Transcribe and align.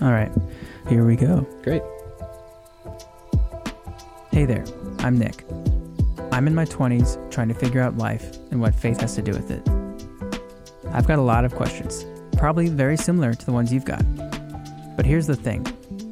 All 0.00 0.12
right, 0.12 0.30
here 0.88 1.04
we 1.04 1.16
go. 1.16 1.44
Great. 1.64 1.82
Hey 4.30 4.44
there, 4.44 4.64
I'm 5.00 5.18
Nick. 5.18 5.44
I'm 6.30 6.46
in 6.46 6.54
my 6.54 6.66
20s 6.66 7.28
trying 7.32 7.48
to 7.48 7.54
figure 7.54 7.80
out 7.80 7.98
life 7.98 8.36
and 8.52 8.60
what 8.60 8.76
faith 8.76 9.00
has 9.00 9.16
to 9.16 9.22
do 9.22 9.32
with 9.32 9.50
it. 9.50 9.68
I've 10.92 11.08
got 11.08 11.18
a 11.18 11.22
lot 11.22 11.44
of 11.44 11.52
questions, 11.52 12.06
probably 12.36 12.68
very 12.68 12.96
similar 12.96 13.34
to 13.34 13.44
the 13.44 13.50
ones 13.50 13.72
you've 13.72 13.84
got. 13.84 14.04
But 14.96 15.04
here's 15.04 15.26
the 15.26 15.34
thing 15.34 15.66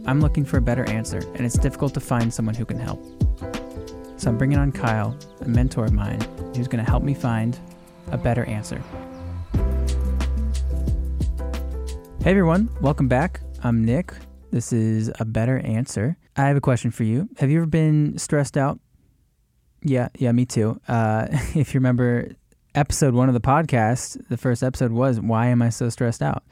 I'm 0.05 0.21
looking 0.21 0.45
for 0.45 0.57
a 0.57 0.63
better 0.63 0.85
answer, 0.91 1.19
and 1.19 1.47
it's 1.47 1.57
difficult 1.57 1.95
to 1.95 2.01
find 2.01 2.35
someone 2.35 2.57
who 2.57 2.65
can 2.65 2.81
help. 2.81 3.01
So 4.17 4.31
I'm 4.31 4.37
bringing 4.37 4.59
on 4.59 4.73
Kyle, 4.73 5.17
a 5.43 5.49
mentor 5.49 5.85
of 5.85 5.93
mine, 5.93 6.21
who's 6.57 6.67
going 6.67 6.85
to 6.85 6.91
help 6.91 7.05
me 7.05 7.15
find 7.15 7.57
a 8.11 8.19
better 8.19 8.45
answer. 8.47 8.83
Hey 12.21 12.33
everyone, 12.33 12.69
welcome 12.81 13.07
back. 13.07 13.46
I'm 13.67 13.85
Nick. 13.85 14.13
This 14.53 14.73
is 14.73 15.11
a 15.19 15.25
better 15.25 15.59
answer. 15.59 16.17
I 16.37 16.43
have 16.43 16.57
a 16.57 16.61
question 16.61 16.93
for 16.93 17.03
you. 17.03 17.29
Have 17.39 17.51
you 17.51 17.59
ever 17.59 17.67
been 17.67 18.17
stressed 18.17 18.57
out? 18.57 18.79
Yeah, 19.83 20.09
yeah, 20.17 20.31
me 20.31 20.45
too. 20.47 20.81
Uh, 20.87 21.27
if 21.57 21.75
you 21.75 21.81
remember 21.81 22.31
episode 22.77 23.13
one 23.13 23.27
of 23.27 23.35
the 23.35 23.41
podcast, 23.41 24.25
the 24.29 24.37
first 24.37 24.63
episode 24.63 24.93
was 24.93 25.19
Why 25.19 25.49
Am 25.49 25.63
I 25.63 25.71
So 25.71 25.89
Stressed 25.89 26.23
Out? 26.23 26.45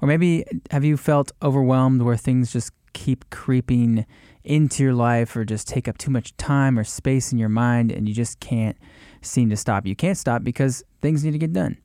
Or 0.00 0.08
maybe 0.08 0.46
have 0.70 0.86
you 0.86 0.96
felt 0.96 1.32
overwhelmed 1.42 2.00
where 2.00 2.16
things 2.16 2.50
just 2.50 2.72
keep 2.94 3.28
creeping 3.28 4.06
into 4.42 4.82
your 4.82 4.94
life 4.94 5.36
or 5.36 5.44
just 5.44 5.68
take 5.68 5.86
up 5.86 5.98
too 5.98 6.10
much 6.10 6.34
time 6.38 6.78
or 6.78 6.84
space 6.84 7.30
in 7.30 7.36
your 7.36 7.50
mind 7.50 7.92
and 7.92 8.08
you 8.08 8.14
just 8.14 8.40
can't 8.40 8.78
seem 9.20 9.50
to 9.50 9.56
stop? 9.58 9.86
You 9.86 9.94
can't 9.94 10.16
stop 10.16 10.42
because 10.42 10.82
things 11.02 11.24
need 11.24 11.32
to 11.32 11.38
get 11.38 11.52
done, 11.52 11.76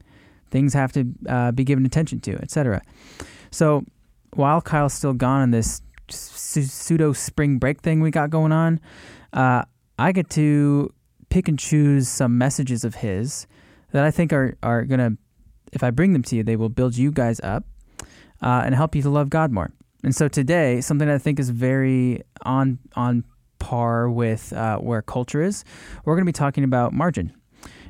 things 0.52 0.74
have 0.74 0.94
to 0.94 1.06
uh, 1.28 1.52
be 1.52 1.66
given 1.66 1.86
attention 1.86 2.22
to, 2.22 2.38
etc. 2.42 2.82
So 3.52 3.84
while 4.34 4.62
Kyle's 4.62 4.94
still 4.94 5.14
gone 5.14 5.42
on 5.42 5.52
this 5.52 5.82
pseudo 6.10 7.14
spring 7.14 7.58
break 7.58 7.82
thing 7.82 8.02
we 8.02 8.12
got 8.12 8.30
going 8.30 8.52
on, 8.52 8.80
uh, 9.34 9.64
I 9.98 10.12
get 10.12 10.30
to 10.32 10.92
pick 11.30 11.48
and 11.48 11.60
choose 11.60 12.08
some 12.08 12.38
messages 12.38 12.84
of 12.84 12.96
his 12.96 13.48
that 13.92 14.04
I 14.04 14.12
think 14.12 14.34
are, 14.34 14.58
are 14.64 14.84
going 14.84 15.00
to, 15.00 15.18
if 15.72 15.84
I 15.84 15.92
bring 15.92 16.14
them 16.14 16.24
to 16.24 16.36
you, 16.36 16.44
they 16.44 16.56
will 16.56 16.70
build 16.70 16.98
you 16.98 17.12
guys 17.12 17.40
up 17.42 17.66
uh, 18.42 18.64
and 18.66 18.74
help 18.74 18.96
you 18.96 19.02
to 19.04 19.10
love 19.10 19.30
God 19.30 19.52
more. 19.52 19.72
And 20.04 20.16
so 20.16 20.28
today, 20.28 20.82
something 20.82 21.08
that 21.08 21.16
I 21.16 21.20
think 21.20 21.40
is 21.40 21.50
very 21.50 22.24
on, 22.44 22.80
on 22.96 23.26
par 23.60 24.10
with 24.10 24.54
uh, 24.54 24.78
where 24.78 25.02
culture 25.02 25.42
is, 25.42 25.66
we're 26.06 26.16
going 26.16 26.26
to 26.26 26.30
be 26.30 26.34
talking 26.34 26.64
about 26.64 26.94
margin. 26.94 27.34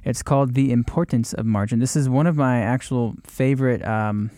It's 0.03 0.23
called 0.23 0.53
The 0.53 0.71
Importance 0.71 1.33
of 1.33 1.45
Margin. 1.45 1.79
This 1.79 1.95
is 1.95 2.09
one 2.09 2.25
of 2.25 2.35
my 2.35 2.61
actual 2.61 3.15
favorite 3.25 3.85
um, 3.85 4.31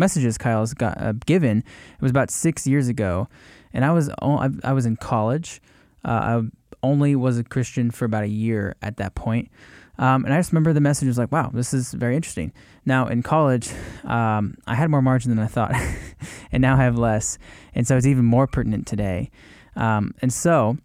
messages 0.00 0.36
Kyle's 0.36 0.74
got 0.74 1.00
uh, 1.00 1.12
given. 1.24 1.58
It 1.58 2.02
was 2.02 2.10
about 2.10 2.30
six 2.30 2.66
years 2.66 2.88
ago, 2.88 3.28
and 3.72 3.84
I 3.84 3.92
was 3.92 4.10
I 4.18 4.72
was 4.72 4.86
in 4.86 4.96
college. 4.96 5.62
Uh, 6.04 6.08
I 6.10 6.42
only 6.82 7.14
was 7.14 7.38
a 7.38 7.44
Christian 7.44 7.90
for 7.90 8.04
about 8.06 8.24
a 8.24 8.28
year 8.28 8.74
at 8.82 8.96
that 8.96 9.14
point. 9.14 9.50
Um, 9.98 10.24
and 10.24 10.32
I 10.32 10.38
just 10.38 10.50
remember 10.50 10.72
the 10.72 10.80
message 10.80 11.06
was 11.08 11.18
like, 11.18 11.30
wow, 11.30 11.50
this 11.52 11.74
is 11.74 11.92
very 11.92 12.16
interesting. 12.16 12.52
Now, 12.86 13.06
in 13.06 13.22
college, 13.22 13.70
um, 14.04 14.56
I 14.66 14.74
had 14.74 14.90
more 14.90 15.02
margin 15.02 15.28
than 15.30 15.38
I 15.38 15.46
thought, 15.46 15.74
and 16.52 16.62
now 16.62 16.74
I 16.74 16.84
have 16.84 16.96
less. 16.96 17.36
And 17.74 17.86
so 17.86 17.98
it's 17.98 18.06
even 18.06 18.24
more 18.24 18.46
pertinent 18.46 18.86
today. 18.86 19.30
Um, 19.76 20.14
and 20.22 20.32
so, 20.32 20.78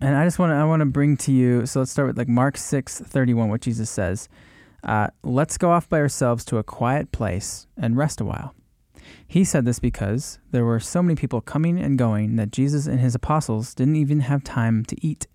and 0.00 0.16
I 0.16 0.24
just 0.24 0.40
want 0.40 0.50
to 0.50 0.54
I 0.56 0.64
want 0.64 0.80
to 0.80 0.86
bring 0.86 1.16
to 1.18 1.32
you. 1.32 1.64
So 1.64 1.78
let's 1.78 1.92
start 1.92 2.08
with 2.08 2.18
like 2.18 2.28
Mark 2.28 2.56
six 2.56 3.00
thirty 3.00 3.34
one, 3.34 3.48
what 3.48 3.60
Jesus 3.60 3.88
says. 3.88 4.28
Uh, 4.82 5.08
let's 5.22 5.58
go 5.58 5.70
off 5.70 5.88
by 5.88 5.98
ourselves 5.98 6.44
to 6.46 6.58
a 6.58 6.62
quiet 6.62 7.10
place 7.12 7.66
and 7.76 7.96
rest 7.96 8.20
a 8.20 8.24
while. 8.24 8.54
He 9.26 9.44
said 9.44 9.64
this 9.64 9.78
because 9.78 10.38
there 10.50 10.64
were 10.64 10.80
so 10.80 11.02
many 11.02 11.14
people 11.14 11.40
coming 11.40 11.78
and 11.78 11.98
going 11.98 12.36
that 12.36 12.50
Jesus 12.50 12.86
and 12.86 13.00
his 13.00 13.14
apostles 13.14 13.74
didn't 13.74 13.96
even 13.96 14.20
have 14.20 14.44
time 14.44 14.84
to 14.86 14.96
eat. 15.06 15.26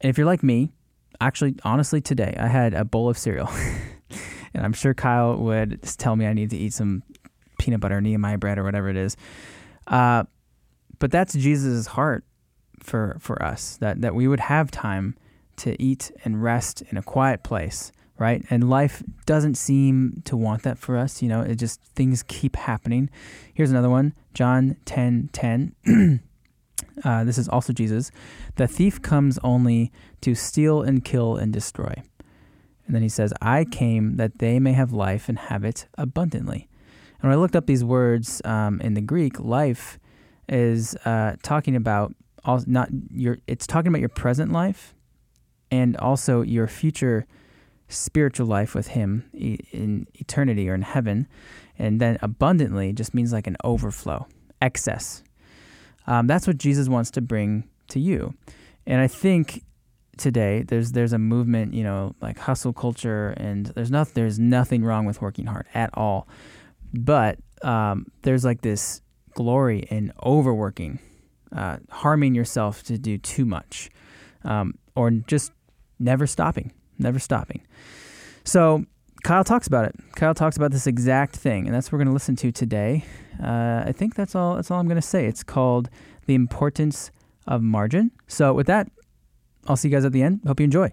And 0.00 0.10
if 0.10 0.18
you're 0.18 0.26
like 0.26 0.42
me, 0.42 0.72
actually, 1.20 1.54
honestly, 1.64 2.00
today 2.00 2.36
I 2.38 2.48
had 2.48 2.74
a 2.74 2.84
bowl 2.84 3.08
of 3.08 3.16
cereal. 3.16 3.48
and 4.54 4.64
I'm 4.64 4.72
sure 4.72 4.94
Kyle 4.94 5.36
would 5.36 5.82
tell 5.82 6.16
me 6.16 6.26
I 6.26 6.32
need 6.32 6.50
to 6.50 6.56
eat 6.56 6.72
some 6.72 7.02
peanut 7.58 7.80
butter, 7.80 8.00
Nehemiah 8.00 8.38
bread, 8.38 8.58
or 8.58 8.64
whatever 8.64 8.88
it 8.88 8.96
is. 8.96 9.16
Uh, 9.86 10.24
but 10.98 11.10
that's 11.10 11.32
Jesus' 11.34 11.86
heart 11.86 12.24
for, 12.82 13.16
for 13.20 13.42
us, 13.42 13.76
that, 13.78 14.00
that 14.00 14.14
we 14.14 14.28
would 14.28 14.40
have 14.40 14.70
time 14.70 15.16
to 15.56 15.80
eat 15.82 16.10
and 16.24 16.42
rest 16.42 16.82
in 16.90 16.96
a 16.96 17.02
quiet 17.02 17.42
place 17.42 17.92
right? 18.18 18.44
And 18.50 18.68
life 18.68 19.02
doesn't 19.26 19.56
seem 19.56 20.22
to 20.24 20.36
want 20.36 20.62
that 20.62 20.78
for 20.78 20.96
us. 20.96 21.22
You 21.22 21.28
know, 21.28 21.40
it 21.40 21.56
just 21.56 21.80
things 21.94 22.22
keep 22.22 22.56
happening. 22.56 23.10
Here's 23.54 23.70
another 23.70 23.90
one 23.90 24.14
John 24.34 24.76
10 24.84 25.30
10. 25.32 25.74
uh, 27.04 27.24
this 27.24 27.38
is 27.38 27.48
also 27.48 27.72
Jesus. 27.72 28.10
The 28.56 28.66
thief 28.66 29.00
comes 29.00 29.38
only 29.42 29.92
to 30.20 30.34
steal 30.34 30.82
and 30.82 31.04
kill 31.04 31.36
and 31.36 31.52
destroy. 31.52 32.02
And 32.86 32.94
then 32.94 33.02
he 33.02 33.08
says, 33.08 33.34
I 33.42 33.64
came 33.64 34.16
that 34.16 34.38
they 34.38 34.58
may 34.58 34.72
have 34.72 34.92
life 34.92 35.28
and 35.28 35.38
have 35.38 35.62
it 35.62 35.86
abundantly. 35.98 36.68
And 37.20 37.28
when 37.28 37.32
I 37.32 37.40
looked 37.40 37.54
up 37.54 37.66
these 37.66 37.84
words 37.84 38.40
um, 38.44 38.80
in 38.80 38.94
the 38.94 39.02
Greek, 39.02 39.38
life 39.38 39.98
is 40.48 40.96
uh, 41.04 41.36
talking 41.42 41.76
about 41.76 42.14
all, 42.44 42.62
not 42.66 42.88
your, 43.12 43.38
it's 43.46 43.66
talking 43.66 43.88
about 43.88 44.00
your 44.00 44.08
present 44.08 44.52
life 44.52 44.94
and 45.70 45.96
also 45.98 46.40
your 46.40 46.66
future 46.66 47.26
spiritual 47.88 48.46
life 48.46 48.74
with 48.74 48.88
Him 48.88 49.24
in 49.32 50.06
eternity 50.14 50.68
or 50.68 50.74
in 50.74 50.82
heaven. 50.82 51.26
And 51.78 52.00
then 52.00 52.18
abundantly 52.22 52.92
just 52.92 53.14
means 53.14 53.32
like 53.32 53.46
an 53.46 53.56
overflow, 53.64 54.26
excess. 54.60 55.22
Um, 56.06 56.26
that's 56.26 56.46
what 56.46 56.58
Jesus 56.58 56.88
wants 56.88 57.10
to 57.12 57.20
bring 57.20 57.68
to 57.88 58.00
you. 58.00 58.34
And 58.86 59.00
I 59.00 59.06
think 59.06 59.64
today 60.16 60.62
there's 60.62 60.92
there's 60.92 61.12
a 61.12 61.18
movement, 61.18 61.74
you 61.74 61.84
know, 61.84 62.14
like 62.20 62.38
hustle 62.38 62.72
culture, 62.72 63.34
and 63.36 63.66
there's 63.66 63.90
not 63.90 64.14
there's 64.14 64.38
nothing 64.38 64.84
wrong 64.84 65.04
with 65.06 65.20
working 65.22 65.46
hard 65.46 65.66
at 65.74 65.90
all, 65.94 66.26
but 66.92 67.38
um, 67.62 68.06
there's 68.22 68.44
like 68.44 68.62
this 68.62 69.02
glory 69.34 69.80
in 69.90 70.12
overworking, 70.24 70.98
uh, 71.54 71.76
harming 71.90 72.34
yourself 72.34 72.82
to 72.84 72.98
do 72.98 73.18
too 73.18 73.44
much, 73.44 73.90
um, 74.44 74.74
or 74.96 75.10
just 75.10 75.52
never 75.98 76.26
stopping 76.26 76.72
never 76.98 77.18
stopping. 77.18 77.62
So 78.44 78.84
Kyle 79.24 79.44
talks 79.44 79.66
about 79.66 79.84
it. 79.84 79.94
Kyle 80.16 80.34
talks 80.34 80.56
about 80.56 80.70
this 80.70 80.86
exact 80.86 81.36
thing, 81.36 81.66
and 81.66 81.74
that's 81.74 81.88
what 81.88 81.92
we're 81.94 82.04
going 82.04 82.08
to 82.08 82.14
listen 82.14 82.36
to 82.36 82.52
today. 82.52 83.04
Uh, 83.42 83.84
I 83.86 83.92
think 83.92 84.14
that's 84.14 84.34
all. 84.34 84.56
That's 84.56 84.70
all 84.70 84.80
I'm 84.80 84.86
going 84.86 85.00
to 85.00 85.02
say. 85.02 85.26
It's 85.26 85.42
called 85.42 85.90
the 86.26 86.34
importance 86.34 87.10
of 87.46 87.62
margin. 87.62 88.10
So 88.26 88.52
with 88.52 88.66
that, 88.66 88.90
I'll 89.66 89.76
see 89.76 89.88
you 89.88 89.94
guys 89.94 90.04
at 90.04 90.12
the 90.12 90.22
end. 90.22 90.40
Hope 90.46 90.60
you 90.60 90.64
enjoy. 90.64 90.92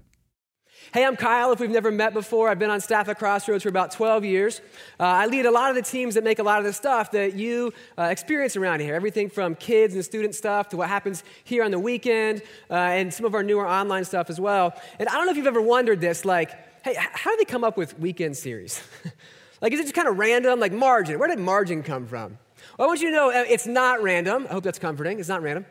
Hey, 0.94 1.04
I'm 1.04 1.16
Kyle. 1.16 1.52
If 1.52 1.60
we've 1.60 1.70
never 1.70 1.92
met 1.92 2.14
before, 2.14 2.48
I've 2.48 2.60
been 2.60 2.70
on 2.70 2.80
staff 2.80 3.10
at 3.10 3.18
Crossroads 3.18 3.64
for 3.64 3.70
about 3.70 3.92
12 3.92 4.24
years. 4.24 4.62
Uh, 5.00 5.04
I 5.04 5.26
lead 5.26 5.46
a 5.46 5.52
lot 5.52 5.70
of 5.70 5.76
the 5.76 5.82
teams 5.82 6.16
that 6.16 6.24
make 6.24 6.40
a 6.40 6.44
lot 6.44 6.60
of 6.60 6.66
the 6.66 6.74
stuff 6.74 7.12
that 7.12 7.34
you 7.34 7.74
uh, 7.98 8.04
experience 8.04 8.56
around 8.56 8.82
here. 8.82 8.94
Everything 8.94 9.30
from 9.30 9.56
kids 9.56 9.96
and 9.96 10.06
student 10.06 10.36
stuff 10.36 10.70
to 10.70 10.78
what 10.78 10.88
happens 10.88 11.24
here 11.44 11.64
on 11.64 11.72
the 11.72 11.80
weekend 11.80 12.44
uh, 12.70 12.76
and 12.76 13.14
some 13.14 13.26
of 13.26 13.34
our 13.34 13.44
newer 13.44 13.68
online 13.68 14.06
stuff 14.06 14.30
as 14.30 14.40
well. 14.40 14.74
And 15.00 15.10
I 15.10 15.14
don't 15.14 15.26
know 15.26 15.32
if 15.32 15.38
you've 15.38 15.48
ever 15.48 15.62
wondered 15.62 16.00
this 16.02 16.24
like, 16.24 16.52
hey, 16.84 16.96
how 16.98 17.32
do 17.32 17.38
they 17.38 17.46
come 17.46 17.64
up 17.64 17.78
with 17.78 18.00
weekend 18.00 18.38
series? 18.38 18.82
like, 19.62 19.74
is 19.74 19.80
it 19.80 19.84
just 19.84 19.96
kind 19.96 20.08
of 20.08 20.18
random? 20.18 20.60
Like, 20.60 20.72
margin. 20.72 21.20
Where 21.20 21.28
did 21.28 21.40
margin 21.40 21.84
come 21.84 22.06
from? 22.06 22.38
Well, 22.78 22.86
I 22.86 22.88
want 22.88 23.02
you 23.02 23.10
to 23.10 23.16
know 23.16 23.32
uh, 23.32 23.44
it's 23.50 23.66
not 23.66 24.04
random. 24.04 24.46
I 24.50 24.54
hope 24.54 24.64
that's 24.64 24.80
comforting. 24.80 25.20
It's 25.20 25.30
not 25.30 25.42
random. 25.42 25.66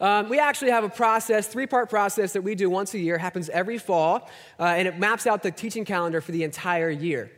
Um, 0.00 0.28
we 0.30 0.38
actually 0.38 0.70
have 0.70 0.84
a 0.84 0.88
process, 0.88 1.46
three 1.46 1.66
part 1.66 1.90
process 1.90 2.32
that 2.32 2.42
we 2.42 2.54
do 2.54 2.70
once 2.70 2.94
a 2.94 2.98
year, 2.98 3.18
happens 3.18 3.50
every 3.50 3.78
fall, 3.78 4.30
uh, 4.58 4.64
and 4.64 4.88
it 4.88 4.98
maps 4.98 5.26
out 5.26 5.42
the 5.42 5.50
teaching 5.50 5.84
calendar 5.84 6.20
for 6.20 6.32
the 6.32 6.42
entire 6.42 6.90
year. 6.90 7.30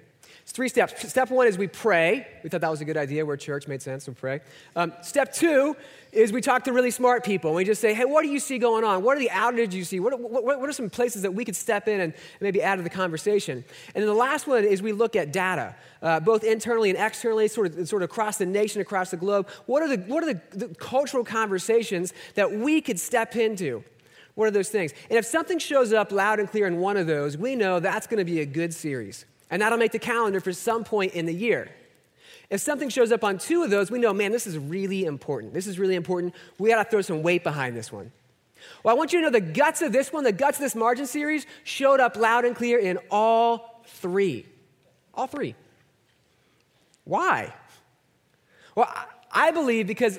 It's 0.42 0.50
three 0.50 0.68
steps. 0.68 1.08
Step 1.08 1.30
one 1.30 1.46
is 1.46 1.56
we 1.56 1.68
pray. 1.68 2.26
We 2.42 2.50
thought 2.50 2.62
that 2.62 2.70
was 2.70 2.80
a 2.80 2.84
good 2.84 2.96
idea. 2.96 3.24
We're 3.24 3.36
church, 3.36 3.68
made 3.68 3.80
sense, 3.80 4.06
to 4.06 4.12
pray. 4.12 4.40
Um, 4.74 4.92
step 5.02 5.32
two 5.32 5.76
is 6.10 6.32
we 6.32 6.40
talk 6.40 6.64
to 6.64 6.72
really 6.72 6.90
smart 6.90 7.24
people. 7.24 7.50
And 7.50 7.56
we 7.56 7.64
just 7.64 7.80
say, 7.80 7.94
hey, 7.94 8.04
what 8.04 8.22
do 8.22 8.28
you 8.28 8.40
see 8.40 8.58
going 8.58 8.82
on? 8.82 9.04
What 9.04 9.16
are 9.16 9.20
the 9.20 9.30
outages 9.30 9.72
you 9.72 9.84
see? 9.84 10.00
What, 10.00 10.18
what, 10.18 10.44
what 10.44 10.68
are 10.68 10.72
some 10.72 10.90
places 10.90 11.22
that 11.22 11.32
we 11.32 11.44
could 11.44 11.54
step 11.54 11.86
in 11.86 12.00
and 12.00 12.12
maybe 12.40 12.60
add 12.60 12.76
to 12.76 12.82
the 12.82 12.90
conversation? 12.90 13.64
And 13.94 14.02
then 14.02 14.06
the 14.06 14.14
last 14.14 14.48
one 14.48 14.64
is 14.64 14.82
we 14.82 14.90
look 14.90 15.14
at 15.14 15.32
data, 15.32 15.76
uh, 16.02 16.18
both 16.18 16.42
internally 16.42 16.90
and 16.90 16.98
externally, 16.98 17.46
sort 17.46 17.68
of, 17.68 17.88
sort 17.88 18.02
of 18.02 18.10
across 18.10 18.38
the 18.38 18.46
nation, 18.46 18.80
across 18.80 19.12
the 19.12 19.16
globe. 19.16 19.48
What 19.66 19.82
are, 19.82 19.96
the, 19.96 20.02
what 20.02 20.24
are 20.24 20.34
the, 20.34 20.40
the 20.50 20.74
cultural 20.74 21.24
conversations 21.24 22.12
that 22.34 22.50
we 22.50 22.80
could 22.80 22.98
step 22.98 23.36
into? 23.36 23.84
What 24.34 24.46
are 24.46 24.50
those 24.50 24.70
things? 24.70 24.92
And 25.08 25.18
if 25.18 25.24
something 25.24 25.60
shows 25.60 25.92
up 25.92 26.10
loud 26.10 26.40
and 26.40 26.50
clear 26.50 26.66
in 26.66 26.78
one 26.78 26.96
of 26.96 27.06
those, 27.06 27.36
we 27.38 27.54
know 27.54 27.78
that's 27.78 28.06
going 28.08 28.18
to 28.18 28.24
be 28.24 28.40
a 28.40 28.46
good 28.46 28.74
series. 28.74 29.24
And 29.52 29.60
that'll 29.60 29.78
make 29.78 29.92
the 29.92 29.98
calendar 29.98 30.40
for 30.40 30.52
some 30.52 30.82
point 30.82 31.12
in 31.12 31.26
the 31.26 31.34
year. 31.34 31.70
If 32.48 32.62
something 32.62 32.88
shows 32.88 33.12
up 33.12 33.22
on 33.22 33.36
two 33.36 33.62
of 33.62 33.70
those, 33.70 33.90
we 33.90 33.98
know, 33.98 34.14
man, 34.14 34.32
this 34.32 34.46
is 34.46 34.56
really 34.56 35.04
important. 35.04 35.52
This 35.52 35.66
is 35.66 35.78
really 35.78 35.94
important. 35.94 36.34
We 36.58 36.70
got 36.70 36.82
to 36.82 36.90
throw 36.90 37.02
some 37.02 37.22
weight 37.22 37.44
behind 37.44 37.76
this 37.76 37.92
one. 37.92 38.12
Well, 38.82 38.94
I 38.94 38.96
want 38.96 39.12
you 39.12 39.20
to 39.20 39.26
know 39.26 39.30
the 39.30 39.40
guts 39.40 39.82
of 39.82 39.92
this 39.92 40.10
one, 40.10 40.24
the 40.24 40.32
guts 40.32 40.56
of 40.56 40.62
this 40.62 40.74
margin 40.74 41.06
series, 41.06 41.46
showed 41.64 42.00
up 42.00 42.16
loud 42.16 42.46
and 42.46 42.56
clear 42.56 42.78
in 42.78 42.98
all 43.10 43.82
three. 43.86 44.46
All 45.12 45.26
three. 45.26 45.54
Why? 47.04 47.52
Well, 48.74 48.88
I 49.30 49.50
believe 49.50 49.86
because 49.86 50.18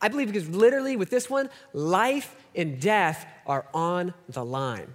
I 0.00 0.08
believe 0.08 0.26
because 0.26 0.48
literally 0.48 0.96
with 0.96 1.10
this 1.10 1.30
one, 1.30 1.50
life 1.72 2.34
and 2.56 2.80
death 2.80 3.26
are 3.46 3.66
on 3.72 4.12
the 4.28 4.44
line. 4.44 4.92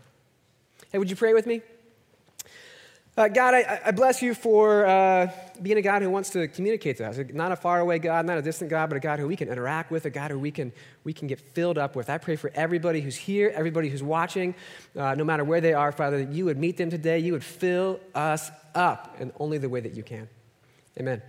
Hey, 0.91 0.97
would 0.97 1.09
you 1.09 1.15
pray 1.15 1.33
with 1.33 1.45
me? 1.45 1.61
Uh, 3.17 3.29
God, 3.29 3.53
I, 3.53 3.79
I, 3.85 3.91
bless 3.91 4.21
you 4.21 4.33
for 4.33 4.85
uh, 4.85 5.31
being 5.61 5.77
a 5.77 5.81
God 5.81 6.01
who 6.01 6.09
wants 6.09 6.31
to 6.31 6.49
communicate 6.49 6.97
to 6.97 7.07
us. 7.07 7.17
Not 7.33 7.53
a 7.53 7.55
faraway 7.55 7.97
God, 7.97 8.25
not 8.25 8.37
a 8.37 8.41
distant 8.41 8.69
God, 8.69 8.89
but 8.89 8.97
a 8.97 8.99
God 8.99 9.19
who 9.19 9.27
we 9.27 9.37
can 9.37 9.47
interact 9.47 9.89
with, 9.89 10.03
a 10.03 10.09
God 10.09 10.31
who 10.31 10.39
we 10.39 10.51
can, 10.51 10.73
we 11.05 11.13
can 11.13 11.29
get 11.29 11.39
filled 11.39 11.77
up 11.77 11.95
with. 11.95 12.09
I 12.09 12.17
pray 12.17 12.35
for 12.35 12.51
everybody 12.53 12.99
who's 12.99 13.15
here, 13.15 13.53
everybody 13.55 13.87
who's 13.87 14.03
watching, 14.03 14.53
uh, 14.97 15.15
no 15.15 15.23
matter 15.23 15.45
where 15.45 15.61
they 15.61 15.73
are, 15.73 15.93
Father, 15.93 16.25
that 16.25 16.33
you 16.33 16.43
would 16.43 16.57
meet 16.57 16.75
them 16.75 16.89
today. 16.89 17.19
You 17.19 17.31
would 17.31 17.43
fill 17.43 18.01
us 18.13 18.51
up 18.73 19.15
in 19.17 19.31
only 19.39 19.59
the 19.59 19.69
way 19.69 19.79
that 19.79 19.95
you 19.95 20.03
can. 20.03 20.27
Amen. 20.99 21.21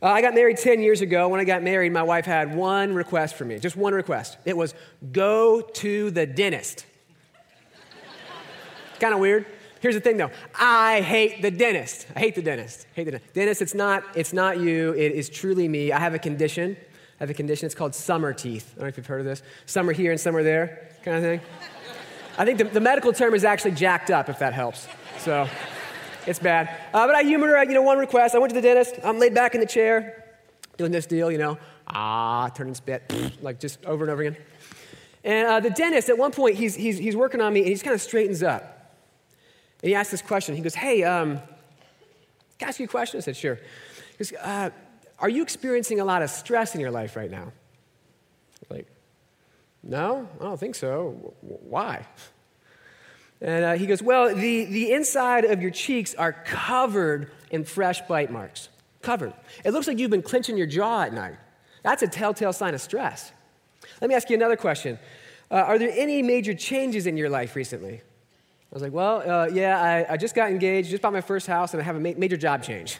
Uh, 0.00 0.06
I 0.06 0.22
got 0.22 0.32
married 0.32 0.58
10 0.58 0.80
years 0.80 1.00
ago. 1.00 1.28
When 1.28 1.40
I 1.40 1.44
got 1.44 1.64
married, 1.64 1.92
my 1.92 2.04
wife 2.04 2.24
had 2.24 2.54
one 2.54 2.94
request 2.94 3.34
for 3.34 3.44
me, 3.44 3.58
just 3.58 3.74
one 3.74 3.94
request. 3.94 4.36
It 4.44 4.56
was 4.56 4.74
go 5.10 5.60
to 5.60 6.12
the 6.12 6.24
dentist. 6.24 6.86
kind 9.00 9.12
of 9.12 9.18
weird. 9.18 9.44
Here's 9.80 9.94
the 9.94 10.00
thing 10.00 10.16
though. 10.16 10.30
I 10.58 11.00
hate 11.00 11.42
the 11.42 11.50
dentist. 11.50 12.06
I 12.14 12.20
hate 12.20 12.34
the 12.34 12.42
dentist. 12.42 12.86
I 12.92 12.96
hate 12.96 13.04
the 13.04 13.10
dentist. 13.12 13.34
Dentist, 13.34 13.62
it's 13.62 13.74
not, 13.74 14.04
it's 14.14 14.32
not 14.32 14.58
you. 14.58 14.92
It 14.92 15.12
is 15.12 15.28
truly 15.28 15.68
me. 15.68 15.92
I 15.92 15.98
have 15.98 16.14
a 16.14 16.18
condition. 16.18 16.76
I 17.18 17.22
have 17.22 17.30
a 17.30 17.34
condition. 17.34 17.66
It's 17.66 17.74
called 17.74 17.94
summer 17.94 18.32
teeth. 18.32 18.72
I 18.72 18.76
don't 18.76 18.82
know 18.84 18.88
if 18.88 18.96
you've 18.96 19.06
heard 19.06 19.20
of 19.20 19.26
this. 19.26 19.42
Summer 19.66 19.92
here 19.92 20.10
and 20.10 20.20
summer 20.20 20.42
there 20.42 20.90
kind 21.06 21.16
of 21.18 21.22
thing. 21.22 21.40
I 22.36 22.44
think 22.44 22.58
the, 22.58 22.64
the 22.64 22.80
medical 22.80 23.12
term 23.12 23.34
is 23.34 23.44
actually 23.44 23.70
jacked 23.70 24.10
up, 24.10 24.28
if 24.28 24.40
that 24.40 24.52
helps. 24.52 24.88
So 25.18 25.48
it's 26.26 26.40
bad. 26.40 26.68
Uh, 26.92 27.06
but 27.06 27.14
I 27.14 27.22
humor, 27.22 27.62
you 27.62 27.74
know, 27.74 27.82
one 27.82 27.98
request. 27.98 28.34
I 28.34 28.38
went 28.38 28.50
to 28.50 28.54
the 28.54 28.66
dentist. 28.66 28.96
I'm 29.04 29.18
laid 29.18 29.34
back 29.34 29.54
in 29.54 29.60
the 29.60 29.66
chair 29.66 30.24
doing 30.76 30.90
this 30.90 31.06
deal, 31.06 31.30
you 31.30 31.38
know, 31.38 31.58
ah, 31.86 32.48
turning 32.48 32.74
spit, 32.74 33.10
like 33.40 33.60
just 33.60 33.84
over 33.86 34.04
and 34.04 34.10
over 34.10 34.22
again. 34.22 34.36
And 35.24 35.48
uh, 35.48 35.60
the 35.60 35.70
dentist, 35.70 36.08
at 36.08 36.18
one 36.18 36.32
point, 36.32 36.56
he's, 36.56 36.74
he's, 36.74 36.98
he's 36.98 37.16
working 37.16 37.40
on 37.40 37.52
me 37.52 37.60
and 37.60 37.68
he 37.68 37.78
kind 37.78 37.94
of 37.94 38.02
straightens 38.02 38.42
up. 38.42 38.75
And 39.86 39.90
he 39.90 39.94
asked 39.94 40.10
this 40.10 40.20
question. 40.20 40.56
He 40.56 40.62
goes, 40.62 40.74
Hey, 40.74 41.04
um, 41.04 41.36
can 42.58 42.66
I 42.66 42.70
ask 42.70 42.80
you 42.80 42.86
a 42.86 42.88
question? 42.88 43.18
I 43.18 43.20
said, 43.20 43.36
Sure. 43.36 43.54
He 43.54 44.18
goes, 44.18 44.32
uh, 44.32 44.70
Are 45.20 45.28
you 45.28 45.44
experiencing 45.44 46.00
a 46.00 46.04
lot 46.04 46.22
of 46.22 46.30
stress 46.30 46.74
in 46.74 46.80
your 46.80 46.90
life 46.90 47.14
right 47.14 47.30
now? 47.30 47.52
Like, 48.68 48.88
no, 49.84 50.28
I 50.40 50.42
don't 50.42 50.58
think 50.58 50.74
so. 50.74 51.34
Why? 51.40 52.04
And 53.40 53.64
uh, 53.64 53.72
he 53.74 53.86
goes, 53.86 54.02
Well, 54.02 54.34
the, 54.34 54.64
the 54.64 54.90
inside 54.90 55.44
of 55.44 55.62
your 55.62 55.70
cheeks 55.70 56.16
are 56.16 56.32
covered 56.32 57.30
in 57.52 57.62
fresh 57.62 58.00
bite 58.08 58.32
marks. 58.32 58.68
Covered. 59.02 59.34
It 59.64 59.70
looks 59.70 59.86
like 59.86 60.00
you've 60.00 60.10
been 60.10 60.20
clenching 60.20 60.56
your 60.56 60.66
jaw 60.66 61.02
at 61.02 61.12
night. 61.12 61.36
That's 61.84 62.02
a 62.02 62.08
telltale 62.08 62.52
sign 62.52 62.74
of 62.74 62.80
stress. 62.80 63.30
Let 64.00 64.08
me 64.08 64.16
ask 64.16 64.28
you 64.30 64.34
another 64.34 64.56
question. 64.56 64.98
Uh, 65.48 65.58
are 65.58 65.78
there 65.78 65.92
any 65.94 66.22
major 66.22 66.54
changes 66.54 67.06
in 67.06 67.16
your 67.16 67.30
life 67.30 67.54
recently? 67.54 68.02
I 68.76 68.78
was 68.78 68.82
like, 68.82 68.92
well, 68.92 69.22
uh, 69.26 69.46
yeah, 69.46 69.80
I, 69.80 70.12
I, 70.12 70.16
just 70.18 70.34
got 70.34 70.50
engaged, 70.50 70.90
just 70.90 71.00
bought 71.00 71.14
my 71.14 71.22
first 71.22 71.46
house, 71.46 71.72
and 71.72 71.80
I 71.80 71.84
have 71.86 71.96
a 71.96 71.98
ma- 71.98 72.12
major 72.14 72.36
job 72.36 72.62
change. 72.62 72.98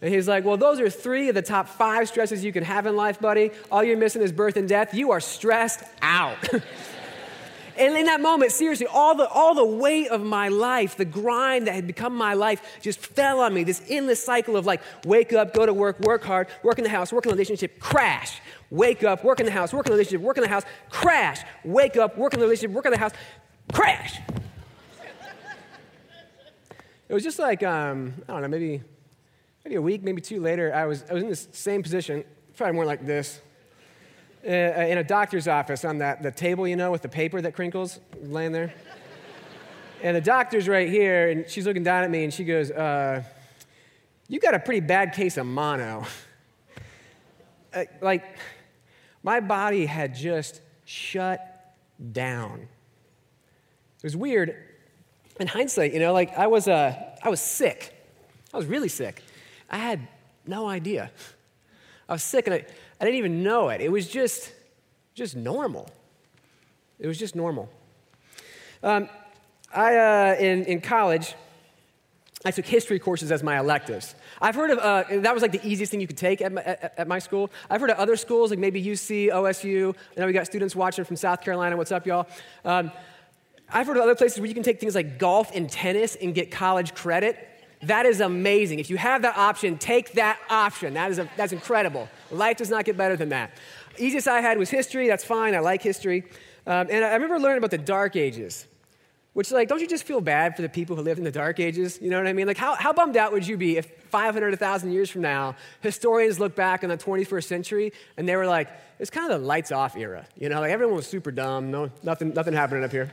And 0.00 0.14
he's 0.14 0.28
like, 0.28 0.44
well, 0.44 0.56
those 0.56 0.78
are 0.78 0.88
three 0.88 1.28
of 1.28 1.34
the 1.34 1.42
top 1.42 1.68
five 1.68 2.06
stresses 2.06 2.44
you 2.44 2.52
can 2.52 2.62
have 2.62 2.86
in 2.86 2.94
life, 2.94 3.18
buddy. 3.18 3.50
All 3.72 3.82
you're 3.82 3.96
missing 3.96 4.22
is 4.22 4.30
birth 4.30 4.56
and 4.56 4.68
death. 4.68 4.94
You 4.94 5.10
are 5.10 5.18
stressed 5.18 5.82
out. 6.02 6.36
and 7.78 7.96
in 7.96 8.06
that 8.06 8.20
moment, 8.20 8.52
seriously, 8.52 8.86
all 8.86 9.16
the, 9.16 9.26
all 9.26 9.56
the 9.56 9.64
weight 9.64 10.06
of 10.06 10.22
my 10.22 10.46
life, 10.46 10.96
the 10.96 11.04
grind 11.04 11.66
that 11.66 11.74
had 11.74 11.88
become 11.88 12.14
my 12.14 12.34
life, 12.34 12.62
just 12.80 13.00
fell 13.00 13.40
on 13.40 13.52
me. 13.52 13.64
This 13.64 13.82
endless 13.88 14.24
cycle 14.24 14.56
of 14.56 14.66
like, 14.66 14.82
wake 15.04 15.32
up, 15.32 15.52
go 15.52 15.66
to 15.66 15.74
work, 15.74 15.98
work 15.98 16.22
hard, 16.22 16.46
work 16.62 16.78
in 16.78 16.84
the 16.84 16.90
house, 16.90 17.12
work 17.12 17.26
in 17.26 17.30
the 17.30 17.34
relationship, 17.34 17.80
crash. 17.80 18.40
Wake 18.70 19.02
up, 19.02 19.24
work 19.24 19.40
in 19.40 19.46
the 19.46 19.52
house, 19.52 19.72
work 19.72 19.86
in 19.86 19.90
the 19.90 19.96
relationship, 19.96 20.20
work 20.20 20.36
in 20.36 20.44
the 20.44 20.48
house, 20.48 20.62
crash. 20.90 21.40
Wake 21.64 21.96
up, 21.96 22.16
work 22.16 22.34
in 22.34 22.38
the 22.38 22.46
relationship, 22.46 22.70
work 22.70 22.86
in 22.86 22.92
the 22.92 22.98
house, 22.98 23.10
crash. 23.72 24.20
It 27.10 27.14
was 27.14 27.24
just 27.24 27.40
like, 27.40 27.64
um, 27.64 28.14
I 28.28 28.34
don't 28.34 28.42
know, 28.42 28.46
maybe, 28.46 28.80
maybe 29.64 29.74
a 29.74 29.82
week, 29.82 30.04
maybe 30.04 30.20
two 30.20 30.40
later, 30.40 30.72
I 30.72 30.86
was, 30.86 31.04
I 31.10 31.14
was 31.14 31.24
in 31.24 31.28
this 31.28 31.48
same 31.50 31.82
position, 31.82 32.22
probably 32.56 32.76
more 32.76 32.84
like 32.84 33.04
this, 33.04 33.40
uh, 34.46 34.48
in 34.48 34.96
a 34.96 35.02
doctor's 35.02 35.48
office 35.48 35.84
on 35.84 35.98
that, 35.98 36.22
the 36.22 36.30
table, 36.30 36.68
you 36.68 36.76
know, 36.76 36.92
with 36.92 37.02
the 37.02 37.08
paper 37.08 37.40
that 37.40 37.52
crinkles 37.52 37.98
laying 38.22 38.52
there. 38.52 38.72
and 40.04 40.16
the 40.16 40.20
doctor's 40.20 40.68
right 40.68 40.88
here, 40.88 41.30
and 41.30 41.50
she's 41.50 41.66
looking 41.66 41.82
down 41.82 42.04
at 42.04 42.12
me, 42.12 42.22
and 42.22 42.32
she 42.32 42.44
goes, 42.44 42.70
uh, 42.70 43.24
You 44.28 44.38
got 44.38 44.54
a 44.54 44.60
pretty 44.60 44.78
bad 44.78 45.12
case 45.12 45.36
of 45.36 45.46
mono. 45.46 46.06
uh, 47.74 47.86
like, 48.00 48.36
my 49.24 49.40
body 49.40 49.84
had 49.84 50.14
just 50.14 50.60
shut 50.84 51.74
down. 52.12 52.60
It 52.60 54.04
was 54.04 54.16
weird 54.16 54.69
in 55.40 55.46
hindsight, 55.46 55.92
you 55.92 56.00
know, 56.00 56.12
like 56.12 56.36
I 56.36 56.46
was, 56.46 56.68
uh, 56.68 56.94
I 57.22 57.28
was 57.28 57.40
sick. 57.40 57.94
I 58.52 58.56
was 58.56 58.66
really 58.66 58.88
sick. 58.88 59.22
I 59.70 59.78
had 59.78 60.06
no 60.46 60.68
idea. 60.68 61.10
I 62.08 62.12
was 62.12 62.22
sick 62.22 62.46
and 62.46 62.54
I, 62.54 62.66
I 63.00 63.04
didn't 63.04 63.18
even 63.18 63.42
know 63.42 63.70
it. 63.70 63.80
It 63.80 63.90
was 63.90 64.08
just, 64.08 64.52
just 65.14 65.36
normal. 65.36 65.88
It 66.98 67.06
was 67.06 67.18
just 67.18 67.34
normal. 67.34 67.68
Um, 68.82 69.08
I, 69.72 69.96
uh, 69.96 70.36
in, 70.38 70.64
in 70.64 70.80
college, 70.80 71.34
I 72.44 72.50
took 72.50 72.66
history 72.66 72.98
courses 72.98 73.30
as 73.30 73.42
my 73.42 73.58
electives. 73.58 74.14
I've 74.40 74.54
heard 74.54 74.70
of, 74.70 74.78
uh, 74.78 75.04
that 75.20 75.32
was 75.32 75.42
like 75.42 75.52
the 75.52 75.66
easiest 75.66 75.90
thing 75.90 76.00
you 76.00 76.06
could 76.06 76.16
take 76.16 76.40
at 76.40 76.52
my, 76.52 76.62
at, 76.62 76.94
at 76.98 77.08
my, 77.08 77.18
school. 77.18 77.50
I've 77.68 77.80
heard 77.80 77.90
of 77.90 77.98
other 77.98 78.16
schools, 78.16 78.50
like 78.50 78.58
maybe 78.58 78.82
UC, 78.82 79.28
OSU. 79.28 79.94
I 80.16 80.20
know 80.20 80.26
we 80.26 80.32
got 80.32 80.46
students 80.46 80.74
watching 80.74 81.04
from 81.04 81.16
South 81.16 81.42
Carolina. 81.42 81.76
What's 81.76 81.92
up, 81.92 82.06
y'all? 82.06 82.26
Um, 82.64 82.90
I've 83.72 83.86
heard 83.86 83.96
of 83.96 84.02
other 84.02 84.14
places 84.14 84.38
where 84.40 84.48
you 84.48 84.54
can 84.54 84.62
take 84.62 84.80
things 84.80 84.94
like 84.94 85.18
golf 85.18 85.54
and 85.54 85.70
tennis 85.70 86.16
and 86.16 86.34
get 86.34 86.50
college 86.50 86.94
credit. 86.94 87.46
That 87.82 88.04
is 88.04 88.20
amazing. 88.20 88.78
If 88.78 88.90
you 88.90 88.98
have 88.98 89.22
that 89.22 89.36
option, 89.36 89.78
take 89.78 90.12
that 90.12 90.38
option. 90.50 90.94
That 90.94 91.10
is 91.10 91.18
a, 91.18 91.28
that's 91.36 91.52
incredible. 91.52 92.08
Life 92.30 92.58
does 92.58 92.68
not 92.68 92.84
get 92.84 92.96
better 92.96 93.16
than 93.16 93.30
that. 93.30 93.52
Easiest 93.98 94.28
I 94.28 94.40
had 94.40 94.58
was 94.58 94.70
history. 94.70 95.08
That's 95.08 95.24
fine. 95.24 95.54
I 95.54 95.60
like 95.60 95.82
history. 95.82 96.24
Um, 96.66 96.88
and 96.90 97.04
I 97.04 97.14
remember 97.14 97.38
learning 97.38 97.58
about 97.58 97.70
the 97.70 97.78
Dark 97.78 98.16
Ages, 98.16 98.66
which, 99.32 99.50
like, 99.50 99.68
don't 99.68 99.80
you 99.80 99.86
just 99.86 100.04
feel 100.04 100.20
bad 100.20 100.56
for 100.56 100.62
the 100.62 100.68
people 100.68 100.94
who 100.94 101.02
lived 101.02 101.18
in 101.18 101.24
the 101.24 101.30
Dark 101.30 101.58
Ages? 101.58 101.98
You 102.02 102.10
know 102.10 102.18
what 102.18 102.26
I 102.26 102.32
mean? 102.32 102.46
Like, 102.46 102.58
how, 102.58 102.74
how 102.74 102.92
bummed 102.92 103.16
out 103.16 103.32
would 103.32 103.46
you 103.46 103.56
be 103.56 103.78
if 103.78 103.90
500, 104.10 104.50
1,000 104.50 104.92
years 104.92 105.08
from 105.08 105.22
now, 105.22 105.56
historians 105.80 106.38
look 106.38 106.54
back 106.54 106.84
on 106.84 106.90
the 106.90 106.98
21st 106.98 107.44
century 107.44 107.92
and 108.16 108.28
they 108.28 108.36
were 108.36 108.46
like, 108.46 108.68
it's 108.98 109.10
kind 109.10 109.32
of 109.32 109.40
the 109.40 109.46
lights 109.46 109.72
off 109.72 109.96
era. 109.96 110.26
You 110.36 110.50
know, 110.50 110.60
like 110.60 110.70
everyone 110.70 110.96
was 110.96 111.06
super 111.06 111.30
dumb. 111.30 111.70
No, 111.70 111.90
nothing, 112.02 112.34
nothing 112.34 112.52
happening 112.52 112.84
up 112.84 112.90
here. 112.90 113.10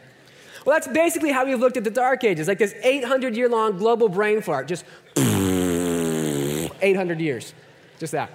Well, 0.68 0.76
that's 0.76 0.88
basically 0.90 1.32
how 1.32 1.46
we've 1.46 1.62
looked 1.62 1.78
at 1.78 1.86
the 1.86 1.90
Dark 1.90 2.26
Ages, 2.26 2.50
like 2.50 2.58
this 2.58 2.76
800 2.84 3.38
year 3.38 3.48
long 3.48 3.78
global 3.78 4.10
brain 4.10 4.42
fart, 4.42 4.68
just 4.68 4.84
800 5.16 7.22
years. 7.22 7.54
Just 8.00 8.12
that. 8.12 8.30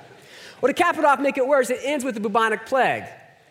Well, 0.62 0.72
to 0.72 0.74
cap 0.74 0.96
it 0.96 1.04
off, 1.04 1.20
make 1.20 1.36
it 1.36 1.46
worse, 1.46 1.68
it 1.68 1.80
ends 1.82 2.06
with 2.06 2.14
the 2.14 2.22
bubonic 2.22 2.64
plague, 2.64 3.04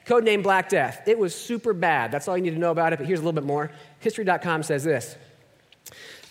codenamed 0.07 0.41
Black 0.41 0.67
Death. 0.67 1.03
It 1.05 1.19
was 1.19 1.35
super 1.35 1.73
bad. 1.73 2.11
That's 2.11 2.27
all 2.27 2.35
you 2.35 2.41
need 2.41 2.55
to 2.55 2.59
know 2.59 2.71
about 2.71 2.91
it, 2.91 2.97
but 2.97 3.05
here's 3.05 3.19
a 3.19 3.21
little 3.21 3.39
bit 3.39 3.45
more. 3.45 3.69
History.com 3.99 4.63
says 4.63 4.83
this 4.83 5.15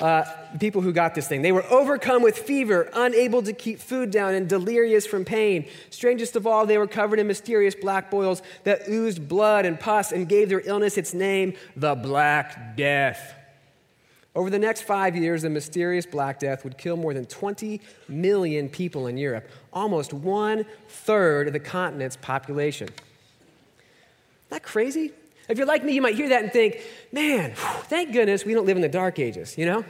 uh, 0.01 0.25
people 0.59 0.81
who 0.81 0.93
got 0.93 1.15
this 1.15 1.29
thing. 1.29 1.43
They 1.43 1.53
were 1.53 1.65
overcome 1.65 2.23
with 2.23 2.39
fever, 2.39 2.91
unable 2.95 3.43
to 3.43 3.53
keep 3.53 3.79
food 3.79 4.11
down, 4.11 4.35
and 4.35 4.49
delirious 4.49 5.07
from 5.07 5.25
pain. 5.25 5.69
Strangest 5.91 6.37
of 6.37 6.47
all, 6.47 6.67
they 6.67 6.79
were 6.79 6.87
covered 6.87 7.19
in 7.19 7.27
mysterious 7.27 7.75
black 7.75 8.11
boils 8.11 8.43
that 8.65 8.89
oozed 8.89 9.29
blood 9.29 9.67
and 9.67 9.79
pus 9.79 10.13
and 10.13 10.29
gave 10.29 10.49
their 10.49 10.63
illness 10.65 10.97
its 10.97 11.13
name, 11.13 11.55
the 11.77 11.95
Black 11.95 12.77
Death. 12.77 13.35
Over 14.35 14.49
the 14.49 14.59
next 14.59 14.83
five 14.83 15.17
years, 15.17 15.43
the 15.43 15.51
mysterious 15.51 16.07
Black 16.07 16.39
Death 16.39 16.63
would 16.63 16.79
kill 16.79 16.97
more 16.97 17.13
than 17.13 17.27
20 17.27 17.81
million 18.09 18.69
people 18.69 19.09
in 19.09 19.17
Europe, 19.17 19.49
almost 19.73 20.13
one 20.13 20.65
third 20.89 21.49
of 21.49 21.53
the 21.53 21.61
continent's 21.61 22.17
population. 22.17 22.89
Isn't 22.89 22.99
that 24.51 24.63
crazy? 24.63 25.13
If 25.51 25.59
you're 25.59 25.67
like 25.67 25.85
me, 25.85 25.93
you 25.93 26.01
might 26.01 26.15
hear 26.15 26.29
that 26.29 26.45
and 26.45 26.53
think, 26.53 26.81
man, 27.11 27.53
thank 27.85 28.13
goodness 28.13 28.45
we 28.45 28.55
don't 28.55 28.67
live 28.67 28.77
in 28.77 28.83
the 28.83 28.89
dark 28.89 29.19
ages, 29.19 29.59
you 29.59 29.67
know? 29.67 29.85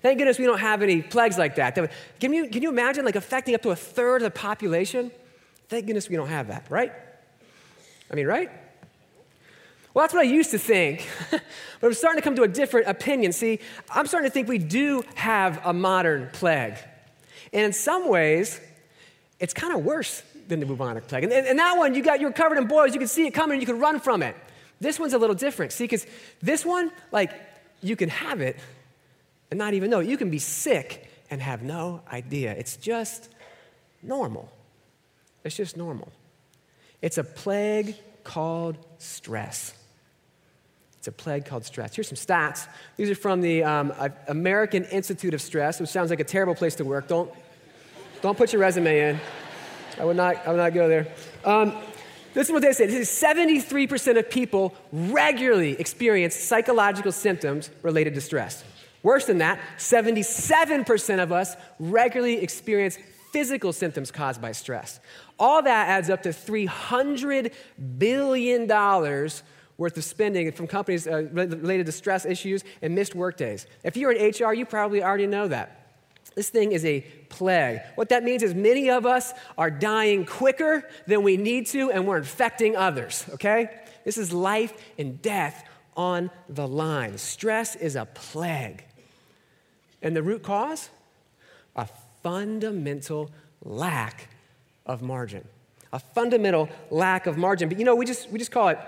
Thank 0.00 0.18
goodness 0.18 0.38
we 0.38 0.46
don't 0.46 0.58
have 0.58 0.82
any 0.82 1.02
plagues 1.02 1.36
like 1.36 1.56
that. 1.56 1.74
Can 2.20 2.32
you, 2.32 2.48
can 2.48 2.62
you 2.62 2.70
imagine 2.70 3.04
like 3.04 3.16
affecting 3.16 3.54
up 3.54 3.62
to 3.62 3.70
a 3.70 3.76
third 3.76 4.16
of 4.16 4.22
the 4.22 4.30
population? 4.30 5.10
Thank 5.68 5.86
goodness 5.86 6.08
we 6.08 6.16
don't 6.16 6.28
have 6.28 6.48
that, 6.48 6.66
right? 6.70 6.92
I 8.10 8.14
mean, 8.14 8.26
right? 8.26 8.50
Well, 9.92 10.02
that's 10.02 10.14
what 10.14 10.20
I 10.20 10.28
used 10.28 10.50
to 10.52 10.58
think, 10.58 11.06
but 11.30 11.42
I'm 11.82 11.94
starting 11.94 12.20
to 12.20 12.24
come 12.24 12.36
to 12.36 12.42
a 12.42 12.48
different 12.48 12.88
opinion. 12.88 13.32
See, 13.32 13.60
I'm 13.90 14.06
starting 14.06 14.28
to 14.28 14.32
think 14.32 14.48
we 14.48 14.58
do 14.58 15.04
have 15.14 15.60
a 15.64 15.72
modern 15.72 16.30
plague. 16.32 16.76
And 17.52 17.66
in 17.66 17.72
some 17.72 18.08
ways, 18.08 18.60
it's 19.38 19.54
kind 19.54 19.72
of 19.74 19.84
worse 19.84 20.22
than 20.48 20.60
the 20.60 20.66
bubonic 20.66 21.08
plague. 21.08 21.24
And, 21.24 21.32
and, 21.32 21.58
that 21.58 21.76
one, 21.76 21.94
you 21.94 22.02
got, 22.02 22.20
you're 22.20 22.32
covered 22.32 22.58
in 22.58 22.66
boils, 22.66 22.92
you 22.92 22.98
could 22.98 23.10
see 23.10 23.26
it 23.26 23.32
coming, 23.32 23.54
and 23.54 23.62
you 23.62 23.66
could 23.66 23.80
run 23.80 24.00
from 24.00 24.22
it. 24.22 24.36
This 24.84 25.00
one's 25.00 25.14
a 25.14 25.18
little 25.18 25.34
different. 25.34 25.72
See, 25.72 25.84
because 25.84 26.06
this 26.42 26.64
one, 26.64 26.92
like, 27.10 27.32
you 27.80 27.96
can 27.96 28.10
have 28.10 28.42
it 28.42 28.58
and 29.50 29.58
not 29.58 29.72
even 29.72 29.90
know. 29.90 30.00
You 30.00 30.16
can 30.16 30.30
be 30.30 30.38
sick 30.38 31.10
and 31.30 31.40
have 31.40 31.62
no 31.62 32.02
idea. 32.12 32.52
It's 32.52 32.76
just 32.76 33.30
normal. 34.02 34.52
It's 35.42 35.56
just 35.56 35.76
normal. 35.76 36.12
It's 37.00 37.16
a 37.16 37.24
plague 37.24 37.96
called 38.24 38.76
stress. 38.98 39.74
It's 40.98 41.08
a 41.08 41.12
plague 41.12 41.46
called 41.46 41.64
stress. 41.64 41.94
Here's 41.94 42.08
some 42.08 42.16
stats. 42.16 42.66
These 42.96 43.10
are 43.10 43.14
from 43.14 43.40
the 43.40 43.64
um, 43.64 43.92
American 44.28 44.84
Institute 44.84 45.32
of 45.32 45.40
Stress, 45.40 45.80
which 45.80 45.90
sounds 45.90 46.10
like 46.10 46.20
a 46.20 46.24
terrible 46.24 46.54
place 46.54 46.74
to 46.76 46.84
work. 46.84 47.08
Don't, 47.08 47.30
don't 48.20 48.36
put 48.36 48.52
your 48.52 48.60
resume 48.60 48.98
in. 49.00 49.20
I 49.98 50.04
would 50.04 50.16
not, 50.16 50.46
I 50.46 50.50
would 50.50 50.58
not 50.58 50.74
go 50.74 50.88
there. 50.88 51.08
Um, 51.44 51.74
this 52.34 52.48
is 52.48 52.52
what 52.52 52.62
they 52.62 52.72
say. 52.72 52.86
This 52.86 53.08
is 53.08 53.22
73% 53.22 54.18
of 54.18 54.28
people 54.28 54.74
regularly 54.92 55.72
experience 55.80 56.34
psychological 56.34 57.12
symptoms 57.12 57.70
related 57.82 58.14
to 58.14 58.20
stress. 58.20 58.64
Worse 59.02 59.26
than 59.26 59.38
that, 59.38 59.60
77% 59.78 61.22
of 61.22 61.30
us 61.30 61.56
regularly 61.78 62.42
experience 62.42 62.98
physical 63.32 63.72
symptoms 63.72 64.10
caused 64.10 64.40
by 64.40 64.52
stress. 64.52 65.00
All 65.38 65.62
that 65.62 65.88
adds 65.88 66.10
up 66.10 66.22
to 66.22 66.30
$300 66.30 67.52
billion 67.98 68.68
worth 69.76 69.96
of 69.96 70.04
spending 70.04 70.52
from 70.52 70.66
companies 70.66 71.06
uh, 71.06 71.28
related 71.32 71.86
to 71.86 71.92
stress 71.92 72.24
issues 72.24 72.64
and 72.80 72.94
missed 72.94 73.14
workdays. 73.14 73.66
If 73.82 73.96
you're 73.96 74.12
in 74.12 74.30
HR, 74.30 74.52
you 74.52 74.64
probably 74.64 75.02
already 75.02 75.26
know 75.26 75.48
that. 75.48 75.83
This 76.34 76.48
thing 76.48 76.72
is 76.72 76.84
a 76.84 77.00
plague. 77.28 77.80
What 77.94 78.08
that 78.08 78.24
means 78.24 78.42
is 78.42 78.54
many 78.54 78.90
of 78.90 79.06
us 79.06 79.32
are 79.56 79.70
dying 79.70 80.26
quicker 80.26 80.88
than 81.06 81.22
we 81.22 81.36
need 81.36 81.66
to, 81.66 81.90
and 81.90 82.06
we're 82.06 82.16
infecting 82.16 82.76
others, 82.76 83.24
okay? 83.34 83.70
This 84.04 84.18
is 84.18 84.32
life 84.32 84.72
and 84.98 85.22
death 85.22 85.68
on 85.96 86.30
the 86.48 86.66
line. 86.66 87.18
Stress 87.18 87.76
is 87.76 87.96
a 87.96 88.06
plague. 88.06 88.84
And 90.02 90.14
the 90.14 90.22
root 90.22 90.42
cause? 90.42 90.90
A 91.76 91.88
fundamental 92.22 93.30
lack 93.62 94.28
of 94.86 95.02
margin. 95.02 95.46
A 95.92 95.98
fundamental 95.98 96.68
lack 96.90 97.26
of 97.26 97.38
margin. 97.38 97.68
But 97.68 97.78
you 97.78 97.84
know, 97.84 97.94
we 97.94 98.04
just, 98.04 98.30
we 98.30 98.38
just 98.38 98.50
call 98.50 98.68
it 98.68 98.78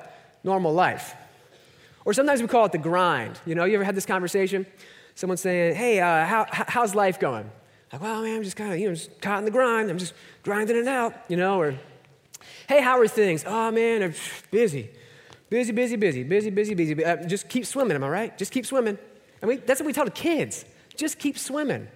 normal 0.42 0.72
life. 0.72 1.14
Or 2.04 2.12
sometimes 2.12 2.42
we 2.42 2.48
call 2.48 2.66
it 2.66 2.72
the 2.72 2.78
grind. 2.78 3.38
You 3.46 3.54
know, 3.54 3.64
you 3.64 3.74
ever 3.74 3.84
had 3.84 3.96
this 3.96 4.06
conversation? 4.06 4.66
Someone 5.16 5.38
saying, 5.38 5.74
hey, 5.74 5.98
uh, 5.98 6.26
how, 6.26 6.46
how's 6.50 6.94
life 6.94 7.18
going? 7.18 7.50
Like, 7.90 8.02
well, 8.02 8.22
man, 8.22 8.36
I'm 8.36 8.42
just 8.42 8.54
kind 8.56 8.74
of, 8.74 8.78
you 8.78 8.88
know, 8.88 8.94
just 8.94 9.18
caught 9.22 9.38
in 9.38 9.46
the 9.46 9.50
grind. 9.50 9.90
I'm 9.90 9.96
just 9.96 10.12
grinding 10.42 10.76
it 10.76 10.86
out, 10.86 11.14
you 11.28 11.38
know, 11.38 11.58
or, 11.58 11.74
hey, 12.68 12.82
how 12.82 13.00
are 13.00 13.08
things? 13.08 13.42
Oh, 13.46 13.70
man, 13.70 14.02
I'm 14.02 14.14
busy. 14.50 14.90
Busy, 15.48 15.72
busy, 15.72 15.96
busy, 15.96 16.22
busy, 16.22 16.50
busy, 16.50 16.74
busy. 16.74 17.04
Uh, 17.04 17.16
just 17.26 17.48
keep 17.48 17.64
swimming, 17.64 17.94
am 17.94 18.04
I 18.04 18.08
right? 18.08 18.38
Just 18.38 18.52
keep 18.52 18.66
swimming. 18.66 18.98
I 19.42 19.46
mean, 19.46 19.62
that's 19.64 19.80
what 19.80 19.86
we 19.86 19.94
tell 19.94 20.04
the 20.04 20.10
kids. 20.10 20.66
Just 20.96 21.18
keep 21.18 21.38
swimming. 21.38 21.88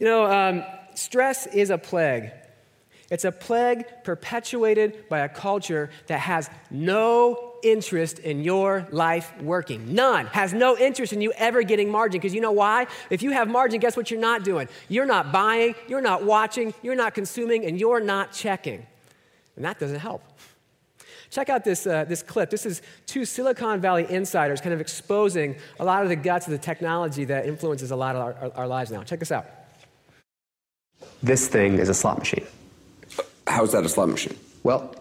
You 0.00 0.06
know, 0.06 0.26
um, 0.26 0.64
stress 0.94 1.46
is 1.46 1.70
a 1.70 1.78
plague. 1.78 2.32
It's 3.10 3.24
a 3.24 3.32
plague 3.32 3.86
perpetuated 4.02 5.08
by 5.08 5.20
a 5.20 5.28
culture 5.28 5.90
that 6.08 6.18
has 6.20 6.50
no 6.70 7.54
interest 7.62 8.18
in 8.18 8.42
your 8.42 8.86
life 8.90 9.32
working. 9.40 9.94
None. 9.94 10.26
Has 10.26 10.52
no 10.52 10.76
interest 10.76 11.12
in 11.12 11.20
you 11.20 11.32
ever 11.36 11.62
getting 11.62 11.90
margin. 11.90 12.20
Because 12.20 12.34
you 12.34 12.40
know 12.40 12.52
why? 12.52 12.86
If 13.10 13.22
you 13.22 13.30
have 13.30 13.48
margin, 13.48 13.80
guess 13.80 13.96
what 13.96 14.10
you're 14.10 14.20
not 14.20 14.44
doing? 14.44 14.68
You're 14.88 15.06
not 15.06 15.32
buying, 15.32 15.74
you're 15.88 16.00
not 16.00 16.24
watching, 16.24 16.74
you're 16.82 16.96
not 16.96 17.14
consuming, 17.14 17.64
and 17.64 17.78
you're 17.78 18.00
not 18.00 18.32
checking. 18.32 18.86
And 19.54 19.64
that 19.64 19.78
doesn't 19.78 20.00
help. 20.00 20.22
Check 21.30 21.48
out 21.48 21.64
this, 21.64 21.86
uh, 21.86 22.04
this 22.04 22.22
clip. 22.22 22.50
This 22.50 22.66
is 22.66 22.82
two 23.06 23.24
Silicon 23.24 23.80
Valley 23.80 24.06
insiders 24.08 24.60
kind 24.60 24.72
of 24.72 24.80
exposing 24.80 25.56
a 25.80 25.84
lot 25.84 26.02
of 26.02 26.08
the 26.08 26.16
guts 26.16 26.46
of 26.46 26.52
the 26.52 26.58
technology 26.58 27.24
that 27.24 27.46
influences 27.46 27.90
a 27.90 27.96
lot 27.96 28.16
of 28.16 28.22
our, 28.22 28.34
our, 28.34 28.52
our 28.58 28.66
lives 28.66 28.90
now. 28.90 29.02
Check 29.02 29.18
this 29.18 29.32
out. 29.32 29.46
This 31.22 31.48
thing 31.48 31.78
is 31.78 31.88
a 31.88 31.94
slot 31.94 32.18
machine. 32.18 32.46
How's 33.46 33.72
that 33.72 33.84
a 33.84 33.88
slot 33.88 34.08
machine? 34.08 34.36
Well, 34.64 34.94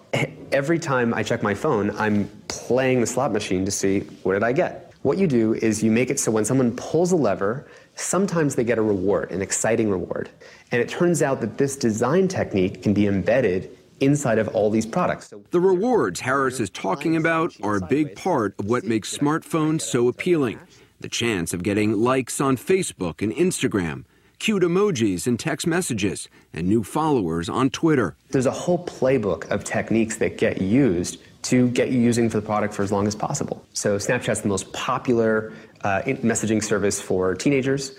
every 0.52 0.80
time 0.80 1.14
I 1.14 1.24
check 1.24 1.42
my 1.42 1.54
phone, 1.54 1.92
I'm 1.98 2.30
playing 2.48 3.02
the 3.02 3.08
slot 3.08 3.34
machine 3.34 3.66
to 3.66 3.72
see 3.72 4.02
what 4.24 4.34
did 4.34 4.44
I 4.44 4.54
get. 4.54 4.94
What 5.02 5.18
you 5.18 5.28
do 5.28 5.54
is 5.56 5.84
you 5.84 5.92
make 5.92 6.10
it 6.10 6.20
so 6.20 6.32
when 6.32 6.46
someone 6.46 6.76
pulls 6.76 7.12
a 7.12 7.16
lever, 7.16 7.68
sometimes 7.96 8.56
they 8.56 8.64
get 8.64 8.78
a 8.78 8.82
reward, 8.82 9.32
an 9.32 9.42
exciting 9.42 9.90
reward. 9.90 10.30
And 10.72 10.82
it 10.82 10.90
turns 10.90 11.22
out 11.22 11.42
that 11.42 11.58
this 11.58 11.76
design 11.76 12.28
technique 12.28 12.82
can 12.82 12.94
be 12.94 13.08
embedded 13.08 13.76
inside 14.00 14.40
of 14.40 14.48
all 14.50 14.70
these 14.70 14.86
products. 14.86 15.30
So 15.30 15.44
the 15.52 15.60
rewards 15.60 16.20
Harris 16.20 16.60
is 16.60 16.70
talking 16.70 17.16
about 17.16 17.54
are 17.64 17.78
a 17.78 17.86
big 17.86 18.16
part 18.16 18.56
of 18.60 18.66
what 18.66 18.84
makes 18.84 19.16
smartphones 19.16 19.82
so 19.82 20.08
appealing. 20.08 20.60
The 21.00 21.10
chance 21.10 21.54
of 21.54 21.62
getting 21.64 21.94
likes 21.94 22.42
on 22.42 22.58
Facebook 22.58 23.22
and 23.22 23.32
Instagram, 23.34 24.06
cute 24.40 24.64
emojis 24.64 25.28
and 25.28 25.40
text 25.40 25.68
messages, 25.68 26.30
and 26.54 26.68
new 26.68 26.84
followers 26.84 27.50
on 27.50 27.70
Twitter. 27.70 28.16
There's 28.30 28.46
a 28.46 28.52
whole 28.52 28.86
playbook 28.86 29.50
of 29.52 29.64
techniques 29.64 30.18
that 30.18 30.38
get 30.38 30.62
used 30.62 31.20
to 31.44 31.70
get 31.70 31.92
you 31.92 32.00
using 32.00 32.30
for 32.30 32.40
the 32.40 32.46
product 32.46 32.74
for 32.74 32.82
as 32.82 32.92
long 32.92 33.06
as 33.06 33.16
possible. 33.16 33.64
So 33.74 33.98
Snapchat's 33.98 34.42
the 34.42 34.48
most 34.48 34.72
popular 34.74 35.54
uh, 35.84 36.02
messaging 36.06 36.64
service 36.64 37.00
for 37.00 37.36
teenagers, 37.36 37.92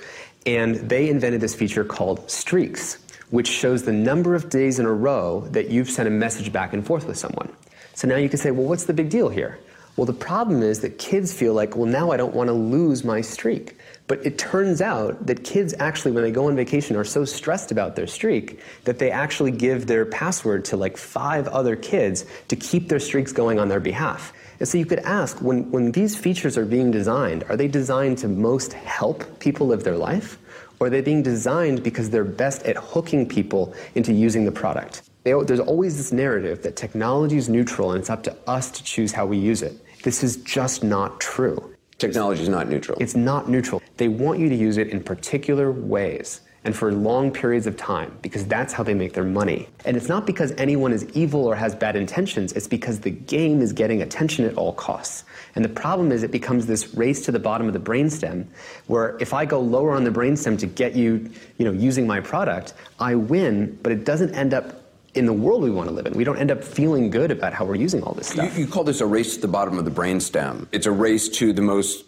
and 0.45 0.77
they 0.77 1.09
invented 1.09 1.41
this 1.41 1.55
feature 1.55 1.85
called 1.85 2.29
Streaks, 2.31 2.99
which 3.31 3.49
shows 3.49 3.85
the 3.85 3.93
number 3.93 4.35
of 4.35 4.49
days 4.49 4.79
in 4.79 4.87
a 4.87 4.93
row 4.93 5.41
that 5.51 5.71
you've 5.71 5.91
sent 5.91 6.09
a 6.09 6.11
message 6.11 6.53
back 6.53 6.73
and 6.73 6.85
forth 6.85 7.07
with 7.07 7.17
someone. 7.17 7.53
So 7.95 8.09
now 8.09 8.17
you 8.17 8.29
can 8.29 8.39
say, 8.39 8.51
well, 8.51 8.67
what's 8.67 8.85
the 8.85 8.93
big 8.93 9.11
deal 9.11 9.29
here? 9.29 9.59
Well, 9.97 10.05
the 10.05 10.13
problem 10.13 10.63
is 10.63 10.81
that 10.81 10.99
kids 10.99 11.33
feel 11.33 11.55
like, 11.55 11.77
well, 11.77 11.87
now 11.87 12.11
I 12.11 12.17
don't 12.17 12.35
want 12.35 12.49
to 12.49 12.53
lose 12.53 13.05
my 13.05 13.23
streak. 13.23 13.79
But 14.09 14.25
it 14.25 14.39
turns 14.39 14.81
out 14.81 15.27
that 15.27 15.43
kids 15.43 15.75
actually, 15.79 16.13
when 16.13 16.23
they 16.23 16.31
go 16.31 16.47
on 16.47 16.55
vacation, 16.55 16.95
are 16.97 17.05
so 17.05 17.25
stressed 17.25 17.73
about 17.73 17.97
their 17.97 18.07
streak 18.07 18.61
that 18.85 18.99
they 18.99 19.11
actually 19.11 19.51
give 19.51 19.87
their 19.87 20.05
password 20.07 20.65
to 20.67 20.77
like 20.77 20.97
five 20.97 21.49
other 21.49 21.75
kids 21.75 22.25
to 22.49 22.57
keep 22.57 22.89
their 22.89 23.01
streaks 23.01 23.33
going 23.33 23.59
on 23.59 23.69
their 23.69 23.81
behalf. 23.81 24.33
And 24.61 24.69
so 24.69 24.79
you 24.79 24.87
could 24.87 25.01
ask 25.01 25.41
when, 25.43 25.71
when 25.71 25.93
these 25.93 26.17
features 26.17 26.57
are 26.57 26.65
being 26.65 26.91
designed, 26.91 27.45
are 27.49 27.57
they 27.57 27.69
designed 27.69 28.19
to 28.19 28.29
most 28.29 28.73
help 28.73 29.41
people 29.41 29.67
live 29.67 29.83
their 29.83 29.97
life? 29.97 30.39
Or 30.79 30.87
are 30.87 30.91
they 30.91 31.01
being 31.01 31.23
designed 31.23 31.83
because 31.83 32.11
they're 32.11 32.25
best 32.25 32.63
at 32.63 32.77
hooking 32.77 33.29
people 33.29 33.75
into 33.95 34.13
using 34.13 34.45
the 34.45 34.53
product? 34.53 35.03
They, 35.25 35.33
there's 35.33 35.61
always 35.61 35.97
this 35.97 36.13
narrative 36.13 36.63
that 36.63 36.77
technology 36.77 37.37
is 37.37 37.49
neutral 37.49 37.93
and 37.93 38.01
it's 38.01 38.11
up 38.11 38.23
to 38.25 38.37
us 38.47 38.71
to 38.71 38.85
choose 38.85 39.13
how 39.13 39.27
we 39.27 39.37
use 39.37 39.63
it. 39.63 39.75
This 40.03 40.23
is 40.23 40.37
just 40.39 40.85
not 40.85 41.21
true. 41.21 41.76
Technology 41.99 42.43
is 42.43 42.49
not 42.49 42.69
neutral. 42.69 42.99
It's 43.01 43.17
not 43.17 43.49
neutral. 43.49 43.83
They 43.97 44.09
want 44.09 44.39
you 44.39 44.49
to 44.49 44.55
use 44.55 44.77
it 44.77 44.89
in 44.89 45.03
particular 45.03 45.73
ways 45.73 46.43
and 46.65 46.77
for 46.77 46.93
long 46.93 47.31
periods 47.31 47.67
of 47.67 47.77
time 47.77 48.19
because 48.23 48.45
that's 48.45 48.73
how 48.73 48.83
they 48.83 48.93
make 48.93 49.13
their 49.13 49.25
money. 49.25 49.69
And 49.85 49.97
it's 49.97 50.09
not 50.09 50.27
because 50.27 50.53
anyone 50.59 50.93
is 50.93 51.07
evil 51.15 51.47
or 51.47 51.55
has 51.55 51.77
bad 51.77 51.95
intentions, 51.95 52.53
it's 52.53 52.67
because 52.67 53.01
the 53.01 53.11
game 53.11 53.63
is 53.63 53.73
getting 53.73 54.03
attention 54.03 54.45
at 54.45 54.57
all 54.57 54.73
costs. 54.73 55.25
And 55.55 55.65
the 55.65 55.69
problem 55.71 56.11
is 56.11 56.25
it 56.25 56.33
becomes 56.33 56.67
this 56.67 56.93
race 56.95 57.25
to 57.27 57.33
the 57.33 57.39
bottom 57.39 57.69
of 57.69 57.73
the 57.73 57.79
brainstem 57.79 58.47
where 58.89 59.17
if 59.21 59.33
I 59.33 59.45
go 59.45 59.61
lower 59.61 59.93
on 59.93 60.03
the 60.03 60.11
brainstem 60.11 60.59
to 60.59 60.67
get 60.67 60.97
you, 60.97 61.31
you 61.57 61.65
know, 61.65 61.73
using 61.73 62.07
my 62.07 62.21
product, 62.21 62.75
I 62.99 63.15
win, 63.15 63.79
but 63.83 63.93
it 63.93 64.05
doesn't 64.05 64.35
end 64.35 64.53
up 64.53 64.86
in 65.17 65.27
the 65.27 65.33
world 65.33 65.63
we 65.63 65.71
want 65.71 65.89
to 65.89 65.95
live 65.95 66.07
in. 66.07 66.15
We 66.15 66.25
don't 66.25 66.39
end 66.39 66.51
up 66.51 66.63
feeling 66.63 67.11
good 67.11 67.31
about 67.31 67.53
how 67.53 67.65
we're 67.65 67.77
using 67.77 68.03
all 68.03 68.13
this 68.15 68.29
stuff. 68.29 68.57
You, 68.57 68.65
you 68.65 68.71
call 68.71 68.85
this 68.85 69.01
a 69.01 69.07
race 69.07 69.35
to 69.37 69.41
the 69.41 69.49
bottom 69.49 69.79
of 69.79 69.85
the 69.85 69.91
brainstem. 69.91 70.69
It's 70.73 70.87
a 70.87 70.93
race 70.93 71.29
to 71.31 71.53
the 71.53 71.63
most 71.63 72.05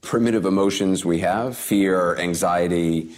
primitive 0.00 0.44
emotions 0.44 1.04
we 1.04 1.18
have 1.20 1.56
fear, 1.56 2.16
anxiety, 2.16 3.10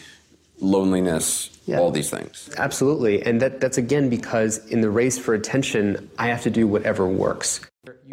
loneliness, 0.60 1.50
yeah. 1.66 1.78
all 1.78 1.90
these 1.90 2.10
things. 2.10 2.50
Absolutely. 2.56 3.22
And 3.22 3.40
that, 3.40 3.60
that's 3.60 3.78
again 3.78 4.08
because 4.08 4.66
in 4.68 4.80
the 4.80 4.90
race 4.90 5.18
for 5.18 5.34
attention, 5.34 6.10
I 6.18 6.28
have 6.28 6.42
to 6.42 6.50
do 6.50 6.66
whatever 6.66 7.06
works. 7.06 7.60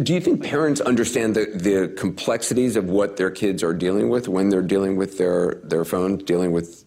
Do 0.01 0.13
you 0.13 0.21
think 0.21 0.43
parents 0.43 0.79
understand 0.79 1.35
the, 1.35 1.45
the 1.45 1.93
complexities 1.97 2.75
of 2.75 2.85
what 2.85 3.17
their 3.17 3.31
kids 3.31 3.63
are 3.63 3.73
dealing 3.73 4.09
with 4.09 4.27
when 4.27 4.49
they're 4.49 4.61
dealing 4.61 4.95
with 4.95 5.17
their, 5.17 5.59
their 5.63 5.83
phone, 5.83 6.17
dealing 6.17 6.51
with 6.51 6.85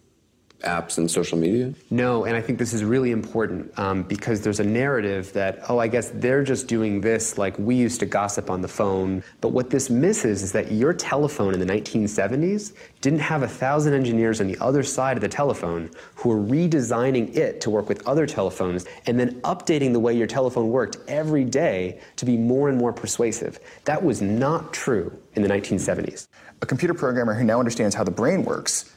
apps 0.61 0.97
and 0.97 1.09
social 1.09 1.37
media? 1.37 1.73
No, 1.89 2.25
and 2.25 2.35
I 2.35 2.41
think 2.41 2.59
this 2.59 2.73
is 2.73 2.83
really 2.83 3.11
important 3.11 3.77
um, 3.77 4.03
because 4.03 4.41
there's 4.41 4.59
a 4.59 4.63
narrative 4.63 5.31
that, 5.33 5.59
oh, 5.69 5.79
I 5.79 5.87
guess 5.87 6.11
they're 6.13 6.43
just 6.43 6.67
doing 6.67 7.01
this 7.01 7.37
like 7.37 7.57
we 7.57 7.75
used 7.75 7.99
to 8.01 8.05
gossip 8.05 8.49
on 8.49 8.61
the 8.61 8.67
phone. 8.67 9.23
But 9.41 9.49
what 9.49 9.69
this 9.69 9.89
misses 9.89 10.43
is 10.43 10.51
that 10.53 10.71
your 10.71 10.93
telephone 10.93 11.53
in 11.53 11.59
the 11.59 11.65
1970s 11.65 12.73
didn't 13.01 13.19
have 13.19 13.43
a 13.43 13.47
thousand 13.47 13.93
engineers 13.93 14.41
on 14.41 14.47
the 14.47 14.57
other 14.59 14.83
side 14.83 15.17
of 15.17 15.21
the 15.21 15.29
telephone 15.29 15.89
who 16.15 16.29
were 16.29 16.39
redesigning 16.39 17.35
it 17.35 17.61
to 17.61 17.69
work 17.69 17.89
with 17.89 18.05
other 18.07 18.25
telephones 18.25 18.85
and 19.05 19.19
then 19.19 19.41
updating 19.41 19.93
the 19.93 19.99
way 19.99 20.15
your 20.15 20.27
telephone 20.27 20.69
worked 20.69 20.97
every 21.07 21.43
day 21.43 21.99
to 22.15 22.25
be 22.25 22.37
more 22.37 22.69
and 22.69 22.77
more 22.77 22.93
persuasive. 22.93 23.59
That 23.85 24.03
was 24.03 24.21
not 24.21 24.73
true 24.73 25.17
in 25.33 25.41
the 25.41 25.49
1970s. 25.49 26.27
A 26.61 26.65
computer 26.65 26.93
programmer 26.93 27.33
who 27.33 27.43
now 27.43 27.57
understands 27.57 27.95
how 27.95 28.03
the 28.03 28.11
brain 28.11 28.43
works 28.43 28.93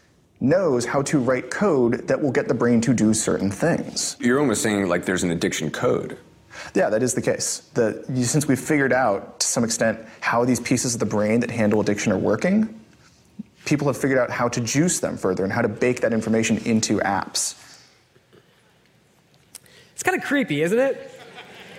knows 0.49 0.85
how 0.85 1.03
to 1.03 1.19
write 1.19 1.51
code 1.51 2.07
that 2.09 2.21
will 2.21 2.31
get 2.31 2.49
the 2.49 2.55
brain 2.55 2.81
to 2.83 2.95
do 2.95 3.15
certain 3.15 3.51
things. 3.51 4.17
You're 4.21 4.39
almost 4.39 4.63
saying 4.63 4.89
like 4.89 5.05
there's 5.05 5.23
an 5.23 5.31
addiction 5.31 5.71
code. 5.71 6.19
Yeah, 6.75 6.89
that 6.91 7.03
is 7.03 7.15
the 7.15 7.23
case. 7.23 7.69
The, 7.75 8.05
since 8.25 8.47
we've 8.47 8.61
figured 8.61 8.93
out 8.93 9.41
to 9.41 9.47
some 9.47 9.65
extent 9.65 9.99
how 10.21 10.45
these 10.45 10.61
pieces 10.61 10.95
of 10.95 11.01
the 11.01 11.07
brain 11.07 11.41
that 11.41 11.51
handle 11.51 11.81
addiction 11.81 12.13
are 12.13 12.19
working, 12.19 12.81
people 13.65 13.87
have 13.87 13.97
figured 13.97 14.19
out 14.19 14.31
how 14.31 14.49
to 14.49 14.61
juice 14.61 15.01
them 15.01 15.17
further 15.17 15.45
and 15.45 15.53
how 15.53 15.63
to 15.63 15.69
bake 15.69 16.01
that 16.01 16.13
information 16.13 16.59
into 16.59 16.99
apps. 17.01 17.61
It's 19.93 20.03
kind 20.03 20.17
of 20.17 20.25
creepy, 20.25 20.63
isn't 20.63 20.79
it? 20.79 21.11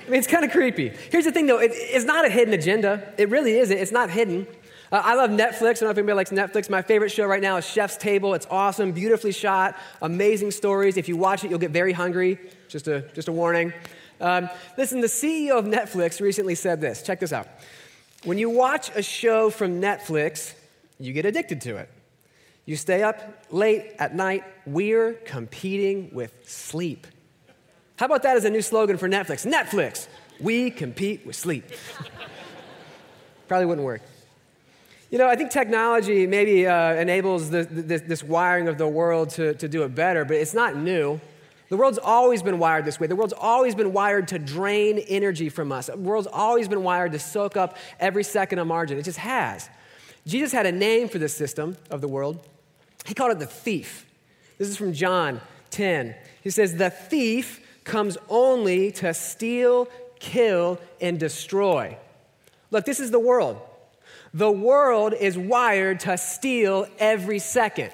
I 0.05 0.09
mean, 0.09 0.19
it's 0.19 0.27
kind 0.27 0.45
of 0.45 0.51
creepy. 0.51 0.91
Here's 1.11 1.25
the 1.25 1.31
thing, 1.31 1.47
though 1.47 1.59
it, 1.59 1.71
it's 1.73 2.05
not 2.05 2.25
a 2.25 2.29
hidden 2.29 2.53
agenda. 2.53 3.13
It 3.17 3.29
really 3.29 3.57
isn't. 3.57 3.75
It's 3.75 3.91
not 3.91 4.09
hidden. 4.09 4.47
Uh, 4.91 5.01
I 5.03 5.15
love 5.15 5.29
Netflix. 5.31 5.61
I 5.61 5.73
don't 5.73 5.81
know 5.83 5.89
if 5.89 5.97
anybody 5.97 6.15
likes 6.15 6.29
Netflix. 6.31 6.69
My 6.69 6.81
favorite 6.81 7.09
show 7.09 7.25
right 7.25 7.41
now 7.41 7.57
is 7.57 7.65
Chef's 7.65 7.97
Table. 7.97 8.33
It's 8.33 8.47
awesome, 8.49 8.91
beautifully 8.91 9.31
shot, 9.31 9.75
amazing 10.01 10.51
stories. 10.51 10.97
If 10.97 11.07
you 11.07 11.17
watch 11.17 11.43
it, 11.43 11.49
you'll 11.49 11.59
get 11.59 11.71
very 11.71 11.93
hungry. 11.93 12.39
Just 12.69 12.87
a, 12.87 13.01
just 13.13 13.27
a 13.27 13.31
warning. 13.31 13.73
Um, 14.21 14.49
listen, 14.77 15.01
the 15.01 15.07
CEO 15.07 15.57
of 15.57 15.65
Netflix 15.65 16.21
recently 16.21 16.55
said 16.55 16.81
this. 16.81 17.01
Check 17.01 17.19
this 17.19 17.33
out. 17.33 17.47
When 18.23 18.37
you 18.37 18.49
watch 18.49 18.89
a 18.95 19.01
show 19.01 19.49
from 19.49 19.81
Netflix, 19.81 20.53
you 20.99 21.13
get 21.13 21.25
addicted 21.25 21.61
to 21.61 21.77
it. 21.77 21.89
You 22.65 22.75
stay 22.75 23.03
up 23.03 23.45
late 23.51 23.93
at 23.99 24.15
night. 24.15 24.43
We're 24.65 25.13
competing 25.13 26.09
with 26.13 26.49
sleep. 26.49 27.05
How 27.97 28.07
about 28.07 28.23
that 28.23 28.37
as 28.37 28.45
a 28.45 28.49
new 28.49 28.61
slogan 28.61 28.97
for 28.97 29.07
Netflix? 29.07 29.49
Netflix, 29.49 30.07
we 30.39 30.71
compete 30.71 31.25
with 31.25 31.35
sleep. 31.35 31.65
Probably 33.47 33.65
wouldn't 33.65 33.85
work. 33.85 34.01
You 35.11 35.19
know, 35.19 35.27
I 35.27 35.35
think 35.35 35.51
technology 35.51 36.25
maybe 36.25 36.65
uh, 36.65 36.93
enables 36.95 37.49
the, 37.49 37.63
the, 37.63 37.97
this 37.97 38.23
wiring 38.23 38.67
of 38.67 38.77
the 38.77 38.87
world 38.87 39.29
to, 39.31 39.53
to 39.55 39.67
do 39.67 39.83
it 39.83 39.93
better, 39.93 40.25
but 40.25 40.37
it's 40.37 40.53
not 40.53 40.75
new. 40.75 41.21
The 41.69 41.77
world's 41.77 41.99
always 41.99 42.43
been 42.43 42.59
wired 42.59 42.85
this 42.85 42.99
way. 42.99 43.07
The 43.07 43.15
world's 43.15 43.33
always 43.33 43.75
been 43.75 43.93
wired 43.93 44.27
to 44.29 44.39
drain 44.39 44.99
energy 44.99 45.49
from 45.49 45.71
us. 45.71 45.87
The 45.87 45.97
world's 45.97 46.27
always 46.27 46.67
been 46.67 46.83
wired 46.83 47.11
to 47.13 47.19
soak 47.19 47.55
up 47.57 47.77
every 47.99 48.23
second 48.23 48.59
of 48.59 48.67
margin. 48.67 48.97
It 48.97 49.03
just 49.03 49.19
has. 49.19 49.69
Jesus 50.25 50.51
had 50.51 50.65
a 50.65 50.71
name 50.71 51.07
for 51.07 51.19
this 51.19 51.35
system 51.35 51.77
of 51.89 52.01
the 52.01 52.07
world. 52.07 52.47
He 53.05 53.13
called 53.13 53.31
it 53.31 53.39
the 53.39 53.45
thief. 53.45 54.05
This 54.57 54.69
is 54.69 54.77
from 54.77 54.93
John 54.93 55.41
10. 55.71 56.15
He 56.41 56.49
says, 56.49 56.75
The 56.75 56.89
thief 56.89 57.61
comes 57.83 58.17
only 58.29 58.91
to 58.93 59.13
steal, 59.13 59.87
kill, 60.19 60.79
and 60.99 61.19
destroy. 61.19 61.97
Look, 62.71 62.85
this 62.85 62.99
is 62.99 63.11
the 63.11 63.19
world. 63.19 63.61
The 64.35 64.51
world 64.51 65.13
is 65.13 65.37
wired 65.37 66.01
to 66.01 66.17
steal 66.17 66.87
every 66.99 67.39
second. 67.39 67.91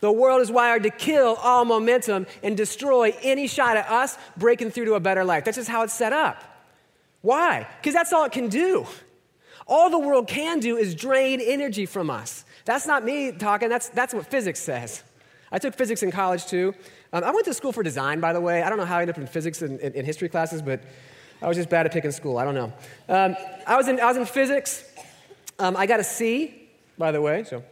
The 0.00 0.10
world 0.10 0.42
is 0.42 0.50
wired 0.50 0.82
to 0.82 0.90
kill 0.90 1.36
all 1.40 1.64
momentum 1.64 2.26
and 2.42 2.56
destroy 2.56 3.16
any 3.22 3.46
shot 3.46 3.76
at 3.76 3.88
us 3.88 4.18
breaking 4.36 4.72
through 4.72 4.86
to 4.86 4.94
a 4.94 5.00
better 5.00 5.24
life. 5.24 5.44
That's 5.44 5.58
just 5.58 5.70
how 5.70 5.82
it's 5.82 5.94
set 5.94 6.12
up. 6.12 6.42
Why? 7.22 7.68
Because 7.80 7.94
that's 7.94 8.12
all 8.12 8.24
it 8.24 8.32
can 8.32 8.48
do. 8.48 8.84
All 9.64 9.90
the 9.90 9.98
world 10.00 10.26
can 10.26 10.58
do 10.58 10.76
is 10.76 10.96
drain 10.96 11.40
energy 11.40 11.86
from 11.86 12.10
us. 12.10 12.44
That's 12.64 12.88
not 12.88 13.04
me 13.04 13.30
talking, 13.30 13.68
that's, 13.68 13.90
that's 13.90 14.12
what 14.12 14.26
physics 14.26 14.58
says. 14.58 15.04
I 15.52 15.60
took 15.60 15.76
physics 15.76 16.02
in 16.02 16.10
college 16.10 16.46
too. 16.46 16.74
Um, 17.12 17.22
I 17.22 17.30
went 17.30 17.44
to 17.44 17.54
school 17.54 17.70
for 17.70 17.84
design, 17.84 18.18
by 18.18 18.32
the 18.32 18.40
way. 18.40 18.64
I 18.64 18.68
don't 18.70 18.78
know 18.78 18.84
how 18.84 18.98
I 18.98 19.02
ended 19.02 19.14
up 19.14 19.20
in 19.20 19.28
physics 19.28 19.62
and 19.62 19.80
history 19.94 20.28
classes, 20.28 20.62
but 20.62 20.82
I 21.42 21.48
was 21.48 21.56
just 21.56 21.70
bad 21.70 21.86
at 21.86 21.92
picking 21.92 22.10
school. 22.10 22.38
I 22.38 22.44
don't 22.44 22.54
know. 22.54 22.72
Um, 23.08 23.36
I, 23.66 23.76
was 23.76 23.88
in, 23.88 23.98
I 23.98 24.06
was 24.06 24.16
in 24.16 24.26
physics. 24.26 24.84
Um, 25.60 25.76
I 25.76 25.84
got 25.84 26.00
a 26.00 26.04
C, 26.04 26.70
by 26.96 27.12
the 27.12 27.20
way, 27.20 27.44
so 27.44 27.62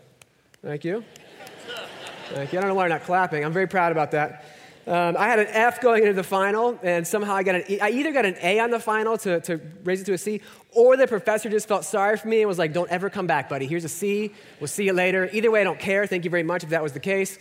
thank 0.62 0.84
you. 0.84 1.02
Thank 2.28 2.52
you. 2.52 2.58
I 2.58 2.60
don't 2.60 2.68
know 2.68 2.74
why 2.74 2.82
you're 2.82 2.90
not 2.90 3.04
clapping. 3.04 3.42
I'm 3.42 3.52
very 3.54 3.66
proud 3.66 3.92
about 3.92 4.10
that. 4.10 4.44
Um, 4.86 5.16
I 5.18 5.26
had 5.26 5.38
an 5.38 5.46
F 5.48 5.80
going 5.80 6.02
into 6.02 6.12
the 6.12 6.22
final, 6.22 6.78
and 6.82 7.06
somehow 7.06 7.34
I 7.34 7.42
got 7.42 7.54
an 7.54 7.64
E. 7.66 7.80
I 7.80 7.88
either 7.88 8.12
got 8.12 8.26
an 8.26 8.36
A 8.42 8.60
on 8.60 8.70
the 8.70 8.78
final 8.78 9.16
to, 9.16 9.40
to 9.40 9.58
raise 9.84 10.02
it 10.02 10.04
to 10.04 10.12
a 10.12 10.18
C, 10.18 10.42
or 10.72 10.98
the 10.98 11.06
professor 11.06 11.48
just 11.48 11.66
felt 11.66 11.86
sorry 11.86 12.18
for 12.18 12.28
me 12.28 12.42
and 12.42 12.48
was 12.48 12.58
like, 12.58 12.74
Don't 12.74 12.90
ever 12.90 13.08
come 13.08 13.26
back, 13.26 13.48
buddy. 13.48 13.66
Here's 13.66 13.84
a 13.84 13.88
C. 13.88 14.34
We'll 14.60 14.68
see 14.68 14.84
you 14.84 14.92
later. 14.92 15.30
Either 15.32 15.50
way, 15.50 15.62
I 15.62 15.64
don't 15.64 15.80
care. 15.80 16.06
Thank 16.06 16.24
you 16.24 16.30
very 16.30 16.42
much 16.42 16.64
if 16.64 16.70
that 16.70 16.82
was 16.82 16.92
the 16.92 17.00
case. 17.00 17.38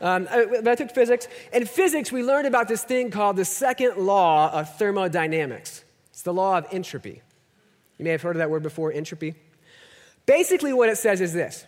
Um, 0.00 0.26
I, 0.30 0.46
I 0.66 0.74
took 0.74 0.90
physics. 0.90 1.28
In 1.52 1.66
physics, 1.66 2.10
we 2.10 2.22
learned 2.22 2.46
about 2.46 2.66
this 2.66 2.82
thing 2.82 3.10
called 3.10 3.36
the 3.36 3.44
second 3.44 3.98
law 3.98 4.50
of 4.52 4.74
thermodynamics. 4.78 5.84
It's 6.12 6.22
the 6.22 6.32
law 6.32 6.56
of 6.56 6.66
entropy. 6.72 7.20
You 7.98 8.04
may 8.04 8.12
have 8.12 8.22
heard 8.22 8.36
of 8.36 8.38
that 8.38 8.48
word 8.48 8.62
before, 8.62 8.90
entropy. 8.90 9.34
Basically, 10.26 10.72
what 10.72 10.88
it 10.88 10.98
says 10.98 11.20
is 11.20 11.32
this 11.32 11.66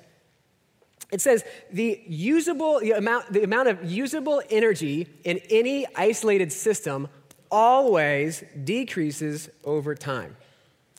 it 1.13 1.21
says 1.21 1.45
the 1.71 2.01
usable 2.07 2.81
the 2.81 2.93
amount, 2.93 3.33
the 3.33 3.45
amount 3.45 3.69
of 3.69 3.85
usable 3.85 4.43
energy 4.51 5.07
in 5.25 5.39
any 5.51 5.87
isolated 5.95 6.53
system 6.53 7.09
always 7.51 8.43
decreases 8.65 9.49
over 9.65 9.95
time. 9.95 10.37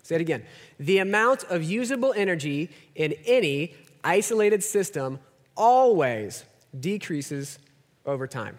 Say 0.04 0.16
it 0.16 0.22
again. 0.22 0.46
The 0.80 1.00
amount 1.00 1.44
of 1.46 1.64
usable 1.64 2.14
energy 2.16 2.70
in 2.96 3.14
any 3.26 3.74
isolated 4.04 4.64
system 4.64 5.20
always 5.58 6.46
decreases 6.80 7.60
over 8.06 8.28
time. 8.28 8.58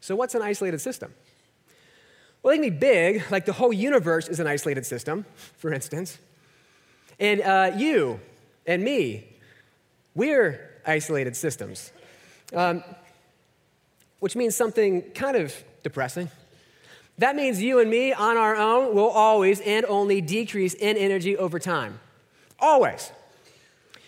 So, 0.00 0.14
what's 0.14 0.34
an 0.34 0.42
isolated 0.42 0.80
system? 0.80 1.14
Well, 2.42 2.52
they 2.52 2.62
can 2.62 2.70
be 2.70 2.78
big, 2.78 3.24
like 3.30 3.46
the 3.46 3.52
whole 3.52 3.72
universe 3.72 4.28
is 4.28 4.40
an 4.40 4.46
isolated 4.46 4.84
system, 4.84 5.24
for 5.56 5.72
instance. 5.72 6.18
And 7.18 7.40
uh, 7.40 7.72
you 7.76 8.20
and 8.66 8.82
me, 8.82 9.26
we're 10.14 10.70
isolated 10.86 11.36
systems, 11.36 11.92
um, 12.54 12.82
which 14.20 14.36
means 14.36 14.54
something 14.56 15.02
kind 15.12 15.36
of 15.36 15.54
depressing. 15.82 16.30
That 17.18 17.36
means 17.36 17.62
you 17.62 17.78
and 17.78 17.90
me 17.90 18.12
on 18.12 18.36
our 18.36 18.56
own 18.56 18.94
will 18.94 19.10
always 19.10 19.60
and 19.60 19.84
only 19.86 20.20
decrease 20.20 20.74
in 20.74 20.96
energy 20.96 21.36
over 21.36 21.58
time. 21.58 22.00
Always. 22.58 23.12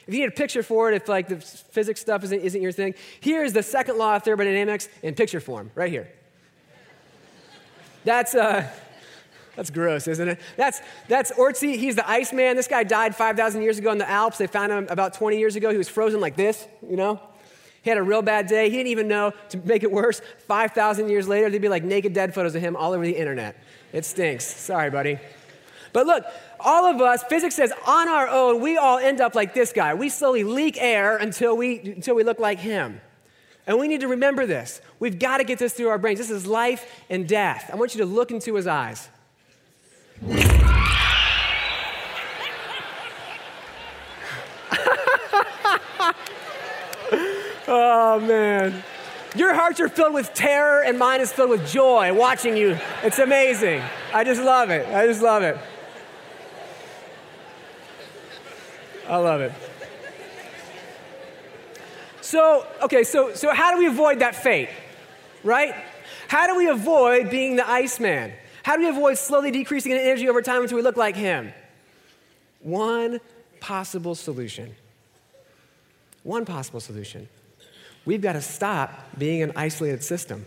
If 0.07 0.12
you 0.12 0.21
need 0.21 0.29
a 0.29 0.33
picture 0.33 0.62
for 0.62 0.90
it, 0.90 0.97
if 0.97 1.09
like 1.09 1.29
the 1.29 1.37
physics 1.37 2.01
stuff 2.01 2.25
isn't, 2.25 2.40
isn't 2.40 2.61
your 2.61 2.73
thing, 2.73 2.95
here's 3.21 3.53
the 3.53 3.62
second 3.62 3.99
law 3.99 4.17
of 4.17 4.23
thermodynamics 4.23 4.88
in 5.03 5.14
picture 5.14 5.40
form, 5.40 5.71
right 5.75 5.90
here. 5.90 6.11
That's, 8.05 8.35
uh, 8.35 8.69
that's 9.57 9.71
gross, 9.71 10.09
isn't 10.09 10.29
it? 10.29 10.40
That's, 10.57 10.81
that's 11.09 11.33
Ötzi. 11.33 11.77
He's 11.77 11.97
the 11.97 12.09
Iceman. 12.09 12.57
This 12.57 12.69
guy 12.69 12.83
died 12.85 13.14
5,000 13.14 13.62
years 13.62 13.79
ago 13.79 13.93
in 13.93 13.99
the 13.99 14.09
Alps. 14.09 14.38
They 14.38 14.47
found 14.47 14.73
him 14.73 14.87
about 14.90 15.14
20 15.14 15.38
years 15.38 15.57
ago. 15.57 15.71
He 15.71 15.79
was 15.79 15.88
frozen 15.88 16.21
like 16.21 16.37
this, 16.37 16.67
you 16.88 16.97
know? 16.97 17.21
He 17.83 17.90
had 17.90 17.99
a 17.99 18.03
real 18.03 18.23
bad 18.23 18.47
day. 18.47 18.71
He 18.71 18.77
didn't 18.79 18.88
even 18.88 19.09
know, 19.09 19.33
to 19.51 19.59
make 19.59 19.83
it 19.83 19.93
worse, 19.93 20.23
5,000 20.47 21.11
years 21.11 21.29
later, 21.29 21.51
there'd 21.51 21.61
be 21.61 21.69
like 21.69 21.85
naked 21.85 22.14
dead 22.14 22.35
photos 22.35 22.55
of 22.55 22.62
him 22.62 22.77
all 22.77 22.93
over 22.93 23.05
the 23.05 23.17
internet. 23.17 23.57
It 23.93 24.07
stinks. 24.07 24.47
Sorry, 24.47 24.90
buddy. 24.90 25.19
But 25.93 26.07
look, 26.07 26.25
all 26.59 26.87
of 26.87 27.01
us, 27.01 27.23
physics 27.25 27.55
says 27.55 27.73
on 27.87 28.09
our 28.09 28.27
own, 28.27 28.62
we 28.62 28.79
all 28.79 28.99
end 28.99 29.21
up 29.21 29.35
like 29.35 29.53
this 29.53 29.73
guy. 29.73 29.95
We 29.95 30.09
slowly 30.09 30.45
leak 30.45 30.77
air 30.81 31.19
until 31.19 31.57
we, 31.57 31.79
until 31.81 32.14
we 32.14 32.25
look 32.25 32.40
like 32.40 32.59
him. 32.59 33.01
And 33.67 33.79
we 33.79 33.87
need 33.87 34.01
to 34.01 34.09
remember 34.09 34.47
this. 34.47 34.81
We've 34.99 35.19
got 35.19 35.38
to 35.38 35.45
get 35.45 35.59
this 35.59 35.73
through 35.75 35.88
our 35.88 35.99
brains. 35.99 36.19
This 36.19 36.31
is 36.31 36.47
life 36.47 37.03
and 37.09 37.29
death. 37.29 37.71
I 37.73 37.77
want 37.77 37.95
you 37.95 38.01
to 38.01 38.07
look 38.07 38.31
into 38.31 38.55
his 38.55 38.67
eyes. 38.67 39.09
oh, 47.66 48.20
man. 48.20 48.83
Your 49.35 49.53
hearts 49.53 49.81
are 49.81 49.88
filled 49.88 50.14
with 50.14 50.33
terror, 50.33 50.83
and 50.85 50.96
mine 50.98 51.20
is 51.20 51.33
filled 51.33 51.50
with 51.50 51.66
joy 51.68 52.14
watching 52.14 52.57
you. 52.57 52.79
It's 53.03 53.18
amazing. 53.18 53.83
I 54.12 54.22
just 54.22 54.40
love 54.40 54.70
it. 54.70 54.87
I 54.88 55.07
just 55.07 55.20
love 55.20 55.42
it. 55.42 55.59
I 59.09 59.16
love 59.16 59.40
it. 59.40 59.53
So, 62.20 62.66
okay, 62.83 63.03
so, 63.05 63.35
so 63.35 63.53
how 63.53 63.72
do 63.72 63.79
we 63.79 63.87
avoid 63.87 64.20
that 64.20 64.37
fate, 64.37 64.68
right? 65.42 65.74
How 66.29 66.46
do 66.46 66.57
we 66.57 66.68
avoid 66.68 67.31
being 67.31 67.57
the 67.57 67.68
Iceman? 67.68 68.33
How 68.64 68.77
do 68.77 68.83
we 68.83 68.88
avoid 68.88 69.18
slowly 69.18 69.50
decreasing 69.50 69.92
in 69.92 69.98
energy 69.98 70.27
over 70.27 70.40
time 70.40 70.62
until 70.62 70.77
we 70.77 70.83
look 70.83 70.96
like 70.96 71.14
him? 71.14 71.53
One 72.61 73.20
possible 73.61 74.14
solution. 74.14 74.74
One 76.22 76.46
possible 76.46 76.81
solution. 76.81 77.29
We've 78.07 78.22
got 78.22 78.33
to 78.33 78.40
stop 78.40 79.18
being 79.18 79.42
an 79.42 79.53
isolated 79.55 80.03
system. 80.03 80.46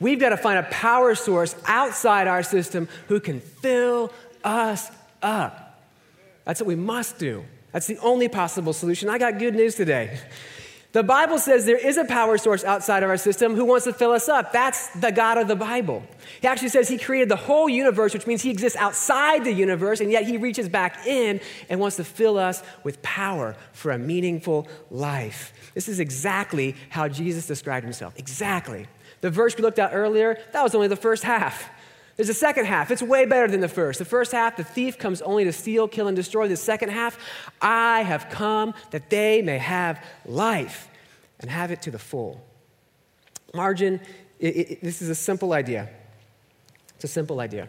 We've 0.00 0.18
got 0.18 0.30
to 0.30 0.38
find 0.38 0.58
a 0.58 0.62
power 0.70 1.14
source 1.14 1.54
outside 1.66 2.28
our 2.28 2.42
system 2.42 2.88
who 3.08 3.20
can 3.20 3.40
fill 3.40 4.10
us 4.42 4.90
up. 5.22 5.82
That's 6.46 6.62
what 6.62 6.66
we 6.66 6.76
must 6.76 7.18
do. 7.18 7.44
That's 7.72 7.86
the 7.86 7.98
only 7.98 8.28
possible 8.28 8.72
solution. 8.72 9.10
I 9.10 9.18
got 9.18 9.38
good 9.38 9.54
news 9.54 9.74
today. 9.74 10.18
The 10.94 11.02
Bible 11.02 11.40
says 11.40 11.66
there 11.66 11.76
is 11.76 11.96
a 11.96 12.04
power 12.04 12.38
source 12.38 12.62
outside 12.62 13.02
of 13.02 13.10
our 13.10 13.16
system 13.16 13.56
who 13.56 13.64
wants 13.64 13.84
to 13.84 13.92
fill 13.92 14.12
us 14.12 14.28
up. 14.28 14.52
That's 14.52 14.90
the 14.90 15.10
God 15.10 15.38
of 15.38 15.48
the 15.48 15.56
Bible. 15.56 16.04
He 16.40 16.46
actually 16.46 16.68
says 16.68 16.88
he 16.88 16.98
created 16.98 17.28
the 17.28 17.34
whole 17.34 17.68
universe, 17.68 18.14
which 18.14 18.28
means 18.28 18.42
he 18.42 18.50
exists 18.50 18.78
outside 18.78 19.42
the 19.42 19.52
universe, 19.52 20.00
and 20.00 20.12
yet 20.12 20.22
he 20.22 20.36
reaches 20.36 20.68
back 20.68 21.04
in 21.04 21.40
and 21.68 21.80
wants 21.80 21.96
to 21.96 22.04
fill 22.04 22.38
us 22.38 22.62
with 22.84 23.02
power 23.02 23.56
for 23.72 23.90
a 23.90 23.98
meaningful 23.98 24.68
life. 24.88 25.52
This 25.74 25.88
is 25.88 25.98
exactly 25.98 26.76
how 26.90 27.08
Jesus 27.08 27.44
described 27.48 27.82
himself. 27.82 28.14
Exactly. 28.16 28.86
The 29.20 29.30
verse 29.30 29.56
we 29.56 29.62
looked 29.64 29.80
at 29.80 29.90
earlier, 29.92 30.38
that 30.52 30.62
was 30.62 30.76
only 30.76 30.86
the 30.86 30.94
first 30.94 31.24
half. 31.24 31.68
There's 32.16 32.28
a 32.28 32.34
second 32.34 32.66
half. 32.66 32.90
It's 32.90 33.02
way 33.02 33.26
better 33.26 33.48
than 33.48 33.60
the 33.60 33.68
first. 33.68 33.98
The 33.98 34.04
first 34.04 34.32
half, 34.32 34.56
the 34.56 34.64
thief 34.64 34.98
comes 34.98 35.20
only 35.22 35.44
to 35.44 35.52
steal, 35.52 35.88
kill, 35.88 36.06
and 36.06 36.16
destroy. 36.16 36.46
The 36.46 36.56
second 36.56 36.90
half, 36.90 37.18
I 37.60 38.02
have 38.02 38.28
come 38.30 38.74
that 38.90 39.10
they 39.10 39.42
may 39.42 39.58
have 39.58 40.02
life 40.24 40.88
and 41.40 41.50
have 41.50 41.70
it 41.70 41.82
to 41.82 41.90
the 41.90 41.98
full. 41.98 42.44
Margin, 43.52 44.00
it, 44.38 44.56
it, 44.56 44.80
this 44.80 45.02
is 45.02 45.08
a 45.08 45.14
simple 45.14 45.52
idea. 45.52 45.88
It's 46.94 47.04
a 47.04 47.08
simple 47.08 47.40
idea. 47.40 47.68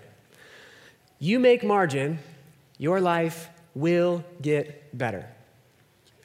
You 1.19 1.39
make 1.39 1.63
margin, 1.63 2.19
your 2.77 3.01
life 3.01 3.49
will 3.73 4.23
get 4.41 4.95
better. 4.95 5.27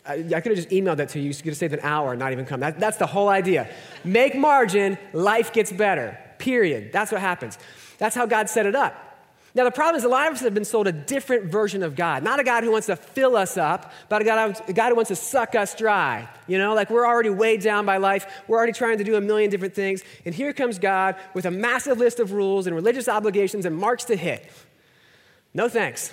I, 0.06 0.14
I 0.14 0.40
could 0.40 0.52
have 0.52 0.56
just 0.56 0.70
emailed 0.70 0.98
that 0.98 1.11
to 1.11 1.20
you. 1.20 1.28
You 1.28 1.35
could 1.35 1.46
have 1.46 1.56
saved 1.56 1.74
an 1.74 1.80
hour 1.83 2.12
and 2.12 2.18
not 2.18 2.33
even 2.33 2.44
come. 2.44 2.61
That, 2.61 2.80
that's 2.80 2.96
the 2.96 3.06
whole 3.06 3.28
idea. 3.28 3.70
Make 4.04 4.35
margin, 4.35 4.98
life 5.12 5.52
gets 5.52 5.72
better. 5.72 6.18
Period. 6.38 6.90
That's 6.92 7.12
what 7.12 7.20
happens. 7.20 7.59
That's 8.00 8.16
how 8.16 8.26
God 8.26 8.48
set 8.48 8.66
it 8.66 8.74
up. 8.74 9.06
Now, 9.54 9.64
the 9.64 9.70
problem 9.70 9.96
is 9.96 10.04
a 10.04 10.08
lot 10.08 10.28
of 10.28 10.34
us 10.34 10.40
have 10.40 10.54
been 10.54 10.64
sold 10.64 10.86
a 10.86 10.92
different 10.92 11.46
version 11.46 11.82
of 11.82 11.96
God. 11.96 12.22
Not 12.22 12.38
a 12.38 12.44
God 12.44 12.62
who 12.62 12.70
wants 12.70 12.86
to 12.86 12.96
fill 12.96 13.36
us 13.36 13.56
up, 13.56 13.92
but 14.08 14.22
a 14.22 14.24
God, 14.24 14.62
a 14.68 14.72
God 14.72 14.90
who 14.90 14.94
wants 14.94 15.08
to 15.08 15.16
suck 15.16 15.54
us 15.54 15.74
dry. 15.74 16.28
You 16.46 16.56
know, 16.56 16.74
like 16.74 16.88
we're 16.88 17.06
already 17.06 17.30
weighed 17.30 17.60
down 17.60 17.84
by 17.84 17.96
life. 17.96 18.42
We're 18.46 18.56
already 18.56 18.72
trying 18.72 18.98
to 18.98 19.04
do 19.04 19.16
a 19.16 19.20
million 19.20 19.50
different 19.50 19.74
things. 19.74 20.02
And 20.24 20.34
here 20.34 20.52
comes 20.52 20.78
God 20.78 21.16
with 21.34 21.46
a 21.46 21.50
massive 21.50 21.98
list 21.98 22.20
of 22.20 22.32
rules 22.32 22.66
and 22.66 22.76
religious 22.76 23.08
obligations 23.08 23.66
and 23.66 23.76
marks 23.76 24.04
to 24.04 24.16
hit. 24.16 24.48
No 25.52 25.68
thanks. 25.68 26.12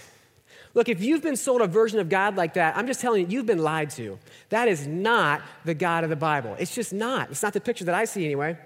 Look, 0.73 0.89
if 0.89 1.02
you've 1.02 1.21
been 1.21 1.36
sold 1.36 1.62
a 1.62 1.67
version 1.67 2.00
of 2.00 2.10
God 2.10 2.36
like 2.36 2.56
that, 2.56 2.76
I'm 2.76 2.88
just 2.88 3.02
telling 3.02 3.21
you, 3.21 3.38
you've 3.38 3.45
been 3.45 3.60
lied 3.60 3.91
to. 3.91 4.17
That 4.50 4.67
is 4.67 4.88
not 4.88 5.41
the 5.63 5.76
God 5.76 6.04
of 6.04 6.10
the 6.10 6.15
Bible. 6.15 6.56
It's 6.60 6.73
just 6.73 6.91
not. 6.91 7.30
It's 7.30 7.43
not 7.43 7.54
the 7.54 7.62
picture 7.62 7.86
that 7.86 7.95
I 7.95 8.06
see 8.06 8.26
anyway. 8.26 8.58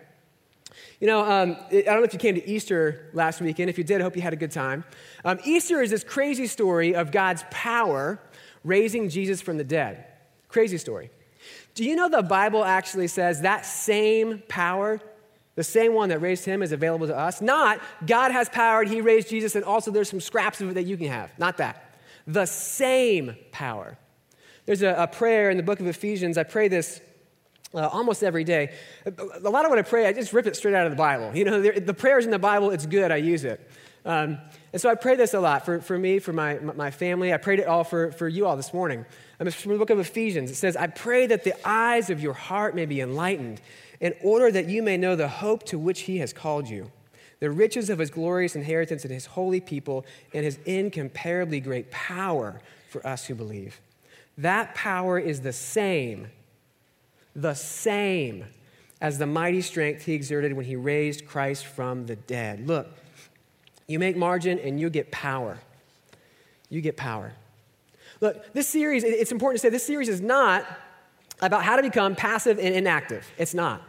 You 0.99 1.07
know, 1.07 1.21
um, 1.21 1.57
I 1.71 1.81
don't 1.81 1.97
know 1.97 2.03
if 2.03 2.13
you 2.13 2.19
came 2.19 2.36
to 2.36 2.47
Easter 2.47 3.10
last 3.13 3.41
weekend. 3.41 3.69
If 3.69 3.77
you 3.77 3.84
did, 3.84 4.01
I 4.01 4.03
hope 4.03 4.15
you 4.15 4.21
had 4.21 4.34
a 4.34 4.38
good 4.38 4.51
time. 4.51 4.84
Um, 5.25 5.39
Easter 5.43 5.81
is 5.81 5.89
this 5.89 6.03
crazy 6.03 6.47
story 6.47 6.95
of 6.95 7.12
God's 7.12 7.43
power 7.51 8.19
raising 8.63 9.10
Jesus 9.10 9.41
from 9.41 9.57
the 9.57 9.63
dead. 9.63 10.05
Crazy 10.47 10.77
story. 10.77 11.10
Do 11.73 11.84
you 11.84 11.95
know 11.95 12.10
the 12.10 12.21
Bible 12.21 12.63
actually 12.63 13.07
says 13.07 13.41
that 13.41 13.65
same 13.65 14.43
power, 14.47 14.99
the 15.55 15.63
same 15.63 15.93
one 15.93 16.10
that 16.10 16.19
raised 16.19 16.45
him, 16.45 16.62
is 16.62 16.71
available 16.71 17.07
to 17.07 17.17
us? 17.17 17.41
Not 17.41 17.79
God 18.05 18.31
has 18.31 18.49
power 18.49 18.81
and 18.81 18.89
he 18.89 19.01
raised 19.01 19.29
Jesus, 19.29 19.55
and 19.55 19.63
also 19.63 19.91
there's 19.91 20.10
some 20.10 20.21
scraps 20.21 20.62
of 20.62 20.69
it 20.69 20.73
that 20.73 20.84
you 20.84 20.97
can 20.97 21.07
have. 21.07 21.31
Not 21.39 21.57
that. 21.57 21.95
The 22.27 22.45
same 22.45 23.36
power. 23.51 23.97
There's 24.65 24.84
a, 24.84 24.93
a 24.97 25.07
prayer 25.07 25.49
in 25.49 25.57
the 25.57 25.63
book 25.63 25.79
of 25.79 25.88
Ephesians. 25.88 26.38
I 26.38 26.43
pray 26.43 26.67
this 26.67 27.01
uh, 27.73 27.88
almost 27.88 28.23
every 28.23 28.43
day. 28.43 28.73
A 29.05 29.49
lot 29.49 29.65
of 29.65 29.69
what 29.69 29.79
I 29.79 29.84
pray, 29.84 30.07
I 30.07 30.13
just 30.13 30.34
rip 30.34 30.47
it 30.47 30.55
straight 30.55 30.75
out 30.75 30.86
of 30.86 30.91
the 30.91 30.97
Bible. 30.97 31.36
You 31.36 31.45
know, 31.45 31.62
the 31.62 31.93
prayers 31.93 32.25
in 32.25 32.31
the 32.31 32.39
Bible, 32.39 32.71
it's 32.71 32.86
good, 32.86 33.12
I 33.12 33.17
use 33.17 33.43
it. 33.43 33.67
Um, 34.03 34.39
and 34.73 34.81
so 34.81 34.89
I 34.89 34.95
pray 34.95 35.15
this 35.15 35.34
a 35.34 35.39
lot 35.39 35.63
for, 35.63 35.79
for 35.79 35.97
me, 35.97 36.17
for 36.19 36.34
my, 36.34 36.57
my 36.60 36.89
family. 36.89 37.34
I 37.34 37.38
prayed 37.38 37.60
it 37.60 37.67
all 37.67 37.84
for, 37.84 38.12
for 38.12 38.27
you 38.27 38.47
all 38.47 38.57
this 38.57 38.73
morning. 38.73 39.05
Um, 39.39 39.49
from 39.49 39.71
the 39.73 39.77
book 39.77 39.89
of 39.89 39.99
Ephesians. 39.99 40.51
It 40.51 40.55
says, 40.55 40.75
I 40.75 40.88
pray 40.88 41.27
that 41.27 41.43
the 41.43 41.55
eyes 41.67 42.10
of 42.10 42.21
your 42.21 42.34
heart 42.34 42.75
may 42.75 42.86
be 42.86 43.01
enlightened, 43.01 43.62
in 43.99 44.13
order 44.23 44.51
that 44.51 44.67
you 44.67 44.81
may 44.81 44.97
know 44.97 45.15
the 45.15 45.27
hope 45.27 45.63
to 45.65 45.77
which 45.77 46.01
he 46.01 46.17
has 46.17 46.34
called 46.34 46.67
you, 46.67 46.91
the 47.39 47.51
riches 47.51 47.89
of 47.89 47.99
his 47.99 48.10
glorious 48.10 48.55
inheritance 48.55 49.05
in 49.05 49.12
his 49.12 49.27
holy 49.27 49.60
people, 49.60 50.05
and 50.34 50.43
his 50.43 50.57
incomparably 50.65 51.60
great 51.60 51.91
power 51.91 52.60
for 52.89 53.05
us 53.05 53.25
who 53.25 53.36
believe. 53.36 53.81
That 54.38 54.73
power 54.73 55.19
is 55.19 55.41
the 55.41 55.53
same 55.53 56.27
the 57.36 57.54
same 57.54 58.46
as 59.00 59.17
the 59.17 59.26
mighty 59.26 59.62
strength 59.62 60.06
he 60.06 60.13
exerted 60.13 60.54
when 60.54 60.65
he 60.65 60.76
raised 60.76 61.26
Christ 61.26 61.65
from 61.65 62.06
the 62.06 62.15
dead. 62.15 62.67
Look, 62.67 62.88
you 63.88 64.00
make 64.00 64.15
margin 64.15 64.60
and 64.60 64.80
you 64.80 64.89
get 64.89 65.12
power. 65.12 65.60
You 66.70 66.82
get 66.82 66.98
power. 66.98 67.34
Look, 68.22 68.54
this 68.54 68.70
series, 68.70 69.04
it's 69.04 69.32
important 69.32 69.60
to 69.60 69.67
say 69.67 69.70
this 69.70 69.86
series 69.86 70.08
is 70.08 70.22
not 70.22 70.65
about 71.41 71.63
how 71.63 71.76
to 71.76 71.82
become 71.82 72.15
passive 72.15 72.60
and 72.60 72.76
inactive. 72.76 73.28
It's 73.38 73.54
not. 73.54 73.82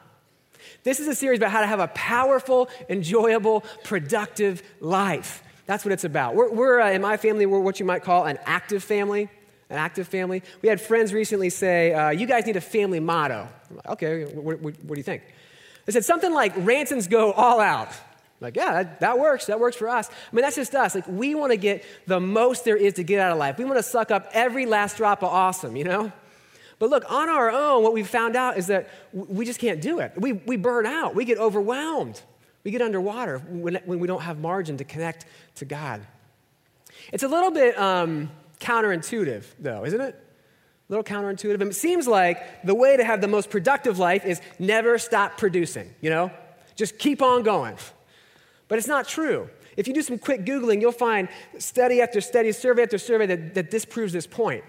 This 0.85 1.01
is 1.01 1.09
a 1.09 1.15
series 1.15 1.39
about 1.39 1.51
how 1.51 1.61
to 1.61 1.67
have 1.67 1.81
a 1.81 1.89
powerful, 1.89 2.71
enjoyable, 2.89 3.63
productive 3.85 4.63
life. 4.81 5.43
That's 5.67 5.85
what 5.85 5.93
it's 5.93 6.05
about. 6.05 6.35
We're, 6.35 6.51
we're 6.51 6.81
uh, 6.81 6.91
in 6.91 7.03
my 7.03 7.17
family, 7.17 7.47
we're 7.47 7.61
what 7.61 7.79
you 7.79 7.87
might 7.87 8.03
call 8.03 8.25
an 8.25 8.39
active 8.47 8.83
family 8.83 9.29
an 9.73 9.79
active 9.79 10.07
family. 10.07 10.43
We 10.61 10.69
had 10.69 10.81
friends 10.81 11.15
recently 11.15 11.49
say, 11.49 11.95
uh, 11.95 12.11
You 12.11 12.27
guys 12.27 12.47
need 12.47 12.57
a 12.57 12.61
family 12.61 13.01
motto. 13.01 13.49
Like, 13.71 13.89
okay, 13.91 14.25
what, 14.27 14.61
what, 14.61 14.75
what, 14.85 14.95
do 14.95 14.99
you 14.99 15.03
think? 15.03 15.23
They 15.87 15.93
said 15.93 16.05
something 16.05 16.33
like, 16.33 16.55
Ransons 16.57 17.09
go 17.09 17.33
all 17.33 17.59
out. 17.59 17.89
like, 18.41 18.55
yeah, 18.55 18.83
that, 18.83 19.01
that, 19.01 19.19
works. 19.19 19.47
That 19.47 19.59
works 19.59 19.77
for 19.77 19.89
us. 19.89 20.11
I 20.11 20.37
mean, 20.37 20.43
that's 20.43 20.57
just 20.57 20.75
us. 20.75 20.95
Like, 20.95 21.09
we 21.09 21.35
want 21.35 21.53
to 21.53 21.57
get 21.57 21.85
the 22.07 22.21
most 22.21 22.67
there 22.67 22.77
is 22.77 22.95
to 22.95 23.03
get 23.03 23.19
out 23.19 23.33
of 23.33 23.39
life. 23.39 23.57
We 23.57 23.65
want 23.65 23.79
to 23.79 23.83
suck 23.83 24.11
up 24.11 24.29
every 24.33 24.67
last 24.67 24.99
drop 24.99 25.23
of 25.23 25.31
awesome, 25.31 25.75
you 25.75 25.85
know? 25.85 26.13
But 26.79 26.91
look, 26.91 27.11
on 27.11 27.31
our 27.31 27.51
own, 27.51 27.83
what 27.83 27.95
we've 27.95 28.09
found 28.09 28.37
out 28.37 28.59
is 28.59 28.67
that 28.67 28.91
we 29.13 29.47
just 29.47 29.59
can't 29.59 29.81
do 29.81 30.01
it. 30.01 30.13
We, 30.17 30.33
we 30.33 30.57
burn 30.57 30.85
out, 30.85 31.15
we 31.15 31.25
get 31.25 31.39
overwhelmed, 31.39 32.21
we 32.65 32.73
get 32.73 32.83
underwater 32.83 33.39
when, 33.39 33.77
when 33.87 34.01
we 34.01 34.07
don't 34.07 34.23
have 34.23 34.39
margin 34.39 34.77
to 34.79 34.85
connect 34.85 35.25
to 35.57 35.65
God. 35.65 36.05
It's 37.13 37.23
a 37.23 37.29
little 37.29 37.51
bit. 37.51 37.79
Um, 37.79 38.31
counterintuitive, 38.63 39.45
though, 39.59 39.85
isn't 39.85 40.01
it? 40.01 40.15
A 40.15 40.93
little 40.93 41.05
counterintuitive. 41.05 41.61
And 41.61 41.71
it 41.71 41.75
seems 41.75 42.07
like 42.07 42.65
the 42.65 42.75
way 42.75 42.97
to 42.97 43.05
have 43.05 43.21
the 43.21 43.29
most 43.29 43.51
productive 43.51 43.99
life 43.99 44.25
is 44.25 44.41
never 44.59 44.99
stop 44.99 45.37
producing, 45.37 45.93
you 46.01 46.11
know? 46.11 46.31
Just 46.77 46.99
keep 46.99 47.21
on 47.21 47.43
going. 47.43 47.77
But 48.69 48.79
it's 48.79 48.89
not 48.89 49.07
true. 49.07 49.51
If 49.77 49.89
you 49.89 49.95
do 49.95 50.03
some 50.03 50.19
quick 50.19 50.45
Googling, 50.45 50.81
you'll 50.81 50.93
find 50.93 51.29
study 51.59 52.01
after 52.01 52.21
study, 52.21 52.53
survey 52.53 52.83
after 52.83 52.99
survey 52.99 53.27
that, 53.27 53.55
that 53.55 53.71
disproves 53.71 54.13
this 54.13 54.27
point. 54.27 54.65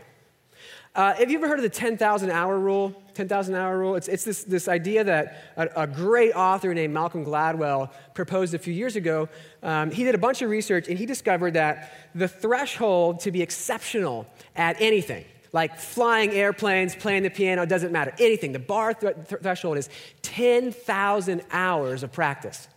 Uh, 0.95 1.11
have 1.15 1.31
you 1.31 1.39
ever 1.39 1.47
heard 1.47 1.57
of 1.57 1.63
the 1.63 1.69
10,000 1.69 2.29
hour 2.29 2.59
rule? 2.59 2.93
10,000 3.15 3.55
hour 3.55 3.77
rule? 3.79 3.95
It's, 3.95 4.07
it's 4.07 4.23
this, 4.23 4.43
this 4.43 4.67
idea 4.67 5.03
that 5.03 5.41
a, 5.57 5.83
a, 5.83 5.87
great 5.87 6.33
author 6.33 6.71
named 6.71 6.93
Malcolm 6.93 7.25
Gladwell 7.25 7.89
proposed 8.13 8.53
a 8.53 8.59
few 8.59 8.73
years 8.73 8.95
ago. 8.95 9.27
Um, 9.63 9.89
he 9.89 10.03
did 10.03 10.13
a 10.13 10.19
bunch 10.19 10.43
of 10.43 10.51
research 10.51 10.87
and 10.87 10.99
he 10.99 11.07
discovered 11.07 11.55
that 11.55 11.93
the 12.13 12.27
threshold 12.27 13.21
to 13.21 13.31
be 13.31 13.41
exceptional 13.41 14.27
at 14.55 14.79
anything, 14.79 15.25
like 15.51 15.79
flying 15.79 16.29
airplanes, 16.29 16.95
playing 16.95 17.23
the 17.23 17.31
piano, 17.31 17.65
doesn't 17.65 17.91
matter, 17.91 18.13
anything, 18.19 18.51
the 18.51 18.59
bar 18.59 18.93
th- 18.93 19.15
th- 19.27 19.41
threshold 19.41 19.79
is 19.79 19.89
10,000 20.21 21.41
hours 21.51 22.03
of 22.03 22.11
practice. 22.11 22.67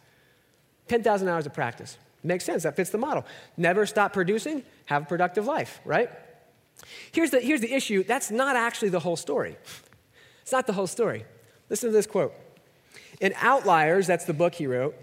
10,000 0.88 1.28
hours 1.28 1.44
of 1.44 1.52
practice. 1.52 1.98
Makes 2.24 2.44
sense, 2.44 2.62
that 2.62 2.76
fits 2.76 2.88
the 2.88 2.98
model. 2.98 3.26
Never 3.58 3.84
stop 3.84 4.14
producing, 4.14 4.62
have 4.86 5.02
a 5.02 5.06
productive 5.06 5.44
life, 5.44 5.80
right? 5.84 6.10
Here's 7.12 7.30
the, 7.30 7.40
here's 7.40 7.60
the 7.60 7.72
issue 7.72 8.04
that's 8.04 8.30
not 8.30 8.56
actually 8.56 8.90
the 8.90 9.00
whole 9.00 9.16
story. 9.16 9.56
It's 10.42 10.52
not 10.52 10.66
the 10.66 10.72
whole 10.72 10.86
story. 10.86 11.24
Listen 11.68 11.88
to 11.88 11.92
this 11.92 12.06
quote. 12.06 12.32
In 13.20 13.32
Outliers, 13.40 14.06
that's 14.06 14.24
the 14.24 14.34
book 14.34 14.54
he 14.54 14.66
wrote, 14.66 14.94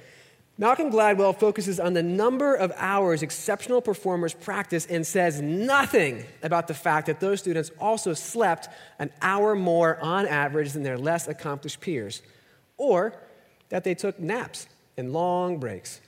Malcolm 0.57 0.91
Gladwell 0.91 1.37
focuses 1.37 1.79
on 1.79 1.93
the 1.93 2.03
number 2.03 2.53
of 2.53 2.71
hours 2.75 3.23
exceptional 3.23 3.81
performers 3.81 4.35
practice 4.35 4.85
and 4.85 5.05
says 5.05 5.41
nothing 5.41 6.23
about 6.43 6.67
the 6.67 6.75
fact 6.75 7.07
that 7.07 7.19
those 7.19 7.39
students 7.39 7.71
also 7.79 8.13
slept 8.13 8.69
an 8.99 9.09
hour 9.21 9.55
more 9.55 9.99
on 9.99 10.27
average 10.27 10.73
than 10.73 10.83
their 10.83 10.97
less 10.97 11.27
accomplished 11.27 11.81
peers, 11.81 12.21
or 12.77 13.15
that 13.69 13.83
they 13.83 13.95
took 13.95 14.19
naps 14.19 14.67
and 14.95 15.11
long 15.11 15.57
breaks. 15.57 15.99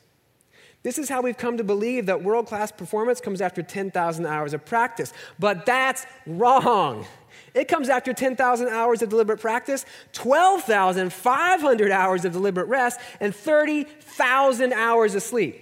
This 0.86 1.00
is 1.00 1.10
how 1.10 1.22
we've 1.24 1.36
come 1.36 1.58
to 1.58 1.64
believe 1.64 2.06
that 2.06 2.22
world 2.22 2.46
class 2.46 2.72
performance 2.72 3.20
comes 3.20 3.42
after 3.42 3.64
10,000 3.64 4.28
hours 4.28 4.54
of 4.54 4.64
practice. 4.66 5.12
But 5.40 5.66
that's 5.66 6.06
wrong. 6.28 7.08
It 7.56 7.68
comes 7.68 7.90
after 7.90 8.14
10,000 8.14 8.70
hours 8.70 9.02
of 9.02 9.10
deliberate 9.10 9.40
practice, 9.40 9.84
12,500 10.14 11.92
hours 11.92 12.24
of 12.24 12.34
deliberate 12.34 12.68
rest, 12.68 13.00
and 13.20 13.36
30,000 13.36 14.74
hours 14.74 15.16
of 15.16 15.24
sleep. 15.24 15.60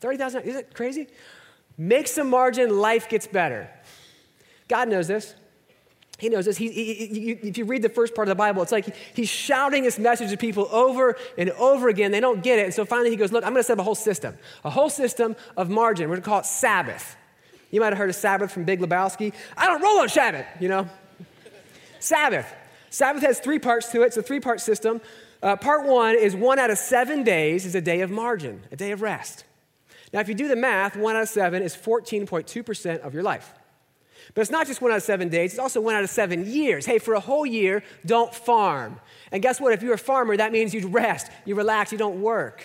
30,000, 0.00 0.42
is 0.42 0.56
it 0.56 0.74
crazy? 0.74 1.06
Make 1.78 2.08
some 2.08 2.28
margin, 2.28 2.80
life 2.80 3.08
gets 3.08 3.28
better. 3.28 3.70
God 4.66 4.88
knows 4.88 5.06
this. 5.06 5.36
He 6.20 6.28
knows 6.28 6.44
this. 6.44 6.56
He, 6.58 6.70
he, 6.70 7.06
he, 7.06 7.30
if 7.48 7.56
you 7.56 7.64
read 7.64 7.82
the 7.82 7.88
first 7.88 8.14
part 8.14 8.28
of 8.28 8.30
the 8.30 8.36
Bible, 8.36 8.62
it's 8.62 8.72
like 8.72 8.94
he's 9.14 9.28
shouting 9.28 9.82
this 9.82 9.98
message 9.98 10.30
to 10.30 10.36
people 10.36 10.68
over 10.70 11.16
and 11.38 11.50
over 11.52 11.88
again. 11.88 12.12
They 12.12 12.20
don't 12.20 12.42
get 12.42 12.58
it. 12.58 12.66
And 12.66 12.74
so 12.74 12.84
finally 12.84 13.10
he 13.10 13.16
goes, 13.16 13.32
Look, 13.32 13.42
I'm 13.44 13.52
going 13.52 13.62
to 13.62 13.66
set 13.66 13.72
up 13.74 13.78
a 13.78 13.82
whole 13.82 13.94
system, 13.94 14.36
a 14.62 14.70
whole 14.70 14.90
system 14.90 15.34
of 15.56 15.70
margin. 15.70 16.08
We're 16.08 16.16
going 16.16 16.22
to 16.22 16.28
call 16.28 16.40
it 16.40 16.46
Sabbath. 16.46 17.16
You 17.70 17.80
might 17.80 17.88
have 17.88 17.98
heard 17.98 18.10
of 18.10 18.16
Sabbath 18.16 18.52
from 18.52 18.64
Big 18.64 18.80
Lebowski. 18.80 19.32
I 19.56 19.66
don't 19.66 19.80
roll 19.82 20.00
on 20.00 20.08
Sabbath, 20.08 20.46
you 20.60 20.68
know? 20.68 20.88
Sabbath. 22.00 22.52
Sabbath 22.90 23.22
has 23.22 23.38
three 23.38 23.58
parts 23.58 23.90
to 23.92 24.02
it. 24.02 24.06
It's 24.06 24.16
a 24.16 24.22
three 24.22 24.40
part 24.40 24.60
system. 24.60 25.00
Uh, 25.42 25.56
part 25.56 25.86
one 25.86 26.16
is 26.16 26.36
one 26.36 26.58
out 26.58 26.70
of 26.70 26.76
seven 26.76 27.22
days 27.22 27.64
is 27.64 27.74
a 27.74 27.80
day 27.80 28.02
of 28.02 28.10
margin, 28.10 28.62
a 28.70 28.76
day 28.76 28.90
of 28.90 29.00
rest. 29.00 29.44
Now, 30.12 30.20
if 30.20 30.28
you 30.28 30.34
do 30.34 30.48
the 30.48 30.56
math, 30.56 30.96
one 30.96 31.16
out 31.16 31.22
of 31.22 31.28
seven 31.28 31.62
is 31.62 31.74
14.2% 31.74 33.00
of 33.00 33.14
your 33.14 33.22
life. 33.22 33.54
But 34.34 34.42
it's 34.42 34.50
not 34.50 34.66
just 34.66 34.80
one 34.80 34.92
out 34.92 34.98
of 34.98 35.02
seven 35.02 35.28
days, 35.28 35.52
it's 35.52 35.58
also 35.58 35.80
one 35.80 35.94
out 35.94 36.04
of 36.04 36.10
seven 36.10 36.50
years. 36.50 36.86
Hey, 36.86 36.98
for 36.98 37.14
a 37.14 37.20
whole 37.20 37.46
year, 37.46 37.82
don't 38.06 38.34
farm. 38.34 39.00
And 39.32 39.42
guess 39.42 39.60
what? 39.60 39.72
If 39.72 39.82
you're 39.82 39.94
a 39.94 39.98
farmer, 39.98 40.36
that 40.36 40.52
means 40.52 40.72
you 40.74 40.86
rest, 40.88 41.30
you 41.44 41.54
relax, 41.54 41.92
you 41.92 41.98
don't 41.98 42.20
work. 42.20 42.64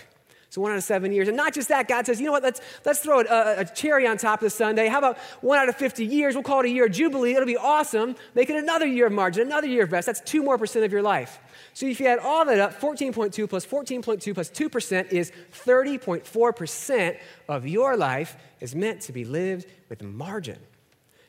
So 0.56 0.62
one 0.62 0.72
out 0.72 0.78
of 0.78 0.86
seven 0.86 1.12
years. 1.12 1.28
And 1.28 1.36
not 1.36 1.54
just 1.54 1.68
that, 1.68 1.90
God 1.90 2.06
says, 2.06 2.18
you 2.18 2.26
know 2.26 2.32
what, 2.32 2.42
let's, 2.42 2.62
let's 2.86 3.00
throw 3.00 3.20
a, 3.20 3.60
a, 3.60 3.66
cherry 3.66 4.08
on 4.08 4.18
top 4.18 4.40
of 4.40 4.46
the 4.46 4.50
Sunday. 4.50 4.88
How 4.88 5.00
about 5.00 5.18
one 5.42 5.60
out 5.60 5.68
of 5.68 5.76
50 5.76 6.06
years? 6.06 6.34
We'll 6.34 6.44
call 6.44 6.62
it 6.62 6.68
a 6.68 6.70
year 6.70 6.86
of 6.86 6.94
Jubilee. 6.94 7.34
It'll 7.34 7.46
be 7.46 7.58
awesome. 7.58 8.16
Make 8.36 8.50
it 8.50 8.56
another 8.56 8.86
year 8.86 9.08
of 9.08 9.12
margin, 9.12 9.48
another 9.48 9.68
year 9.68 9.84
of 9.84 9.92
rest. 9.92 10.06
That's 10.06 10.22
two 10.22 10.44
more 10.44 10.58
percent 10.58 10.86
of 10.86 10.94
your 10.94 11.02
life. 11.02 11.40
So 11.74 11.88
if 11.88 12.00
you 12.00 12.08
add 12.08 12.20
all 12.20 12.46
that 12.46 12.60
up, 12.60 12.80
14.2 12.80 13.50
plus 13.50 13.66
14.2 13.66 14.34
plus 14.34 14.50
2% 14.50 15.12
is 15.12 15.34
30.4% 15.66 17.18
of 17.50 17.68
your 17.68 17.98
life 17.98 18.38
is 18.62 18.74
meant 18.74 19.02
to 19.02 19.12
be 19.12 19.26
lived 19.26 19.68
with 19.90 20.04
margin. 20.04 20.60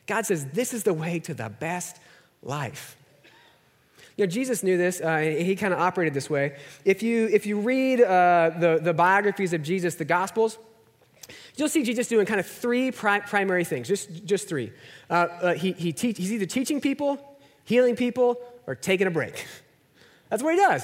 God 0.07 0.25
says 0.25 0.45
this 0.47 0.73
is 0.73 0.83
the 0.83 0.93
way 0.93 1.19
to 1.19 1.33
the 1.33 1.49
best 1.49 1.97
life. 2.41 2.97
You 4.15 4.25
know, 4.25 4.31
Jesus 4.31 4.63
knew 4.63 4.77
this. 4.77 4.99
Uh, 4.99 5.19
he 5.19 5.55
kind 5.55 5.73
of 5.73 5.79
operated 5.79 6.13
this 6.15 6.29
way. 6.29 6.57
If 6.83 7.03
you, 7.03 7.27
if 7.31 7.45
you 7.45 7.59
read 7.59 8.01
uh, 8.01 8.51
the, 8.59 8.79
the 8.81 8.93
biographies 8.93 9.53
of 9.53 9.61
Jesus, 9.61 9.93
the 9.93 10.05
Gospels, 10.05 10.57
you'll 11.55 11.69
see 11.69 11.83
Jesus 11.83 12.07
doing 12.07 12.25
kind 12.25 12.39
of 12.39 12.47
three 12.47 12.89
pri- 12.91 13.19
primary 13.19 13.63
things, 13.63 13.87
just, 13.87 14.25
just 14.25 14.49
three. 14.49 14.71
Uh, 15.09 15.13
uh 15.13 15.53
he, 15.53 15.73
he 15.73 15.93
te- 15.93 16.13
he's 16.13 16.33
either 16.33 16.47
teaching 16.47 16.81
people, 16.81 17.37
healing 17.63 17.95
people, 17.95 18.37
or 18.65 18.73
taking 18.73 19.05
a 19.05 19.11
break. 19.11 19.45
That's 20.29 20.41
what 20.41 20.55
he 20.55 20.59
does. 20.59 20.83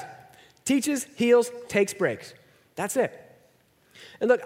Teaches, 0.63 1.05
heals, 1.15 1.51
takes 1.67 1.93
breaks. 1.93 2.36
That's 2.75 2.95
it. 2.95 3.19
And 4.21 4.29
look, 4.29 4.41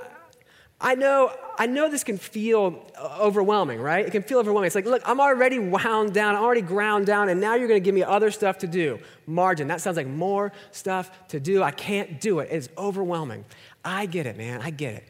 I 0.80 0.94
know, 0.94 1.32
I 1.58 1.66
know 1.66 1.90
this 1.90 2.04
can 2.04 2.20
feel 2.20 2.86
overwhelming, 3.20 3.82
right? 3.82 4.06
It 4.06 4.12
can 4.12 4.22
feel 4.22 4.38
overwhelming. 4.38 4.68
It's 4.68 4.76
like, 4.76 4.86
look, 4.86 5.02
I'm 5.06 5.20
already 5.20 5.58
wound 5.58 6.14
down, 6.14 6.36
I'm 6.36 6.44
already 6.44 6.62
ground 6.62 7.08
down, 7.08 7.30
and 7.30 7.42
now 7.42 7.56
you're 7.56 7.68
going 7.68 7.82
to 7.82 7.84
give 7.84 7.96
me 7.96 8.04
other 8.04 8.30
stuff 8.30 8.60
to 8.60 8.68
do. 8.68 9.00
Margin, 9.26 9.68
that 9.70 9.82
sounds 9.82 9.98
like 9.98 10.06
more 10.06 10.52
stuff 10.72 11.28
to 11.30 11.40
do. 11.40 11.64
I 11.64 11.72
can't 11.72 12.22
do 12.22 12.40
it. 12.40 12.50
It's 12.52 12.70
overwhelming. 12.78 13.44
I 13.84 14.06
get 14.06 14.28
it, 14.28 14.38
man. 14.38 14.62
I 14.62 14.70
get 14.70 14.94
it. 14.94 15.04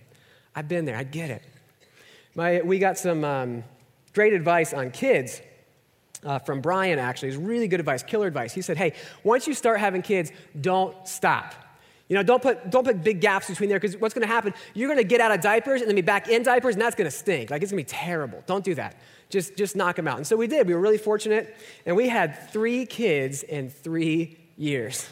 I've 0.55 0.69
been 0.69 0.85
there. 0.85 0.95
I 0.95 1.03
get 1.03 1.29
it. 1.29 1.43
My, 2.33 2.61
we 2.61 2.79
got 2.79 2.97
some 2.97 3.25
um, 3.25 3.63
great 4.13 4.31
advice 4.31 4.73
on 4.73 4.91
kids 4.91 5.41
uh, 6.23 6.39
from 6.39 6.61
Brian, 6.61 6.97
actually. 6.97 7.29
It's 7.29 7.37
really 7.37 7.67
good 7.67 7.81
advice, 7.81 8.03
killer 8.03 8.27
advice. 8.27 8.53
He 8.53 8.61
said, 8.61 8.77
hey, 8.77 8.93
once 9.23 9.47
you 9.47 9.53
start 9.53 9.81
having 9.81 10.01
kids, 10.01 10.31
don't 10.61 10.95
stop. 11.05 11.53
You 12.09 12.15
know, 12.15 12.23
don't 12.23 12.41
put, 12.41 12.69
don't 12.69 12.85
put 12.85 13.03
big 13.03 13.19
gaps 13.19 13.49
between 13.49 13.69
there 13.69 13.79
because 13.79 13.97
what's 13.97 14.13
going 14.13 14.25
to 14.25 14.33
happen, 14.33 14.53
you're 14.73 14.87
going 14.87 14.99
to 14.99 15.03
get 15.03 15.19
out 15.19 15.31
of 15.31 15.41
diapers 15.41 15.81
and 15.81 15.89
then 15.89 15.95
be 15.95 16.01
back 16.01 16.29
in 16.29 16.41
diapers 16.41 16.75
and 16.75 16.81
that's 16.81 16.95
going 16.95 17.09
to 17.09 17.15
stink. 17.15 17.49
Like, 17.49 17.61
it's 17.61 17.71
going 17.71 17.83
to 17.83 17.93
be 17.93 17.97
terrible. 17.97 18.43
Don't 18.45 18.63
do 18.63 18.75
that. 18.75 18.95
Just, 19.29 19.57
just 19.57 19.75
knock 19.75 19.97
them 19.97 20.07
out. 20.07 20.17
And 20.17 20.25
so 20.25 20.37
we 20.37 20.47
did. 20.47 20.67
We 20.67 20.73
were 20.73 20.79
really 20.79 20.97
fortunate. 20.97 21.55
And 21.85 21.97
we 21.97 22.07
had 22.07 22.49
three 22.49 22.85
kids 22.85 23.43
in 23.43 23.69
three 23.69 24.37
years. 24.57 25.09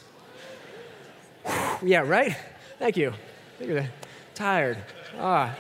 yeah, 1.83 1.99
right? 1.99 2.35
Thank 2.79 2.95
you. 2.95 3.13
You're 3.59 3.87
tired. 4.33 4.77
Ah. 5.19 5.55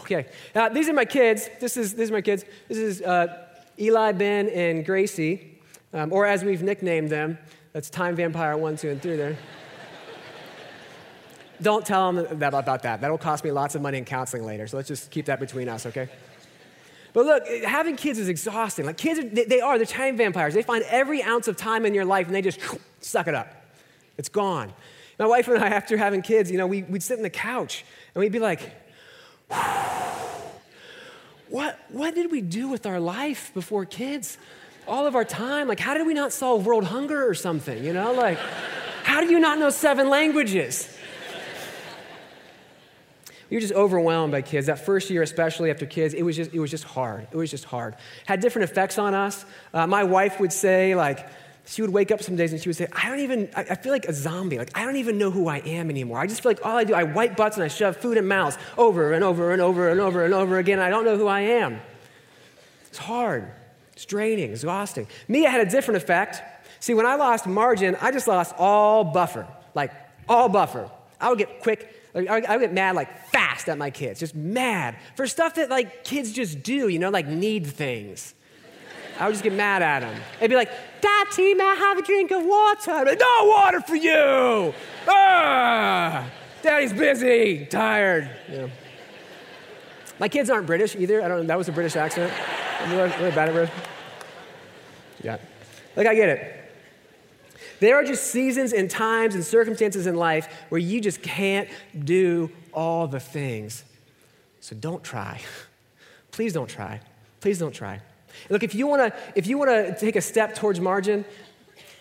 Okay. 0.00 0.26
Now, 0.54 0.68
these 0.68 0.88
are 0.88 0.92
my 0.94 1.04
kids. 1.04 1.50
This 1.60 1.76
is, 1.76 1.94
these 1.94 2.10
are 2.10 2.14
my 2.14 2.22
kids. 2.22 2.44
This 2.68 2.78
is 2.78 3.02
uh, 3.02 3.48
Eli, 3.78 4.12
Ben, 4.12 4.48
and 4.48 4.86
Gracie, 4.86 5.58
um, 5.92 6.12
or 6.12 6.26
as 6.26 6.44
we've 6.44 6.62
nicknamed 6.62 7.10
them, 7.10 7.38
that's 7.76 7.90
Time 7.90 8.16
Vampire 8.16 8.56
1, 8.56 8.78
2, 8.78 8.88
and 8.88 9.02
3 9.02 9.16
there. 9.16 9.36
Don't 11.60 11.84
tell 11.84 12.10
them 12.10 12.38
that, 12.38 12.54
about 12.54 12.84
that. 12.84 13.02
That'll 13.02 13.18
cost 13.18 13.44
me 13.44 13.50
lots 13.50 13.74
of 13.74 13.82
money 13.82 13.98
in 13.98 14.06
counseling 14.06 14.46
later. 14.46 14.66
So 14.66 14.78
let's 14.78 14.88
just 14.88 15.10
keep 15.10 15.26
that 15.26 15.38
between 15.40 15.68
us, 15.68 15.84
okay? 15.84 16.08
But 17.12 17.26
look, 17.26 17.46
having 17.64 17.96
kids 17.96 18.18
is 18.18 18.30
exhausting. 18.30 18.86
Like 18.86 18.96
kids, 18.96 19.20
are, 19.20 19.28
they, 19.28 19.60
are, 19.60 19.76
they're 19.76 19.84
time 19.84 20.16
vampires. 20.16 20.54
They 20.54 20.62
find 20.62 20.84
every 20.84 21.22
ounce 21.22 21.48
of 21.48 21.58
time 21.58 21.84
in 21.84 21.92
your 21.92 22.06
life 22.06 22.24
and 22.28 22.34
they 22.34 22.40
just 22.40 22.60
suck 23.02 23.28
it 23.28 23.34
up. 23.34 23.54
It's 24.16 24.30
gone. 24.30 24.72
My 25.18 25.26
wife 25.26 25.46
and 25.48 25.62
I, 25.62 25.68
after 25.68 25.98
having 25.98 26.22
kids, 26.22 26.50
you 26.50 26.56
know, 26.56 26.66
we, 26.66 26.82
we'd 26.84 27.02
sit 27.02 27.18
on 27.18 27.22
the 27.22 27.28
couch 27.28 27.84
and 28.14 28.20
we'd 28.22 28.32
be 28.32 28.38
like, 28.38 28.72
what, 31.50 31.78
what 31.90 32.14
did 32.14 32.32
we 32.32 32.40
do 32.40 32.68
with 32.68 32.86
our 32.86 33.00
life 33.00 33.50
before 33.52 33.84
kids? 33.84 34.38
All 34.86 35.06
of 35.06 35.14
our 35.14 35.24
time. 35.24 35.68
Like, 35.68 35.80
how 35.80 35.94
did 35.94 36.06
we 36.06 36.14
not 36.14 36.32
solve 36.32 36.66
world 36.66 36.84
hunger 36.84 37.28
or 37.28 37.34
something? 37.34 37.84
You 37.84 37.92
know, 37.92 38.12
like, 38.12 38.38
how 39.02 39.20
do 39.20 39.26
you 39.26 39.38
not 39.38 39.58
know 39.58 39.70
seven 39.70 40.08
languages? 40.08 40.92
We 43.50 43.56
were 43.56 43.60
just 43.60 43.74
overwhelmed 43.74 44.32
by 44.32 44.42
kids. 44.42 44.66
That 44.66 44.84
first 44.84 45.08
year, 45.08 45.22
especially 45.22 45.70
after 45.70 45.86
kids, 45.86 46.14
it 46.14 46.22
was 46.22 46.34
just, 46.34 46.52
it 46.52 46.58
was 46.58 46.70
just 46.70 46.84
hard. 46.84 47.28
It 47.30 47.36
was 47.36 47.50
just 47.50 47.64
hard. 47.64 47.94
Had 48.26 48.40
different 48.40 48.68
effects 48.70 48.98
on 48.98 49.14
us. 49.14 49.44
Uh, 49.72 49.86
my 49.86 50.02
wife 50.02 50.40
would 50.40 50.52
say, 50.52 50.96
like, 50.96 51.28
she 51.64 51.82
would 51.82 51.92
wake 51.92 52.10
up 52.10 52.22
some 52.22 52.36
days 52.36 52.52
and 52.52 52.60
she 52.60 52.68
would 52.68 52.76
say, 52.76 52.88
I 52.92 53.08
don't 53.08 53.20
even, 53.20 53.48
I, 53.54 53.60
I 53.62 53.74
feel 53.76 53.92
like 53.92 54.06
a 54.06 54.12
zombie. 54.12 54.58
Like, 54.58 54.76
I 54.76 54.84
don't 54.84 54.96
even 54.96 55.18
know 55.18 55.30
who 55.30 55.48
I 55.48 55.58
am 55.58 55.90
anymore. 55.90 56.18
I 56.18 56.26
just 56.26 56.42
feel 56.42 56.50
like 56.50 56.64
all 56.64 56.76
I 56.76 56.84
do, 56.84 56.94
I 56.94 57.04
wipe 57.04 57.36
butts 57.36 57.56
and 57.56 57.64
I 57.64 57.68
shove 57.68 57.96
food 57.96 58.18
in 58.18 58.26
mouths 58.26 58.58
over 58.76 59.12
and 59.12 59.22
over 59.22 59.52
and 59.52 59.60
over 59.60 59.90
and 59.90 60.00
over 60.00 60.24
and 60.24 60.34
over 60.34 60.58
again. 60.58 60.80
I 60.80 60.90
don't 60.90 61.04
know 61.04 61.16
who 61.16 61.26
I 61.26 61.40
am. 61.40 61.80
It's 62.88 62.98
hard. 62.98 63.50
It's 63.96 64.04
draining, 64.04 64.50
exhausting. 64.50 65.06
Me, 65.26 65.46
it 65.46 65.50
had 65.50 65.66
a 65.66 65.70
different 65.70 66.02
effect. 66.02 66.42
See, 66.80 66.92
when 66.92 67.06
I 67.06 67.14
lost 67.14 67.46
margin, 67.46 67.96
I 67.98 68.12
just 68.12 68.28
lost 68.28 68.54
all 68.58 69.04
buffer, 69.04 69.48
like 69.74 69.90
all 70.28 70.50
buffer. 70.50 70.90
I 71.18 71.30
would 71.30 71.38
get 71.38 71.62
quick, 71.62 71.90
I 72.14 72.20
would 72.20 72.60
get 72.60 72.74
mad 72.74 72.94
like 72.94 73.28
fast 73.28 73.70
at 73.70 73.78
my 73.78 73.90
kids, 73.90 74.20
just 74.20 74.34
mad 74.34 74.96
for 75.16 75.26
stuff 75.26 75.54
that 75.54 75.70
like 75.70 76.04
kids 76.04 76.32
just 76.32 76.62
do, 76.62 76.88
you 76.88 76.98
know, 76.98 77.08
like 77.08 77.26
need 77.26 77.66
things. 77.66 78.34
I 79.18 79.24
would 79.24 79.32
just 79.32 79.42
get 79.42 79.54
mad 79.54 79.80
at 79.80 80.00
them. 80.00 80.20
They'd 80.40 80.48
be 80.48 80.56
like, 80.56 80.70
Daddy, 81.00 81.54
may 81.54 81.64
I 81.64 81.74
have 81.74 81.96
a 81.96 82.02
drink 82.02 82.30
of 82.32 82.44
water? 82.44 82.90
I'd 82.90 83.04
be 83.04 83.10
like, 83.12 83.18
no 83.18 83.44
water 83.46 83.80
for 83.80 83.96
you. 83.96 84.74
Ah, 85.08 86.28
Daddy's 86.60 86.92
busy, 86.92 87.64
tired. 87.64 88.28
You 88.50 88.56
know. 88.58 88.70
My 90.18 90.28
kids 90.28 90.48
aren't 90.48 90.66
British 90.66 90.96
either. 90.96 91.22
I 91.22 91.28
don't 91.28 91.42
know, 91.42 91.46
that 91.46 91.58
was 91.58 91.68
a 91.68 91.72
British 91.72 91.96
accent. 91.96 92.32
Really, 92.88 93.30
bad 93.32 93.48
at 93.48 93.56
it. 93.56 93.70
Yeah. 95.22 95.38
Like, 95.94 96.06
I 96.06 96.14
get 96.14 96.28
it. 96.28 96.66
There 97.80 97.96
are 97.96 98.04
just 98.04 98.24
seasons 98.24 98.72
and 98.72 98.90
times 98.90 99.34
and 99.34 99.44
circumstances 99.44 100.06
in 100.06 100.16
life 100.16 100.48
where 100.70 100.80
you 100.80 101.00
just 101.00 101.22
can't 101.22 101.68
do 101.98 102.50
all 102.72 103.06
the 103.06 103.20
things. 103.20 103.84
So 104.60 104.74
don't 104.74 105.04
try. 105.04 105.40
Please 106.30 106.52
don't 106.52 106.68
try. 106.68 107.00
Please 107.40 107.58
don't 107.58 107.72
try. 107.72 108.00
Look, 108.50 108.62
if 108.62 108.74
you 108.74 108.86
want 108.86 109.12
to 109.12 109.18
if 109.34 109.46
you 109.46 109.56
want 109.56 109.70
to 109.70 109.96
take 109.98 110.16
a 110.16 110.20
step 110.20 110.54
towards 110.54 110.80
margin, 110.80 111.24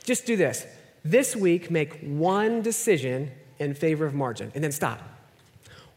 just 0.04 0.26
do 0.26 0.36
this. 0.36 0.66
This 1.04 1.36
week 1.36 1.72
make 1.72 2.00
one 2.02 2.62
decision 2.62 3.32
in 3.60 3.74
favor 3.74 4.06
of 4.06 4.14
margin 4.14 4.52
and 4.56 4.64
then 4.64 4.72
stop. 4.72 5.15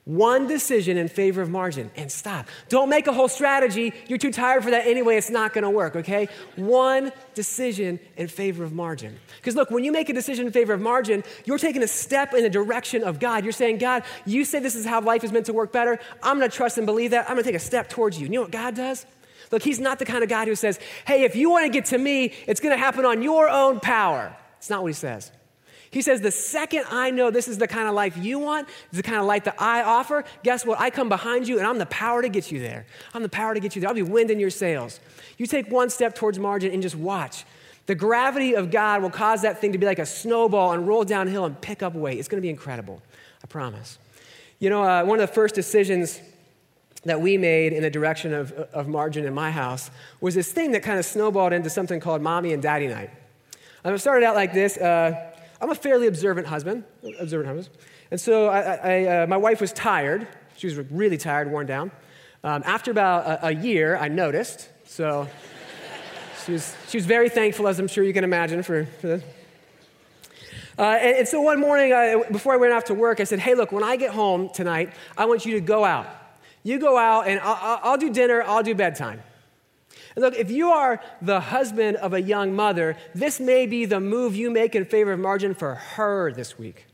One 0.08 0.46
decision 0.46 0.96
in 0.96 1.08
favor 1.08 1.42
of 1.42 1.50
margin 1.50 1.90
and 1.94 2.10
stop. 2.10 2.48
Don't 2.70 2.88
make 2.88 3.08
a 3.08 3.12
whole 3.12 3.28
strategy. 3.28 3.92
You're 4.06 4.16
too 4.16 4.32
tired 4.32 4.64
for 4.64 4.70
that 4.70 4.86
anyway. 4.86 5.18
It's 5.18 5.28
not 5.28 5.52
going 5.52 5.64
to 5.64 5.70
work, 5.70 5.96
okay? 5.96 6.28
One 6.56 7.12
decision 7.34 8.00
in 8.16 8.28
favor 8.28 8.64
of 8.64 8.72
margin. 8.72 9.18
Because 9.36 9.54
look, 9.54 9.70
when 9.70 9.84
you 9.84 9.92
make 9.92 10.08
a 10.08 10.14
decision 10.14 10.46
in 10.46 10.52
favor 10.54 10.72
of 10.72 10.80
margin, 10.80 11.24
you're 11.44 11.58
taking 11.58 11.82
a 11.82 11.86
step 11.86 12.32
in 12.32 12.42
the 12.42 12.48
direction 12.48 13.04
of 13.04 13.20
God. 13.20 13.44
You're 13.44 13.52
saying, 13.52 13.76
God, 13.76 14.02
you 14.24 14.46
say 14.46 14.60
this 14.60 14.76
is 14.76 14.86
how 14.86 15.02
life 15.02 15.24
is 15.24 15.30
meant 15.30 15.44
to 15.44 15.52
work 15.52 15.72
better. 15.72 15.98
I'm 16.22 16.38
going 16.38 16.50
to 16.50 16.56
trust 16.56 16.78
and 16.78 16.86
believe 16.86 17.10
that. 17.10 17.28
I'm 17.28 17.34
going 17.34 17.44
to 17.44 17.50
take 17.50 17.60
a 17.60 17.62
step 17.62 17.90
towards 17.90 18.18
you. 18.18 18.24
You 18.28 18.32
know 18.32 18.40
what 18.40 18.50
God 18.50 18.76
does? 18.76 19.04
Look, 19.52 19.62
He's 19.62 19.78
not 19.78 19.98
the 19.98 20.06
kind 20.06 20.22
of 20.22 20.30
God 20.30 20.48
who 20.48 20.54
says, 20.54 20.80
hey, 21.06 21.24
if 21.24 21.36
you 21.36 21.50
want 21.50 21.66
to 21.66 21.70
get 21.70 21.84
to 21.84 21.98
me, 21.98 22.32
it's 22.46 22.60
going 22.60 22.74
to 22.74 22.82
happen 22.82 23.04
on 23.04 23.20
your 23.20 23.50
own 23.50 23.78
power. 23.78 24.34
It's 24.56 24.70
not 24.70 24.80
what 24.80 24.88
He 24.88 24.94
says. 24.94 25.32
He 25.90 26.02
says, 26.02 26.20
The 26.20 26.30
second 26.30 26.84
I 26.90 27.10
know 27.10 27.30
this 27.30 27.48
is 27.48 27.58
the 27.58 27.68
kind 27.68 27.88
of 27.88 27.94
life 27.94 28.16
you 28.16 28.38
want, 28.38 28.68
is 28.92 28.96
the 28.96 29.02
kind 29.02 29.18
of 29.18 29.26
life 29.26 29.44
that 29.44 29.60
I 29.60 29.82
offer, 29.82 30.24
guess 30.42 30.64
what? 30.66 30.80
I 30.80 30.90
come 30.90 31.08
behind 31.08 31.48
you 31.48 31.58
and 31.58 31.66
I'm 31.66 31.78
the 31.78 31.86
power 31.86 32.22
to 32.22 32.28
get 32.28 32.52
you 32.52 32.60
there. 32.60 32.86
I'm 33.14 33.22
the 33.22 33.28
power 33.28 33.54
to 33.54 33.60
get 33.60 33.74
you 33.74 33.80
there. 33.80 33.88
I'll 33.88 33.94
be 33.94 34.02
wind 34.02 34.30
in 34.30 34.40
your 34.40 34.50
sails. 34.50 35.00
You 35.36 35.46
take 35.46 35.70
one 35.70 35.90
step 35.90 36.14
towards 36.14 36.38
margin 36.38 36.72
and 36.72 36.82
just 36.82 36.96
watch. 36.96 37.44
The 37.86 37.94
gravity 37.94 38.54
of 38.54 38.70
God 38.70 39.00
will 39.00 39.10
cause 39.10 39.42
that 39.42 39.60
thing 39.60 39.72
to 39.72 39.78
be 39.78 39.86
like 39.86 39.98
a 39.98 40.06
snowball 40.06 40.72
and 40.72 40.86
roll 40.86 41.04
downhill 41.04 41.46
and 41.46 41.58
pick 41.58 41.82
up 41.82 41.94
weight. 41.94 42.18
It's 42.18 42.28
going 42.28 42.38
to 42.38 42.42
be 42.42 42.50
incredible. 42.50 43.00
I 43.42 43.46
promise. 43.46 43.98
You 44.58 44.68
know, 44.68 44.82
uh, 44.82 45.04
one 45.04 45.20
of 45.20 45.26
the 45.26 45.32
first 45.32 45.54
decisions 45.54 46.20
that 47.04 47.20
we 47.20 47.38
made 47.38 47.72
in 47.72 47.82
the 47.82 47.90
direction 47.90 48.34
of, 48.34 48.52
of 48.52 48.88
margin 48.88 49.24
in 49.24 49.32
my 49.32 49.50
house 49.50 49.90
was 50.20 50.34
this 50.34 50.52
thing 50.52 50.72
that 50.72 50.82
kind 50.82 50.98
of 50.98 51.04
snowballed 51.04 51.52
into 51.52 51.70
something 51.70 52.00
called 52.00 52.20
mommy 52.20 52.52
and 52.52 52.62
daddy 52.62 52.88
night. 52.88 53.10
Um, 53.84 53.94
it 53.94 53.98
started 54.00 54.26
out 54.26 54.34
like 54.34 54.52
this. 54.52 54.76
Uh, 54.76 55.32
I'm 55.60 55.70
a 55.70 55.74
fairly 55.74 56.06
observant 56.06 56.46
husband, 56.46 56.84
observant 57.18 57.56
husband. 57.56 57.78
And 58.10 58.20
so 58.20 58.46
I, 58.46 58.60
I, 58.60 59.04
uh, 59.04 59.26
my 59.26 59.36
wife 59.36 59.60
was 59.60 59.72
tired. 59.72 60.26
She 60.56 60.66
was 60.66 60.76
really 60.90 61.18
tired, 61.18 61.50
worn 61.50 61.66
down. 61.66 61.90
Um, 62.44 62.62
after 62.64 62.90
about 62.90 63.26
a, 63.26 63.46
a, 63.48 63.50
year, 63.50 63.96
I 63.96 64.08
noticed. 64.08 64.68
So 64.84 65.28
she 66.46 66.52
was, 66.52 66.76
she 66.88 66.96
was 66.96 67.06
very 67.06 67.28
thankful, 67.28 67.66
as 67.66 67.80
I'm 67.80 67.88
sure 67.88 68.04
you 68.04 68.12
can 68.12 68.24
imagine, 68.24 68.62
for, 68.62 68.84
for 69.00 69.06
this. 69.08 69.22
Uh, 70.78 70.82
and, 70.82 71.16
and, 71.16 71.28
so 71.28 71.40
one 71.40 71.58
morning, 71.58 71.92
I, 71.92 72.22
before 72.30 72.54
I 72.54 72.56
went 72.56 72.72
off 72.72 72.84
to 72.84 72.94
work, 72.94 73.18
I 73.18 73.24
said, 73.24 73.40
Hey, 73.40 73.56
look, 73.56 73.72
when 73.72 73.82
I 73.82 73.96
get 73.96 74.12
home 74.12 74.48
tonight, 74.50 74.92
I 75.16 75.26
want 75.26 75.44
you 75.44 75.54
to 75.54 75.60
go 75.60 75.84
out. 75.84 76.06
You 76.62 76.78
go 76.78 76.96
out, 76.96 77.26
and 77.26 77.40
I'll, 77.40 77.80
I'll 77.82 77.98
do 77.98 78.12
dinner, 78.12 78.42
I'll 78.42 78.62
do 78.62 78.76
bedtime. 78.76 79.20
And 80.18 80.24
look, 80.24 80.34
if 80.34 80.50
you 80.50 80.70
are 80.70 81.00
the 81.22 81.38
husband 81.38 81.96
of 81.98 82.12
a 82.12 82.20
young 82.20 82.52
mother, 82.52 82.96
this 83.14 83.38
may 83.38 83.68
be 83.68 83.84
the 83.84 84.00
move 84.00 84.34
you 84.34 84.50
make 84.50 84.74
in 84.74 84.84
favor 84.84 85.12
of 85.12 85.20
margin 85.20 85.54
for 85.54 85.76
her 85.76 86.32
this 86.32 86.58
week. 86.58 86.86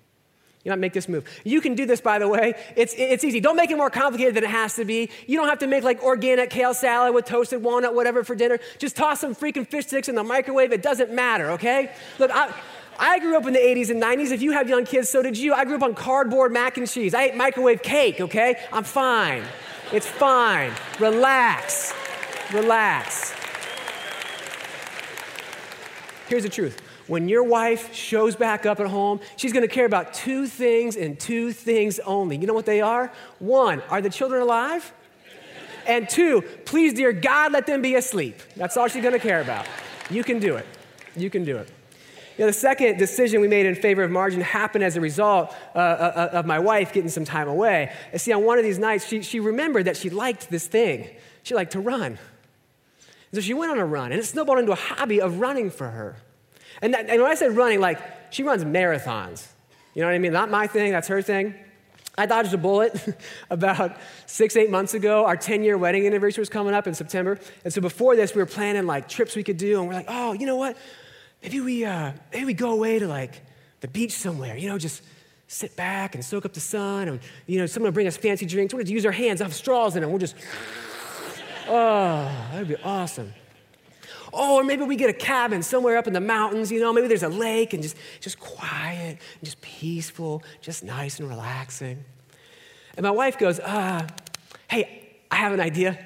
You 0.63 0.71
might 0.71 0.79
make 0.79 0.93
this 0.93 1.09
move. 1.09 1.25
You 1.43 1.63
can 1.63 1.75
do 1.75 1.87
this, 1.87 2.03
by 2.03 2.19
the 2.19 2.29
way. 2.29 2.53
It's, 2.77 2.93
it's 2.99 3.25
easy. 3.25 3.41
Don't 3.41 3.57
make 3.57 3.71
it 3.71 3.79
more 3.79 3.89
complicated 3.89 4.35
than 4.35 4.45
it 4.45 4.51
has 4.51 4.77
to 4.77 4.85
be. 4.85 5.09
You 5.27 5.39
don't 5.39 5.49
have 5.49 5.61
to 5.61 5.67
make 5.67 5.85
like 5.85 6.03
organic 6.03 6.51
kale 6.51 6.75
salad 6.75 7.15
with 7.15 7.25
toasted 7.25 7.63
walnut, 7.63 7.95
whatever, 7.95 8.25
for 8.25 8.35
dinner. 8.35 8.59
Just 8.77 8.95
toss 8.95 9.21
some 9.21 9.35
freaking 9.35 9.67
fish 9.67 9.87
sticks 9.87 10.11
in 10.11 10.17
the 10.17 10.23
microwave. 10.23 10.73
It 10.73 10.83
doesn't 10.83 11.11
matter, 11.11 11.53
okay? 11.53 11.93
Look, 12.19 12.31
I, 12.31 12.53
I 12.99 13.21
grew 13.21 13.39
up 13.39 13.47
in 13.47 13.55
the 13.55 13.59
80s 13.59 13.89
and 13.89 14.03
90s. 14.03 14.33
If 14.33 14.43
you 14.43 14.53
have 14.53 14.69
young 14.69 14.85
kids, 14.85 15.09
so 15.09 15.23
did 15.23 15.39
you. 15.39 15.55
I 15.55 15.65
grew 15.65 15.77
up 15.77 15.83
on 15.83 15.95
cardboard 15.95 16.53
mac 16.53 16.77
and 16.77 16.87
cheese. 16.87 17.15
I 17.15 17.23
ate 17.23 17.37
microwave 17.37 17.83
cake, 17.83 18.21
okay? 18.21 18.63
I'm 18.71 18.85
fine. 18.85 19.45
It's 19.95 20.07
fine. 20.07 20.73
Relax. 21.01 21.95
Relax. 22.53 23.35
Here's 26.29 26.43
the 26.43 26.49
truth 26.49 26.81
when 27.07 27.29
your 27.29 27.43
wife 27.43 27.95
shows 27.95 28.35
back 28.35 28.65
up 28.65 28.81
at 28.81 28.87
home, 28.87 29.21
she's 29.37 29.53
gonna 29.53 29.69
care 29.69 29.85
about 29.85 30.15
two 30.15 30.47
things 30.47 30.97
and 30.97 31.19
two 31.21 31.53
things 31.53 31.99
only. 32.01 32.37
You 32.37 32.47
know 32.47 32.55
what 32.55 32.67
they 32.67 32.81
are? 32.81 33.13
One, 33.39 33.83
are 33.91 34.01
the 34.01 34.11
children 34.11 34.41
alive? 34.41 34.93
And 35.87 36.09
two, 36.09 36.43
please, 36.65 36.95
dear 36.95 37.13
God, 37.13 37.53
let 37.53 37.67
them 37.67 37.83
be 37.83 37.95
asleep. 37.95 38.41
That's 38.57 38.77
all 38.79 38.89
she's 38.89 39.03
gonna 39.03 39.19
care 39.19 39.43
about. 39.43 39.67
You 40.09 40.25
can 40.25 40.39
do 40.39 40.57
it. 40.57 40.67
You 41.15 41.29
can 41.29 41.45
do 41.45 41.59
it. 41.59 41.69
You 42.39 42.43
know, 42.43 42.47
the 42.47 42.55
second 42.55 42.99
decision 42.99 43.41
we 43.41 43.49
made 43.49 43.67
in 43.67 43.75
favor 43.75 44.03
of 44.03 44.11
margin 44.11 44.41
happened 44.41 44.83
as 44.83 44.97
a 44.97 45.01
result 45.01 45.55
uh, 45.75 45.79
uh, 45.79 46.31
of 46.33 46.47
my 46.47 46.59
wife 46.59 46.93
getting 46.93 47.11
some 47.11 47.25
time 47.25 47.49
away. 47.49 47.93
And 48.13 48.21
see, 48.21 48.33
on 48.33 48.45
one 48.45 48.59
of 48.59 48.65
these 48.65 48.79
nights, 48.79 49.07
she, 49.07 49.23
she 49.23 49.39
remembered 49.39 49.85
that 49.85 49.97
she 49.97 50.11
liked 50.11 50.51
this 50.51 50.67
thing. 50.67 51.11
She 51.45 51.55
liked 51.55 51.73
to 51.73 51.81
run. 51.81 52.19
So 53.35 53.41
she 53.41 53.55
went 53.55 53.73
on 53.73 53.79
a 53.79 53.87
run, 53.87 54.13
and 54.13 54.21
it 54.21 54.25
snowballed 54.25 54.59
into 54.59 54.73
a 54.73 54.77
hobby 54.77 55.21
of 55.21 55.41
running 55.41 55.71
for 55.71 55.89
her. 55.89 56.17
And, 56.83 56.95
that, 56.95 57.09
and 57.09 57.23
when 57.23 57.31
I 57.31 57.35
said 57.35 57.57
running, 57.57 57.81
like, 57.81 58.01
she 58.33 58.43
runs 58.43 58.65
marathons. 58.65 59.47
You 59.95 60.03
know 60.03 60.09
what 60.09 60.15
I 60.15 60.19
mean? 60.19 60.33
Not 60.33 60.51
my 60.51 60.67
thing, 60.67 60.93
that's 60.93 61.09
her 61.09 61.23
thing. 61.23 61.55
I 62.17 62.27
dodged 62.27 62.55
a 62.55 62.59
bullet 62.59 62.97
about 63.51 63.97
six, 64.27 64.57
eight 64.57 64.71
months 64.71 64.95
ago. 64.95 65.25
Our 65.25 65.37
10 65.37 65.65
year 65.65 65.77
wedding 65.77 66.07
anniversary 66.07 66.43
was 66.43 66.49
coming 66.49 66.73
up 66.73 66.87
in 66.87 66.95
September. 66.95 67.41
And 67.65 67.73
so 67.73 67.81
before 67.81 68.15
this, 68.15 68.35
we 68.35 68.41
were 68.41 68.47
planning 68.47 68.87
like 68.87 69.09
trips 69.09 69.35
we 69.35 69.43
could 69.43 69.57
do. 69.57 69.81
And 69.81 69.89
we're 69.89 69.95
like, 69.95 70.07
oh, 70.09 70.33
you 70.33 70.47
know 70.47 70.55
what? 70.55 70.77
maybe 71.45 71.61
we, 71.61 71.85
uh, 71.85 72.13
maybe 72.33 72.47
we 72.47 72.55
go 72.55 72.73
away 72.73 72.99
to 72.99 73.07
like 73.07 73.43
the 73.81 73.89
beach 73.89 74.13
somewhere, 74.13 74.57
you 74.57 74.69
know, 74.69 74.79
just 74.79 75.03
sit 75.47 75.77
back 75.77 76.15
and 76.15 76.25
soak 76.25 76.47
up 76.47 76.55
the 76.55 76.61
sun. 76.61 77.07
And, 77.09 77.21
you 77.47 77.59
know, 77.59 77.67
someone 77.67 77.89
will 77.89 77.95
bring 77.95 78.07
us 78.07 78.17
fancy 78.17 78.47
drinks. 78.47 78.73
We'll 78.73 78.83
just 78.83 78.93
use 78.93 79.05
our 79.05 79.13
hands, 79.13 79.41
have 79.41 79.55
straws 79.55 79.95
in 79.95 80.01
them. 80.01 80.11
We'll 80.11 80.19
just, 80.19 80.37
oh, 81.69 82.49
that'd 82.53 82.69
be 82.69 82.77
awesome. 82.77 83.33
Oh, 84.33 84.57
or 84.57 84.65
maybe 84.65 84.83
we 84.83 84.97
get 84.97 85.11
a 85.11 85.15
cabin 85.15 85.63
somewhere 85.63 85.97
up 85.97 86.07
in 86.07 86.13
the 86.13 86.21
mountains, 86.21 86.73
you 86.73 86.81
know, 86.81 86.93
maybe 86.93 87.07
there's 87.07 87.23
a 87.23 87.29
lake 87.29 87.73
and 87.73 87.83
just, 87.83 87.97
just 88.21 88.41
quiet 88.41 89.19
and 89.19 89.45
just 89.45 89.61
peaceful, 89.61 90.43
just 90.61 90.83
nice 90.83 91.21
and 91.21 91.29
relaxing. 91.29 92.05
And 92.97 93.05
my 93.05 93.13
wife 93.13 93.39
goes, 93.39 93.61
uh, 93.61 94.07
hey, 94.69 95.17
I 95.31 95.37
have 95.37 95.53
an 95.53 95.61
idea. 95.61 95.99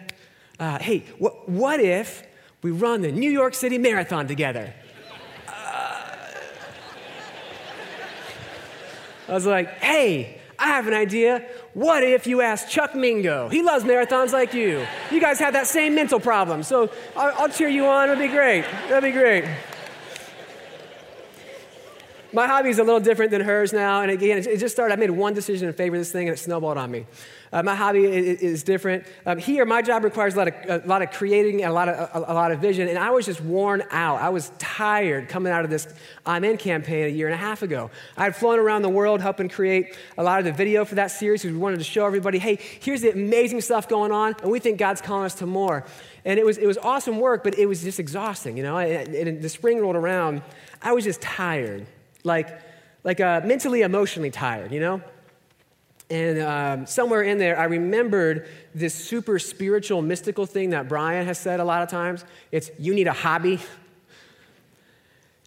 Uh, 0.61 0.79
hey, 0.79 1.05
what, 1.18 1.49
what 1.49 1.81
if 1.81 2.23
we 2.62 2.71
run 2.71 3.01
the 3.01 3.12
New 3.12 3.31
York 3.31 3.55
City 3.55 3.79
Marathon 3.79 4.27
together? 4.27 4.75
I 9.29 9.35
was 9.35 9.44
like, 9.44 9.68
hey, 9.79 10.38
I 10.68 10.72
have 10.72 10.87
an 10.87 10.92
idea. 10.92 11.46
What 11.72 12.02
if 12.02 12.26
you 12.26 12.42
ask 12.42 12.68
Chuck 12.68 12.94
Mingo? 12.94 13.48
He 13.48 13.62
loves 13.62 13.85
marathons 13.85 14.33
like 14.35 14.52
you. 14.52 14.87
You 15.11 15.18
guys 15.18 15.38
have 15.38 15.54
that 15.54 15.66
same 15.66 15.94
mental 15.94 16.20
problem. 16.20 16.62
So 16.62 16.90
I'll, 17.16 17.33
I'll 17.38 17.48
cheer 17.48 17.68
you 17.68 17.87
on. 17.87 18.11
It'll 18.11 18.20
be 18.22 18.28
great. 18.28 18.66
That'd 18.87 19.02
be 19.02 19.18
great. 19.18 19.46
My 22.33 22.47
hobby 22.47 22.69
is 22.69 22.79
a 22.79 22.85
little 22.85 23.01
different 23.01 23.31
than 23.31 23.41
hers 23.41 23.73
now. 23.73 24.03
And 24.03 24.11
again, 24.11 24.38
it 24.38 24.59
just 24.59 24.75
started. 24.75 24.93
I 24.93 24.97
made 24.97 25.11
one 25.11 25.33
decision 25.33 25.67
in 25.67 25.75
favor 25.75 25.97
of 25.97 26.01
this 26.01 26.12
thing 26.12 26.29
and 26.29 26.37
it 26.37 26.41
snowballed 26.41 26.77
on 26.77 26.91
me. 26.91 27.07
Uh, 27.53 27.62
my 27.62 27.75
hobby 27.75 28.05
is, 28.05 28.41
is 28.41 28.62
different. 28.62 29.05
Um, 29.25 29.38
here, 29.38 29.64
my 29.64 29.81
job 29.81 30.05
requires 30.05 30.35
a 30.35 30.38
lot, 30.38 30.49
of, 30.49 30.85
a 30.85 30.87
lot 30.87 31.03
of 31.03 31.11
creating 31.11 31.62
and 31.62 31.71
a 31.71 31.75
lot 31.75 31.88
of, 31.88 32.11
a, 32.14 32.33
a, 32.33 32.35
lot 32.35 32.53
of 32.53 32.61
vision, 32.61 32.88
and 32.88 32.99
I 32.99 33.11
was 33.11 33.25
just 33.25 33.41
worn 33.41 33.83
out. 33.91 34.21
I 34.21 34.29
was 34.29 34.53
tired 34.59 35.29
coming 35.29 35.53
out 35.53 35.64
of 35.64 35.71
this 35.71 35.88
I'm 36.27 36.45
In 36.45 36.59
campaign 36.59 37.07
a 37.07 37.09
year 37.09 37.27
and 37.27 37.35
a 37.35 37.38
half 37.38 37.62
ago. 37.62 37.91
I 38.17 38.25
had 38.25 38.37
flown 38.37 38.59
around 38.59 38.83
the 38.83 38.91
world 38.91 39.23
helping 39.23 39.49
create 39.49 39.97
a 40.19 40.23
lot 40.23 40.38
of 40.38 40.45
the 40.45 40.53
video 40.53 40.85
for 40.85 40.97
that 40.97 41.11
series 41.11 41.43
because 41.43 41.55
we 41.55 41.59
wanted 41.59 41.79
to 41.79 41.85
show 41.85 42.05
everybody, 42.05 42.38
hey, 42.38 42.59
here's 42.81 43.01
the 43.01 43.12
amazing 43.12 43.62
stuff 43.62 43.88
going 43.88 44.12
on, 44.12 44.35
and 44.43 44.51
we 44.51 44.59
think 44.59 44.79
God's 44.79 45.01
calling 45.01 45.25
us 45.25 45.35
to 45.37 45.47
more. 45.47 45.87
And 46.27 46.38
it 46.38 46.45
was, 46.45 46.59
it 46.59 46.67
was 46.67 46.77
awesome 46.77 47.19
work, 47.19 47.43
but 47.45 47.59
it 47.59 47.67
was 47.67 47.83
just 47.83 47.99
exhausting, 47.99 48.59
you 48.59 48.62
know? 48.62 48.77
And, 48.77 49.14
and 49.14 49.43
the 49.43 49.49
spring 49.49 49.81
rolled 49.81 49.97
around, 49.97 50.43
I 50.83 50.93
was 50.93 51.05
just 51.05 51.23
tired, 51.23 51.87
like, 52.24 52.61
like 53.04 53.20
uh, 53.20 53.40
mentally, 53.44 53.83
emotionally 53.83 54.31
tired, 54.31 54.72
you 54.72 54.81
know? 54.81 55.02
And 56.11 56.40
um, 56.40 56.87
somewhere 56.87 57.22
in 57.22 57.38
there, 57.38 57.59
I 57.59 57.64
remembered 57.64 58.48
this 58.74 58.94
super 58.94 59.38
spiritual, 59.38 60.00
mystical 60.00 60.46
thing 60.46 60.70
that 60.70 60.88
Brian 60.88 61.26
has 61.26 61.38
said 61.38 61.61
a 61.61 61.64
lot 61.64 61.83
of 61.83 61.90
times. 61.90 62.24
It's, 62.50 62.70
you 62.78 62.94
need 62.94 63.07
a 63.07 63.12
hobby. 63.12 63.61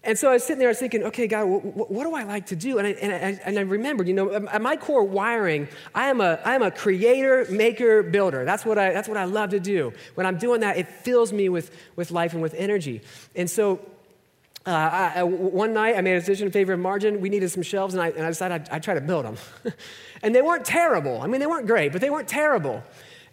And 0.04 0.18
so 0.18 0.30
I 0.30 0.34
was 0.34 0.44
sitting 0.44 0.60
there, 0.60 0.68
I 0.68 0.72
was 0.72 0.80
thinking, 0.80 1.04
okay, 1.04 1.28
God, 1.28 1.46
what, 1.46 1.92
what 1.92 2.04
do 2.04 2.16
I 2.16 2.24
like 2.24 2.48
to 2.48 2.56
do? 2.56 2.80
And 2.80 2.88
I, 2.88 2.92
and, 2.92 3.12
I, 3.12 3.42
and 3.44 3.60
I 3.60 3.62
remembered, 3.62 4.08
you 4.08 4.16
know, 4.16 4.34
at 4.34 4.62
my 4.62 4.76
core 4.76 5.04
wiring, 5.04 5.68
I 5.94 6.10
am, 6.10 6.22
a, 6.22 6.40
I 6.44 6.56
am 6.56 6.64
a 6.64 6.72
creator, 6.72 7.46
maker, 7.50 8.02
builder. 8.02 8.44
That's 8.46 8.66
what, 8.66 8.80
I, 8.80 8.94
that's 8.94 9.08
what 9.08 9.18
I 9.18 9.26
love 9.26 9.52
to 9.52 9.60
do. 9.60 9.94
When 10.16 10.26
I'm 10.26 10.38
doing 10.38 10.62
that, 10.62 10.78
it 10.78 10.88
fills 10.88 11.32
me 11.32 11.50
with, 11.50 11.76
with 11.96 12.10
life 12.10 12.34
and 12.34 12.42
with 12.42 12.56
energy. 12.56 13.02
And 13.36 13.48
so 13.48 13.80
uh, 14.66 14.70
I, 15.16 15.24
one 15.24 15.74
night, 15.74 15.96
I 15.98 16.02
made 16.02 16.14
a 16.14 16.20
decision 16.20 16.48
in 16.48 16.52
favor 16.52 16.74
of 16.74 16.80
margin. 16.80 17.20
We 17.20 17.30
needed 17.30 17.50
some 17.50 17.64
shelves, 17.64 17.96
and 17.96 18.04
I, 18.04 18.10
and 18.10 18.24
I 18.24 18.30
decided 18.30 18.62
I'd, 18.62 18.70
I'd 18.70 18.84
try 18.84 18.94
to 18.94 19.02
build 19.02 19.26
them. 19.26 19.38
and 20.24 20.36
they 20.36 20.42
weren't 20.42 20.66
terrible. 20.66 21.20
I 21.22 21.28
mean, 21.28 21.40
they 21.40 21.48
weren't 21.48 21.66
great, 21.66 21.92
but 21.92 22.02
they 22.02 22.12
weren't 22.12 22.28
terrible. 22.28 22.84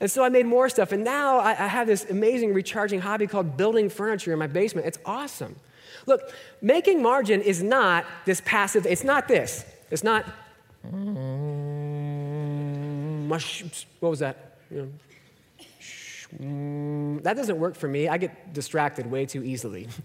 And 0.00 0.10
so 0.10 0.24
I 0.24 0.30
made 0.30 0.46
more 0.46 0.68
stuff. 0.68 0.92
And 0.92 1.04
now 1.04 1.38
I, 1.38 1.50
I 1.50 1.66
have 1.66 1.86
this 1.86 2.08
amazing 2.08 2.54
recharging 2.54 3.00
hobby 3.00 3.26
called 3.26 3.56
building 3.56 3.90
furniture 3.90 4.32
in 4.32 4.38
my 4.38 4.46
basement. 4.46 4.86
It's 4.86 4.98
awesome. 5.04 5.56
Look, 6.06 6.22
making 6.62 7.02
margin 7.02 7.42
is 7.42 7.62
not 7.62 8.06
this 8.24 8.40
passive, 8.44 8.86
it's 8.86 9.04
not 9.04 9.28
this. 9.28 9.64
It's 9.90 10.04
not, 10.04 10.24
what 14.00 14.10
was 14.10 14.20
that? 14.20 14.56
That 16.30 17.36
doesn't 17.36 17.58
work 17.58 17.74
for 17.74 17.88
me. 17.88 18.08
I 18.08 18.18
get 18.18 18.52
distracted 18.52 19.10
way 19.10 19.26
too 19.26 19.42
easily. 19.42 19.88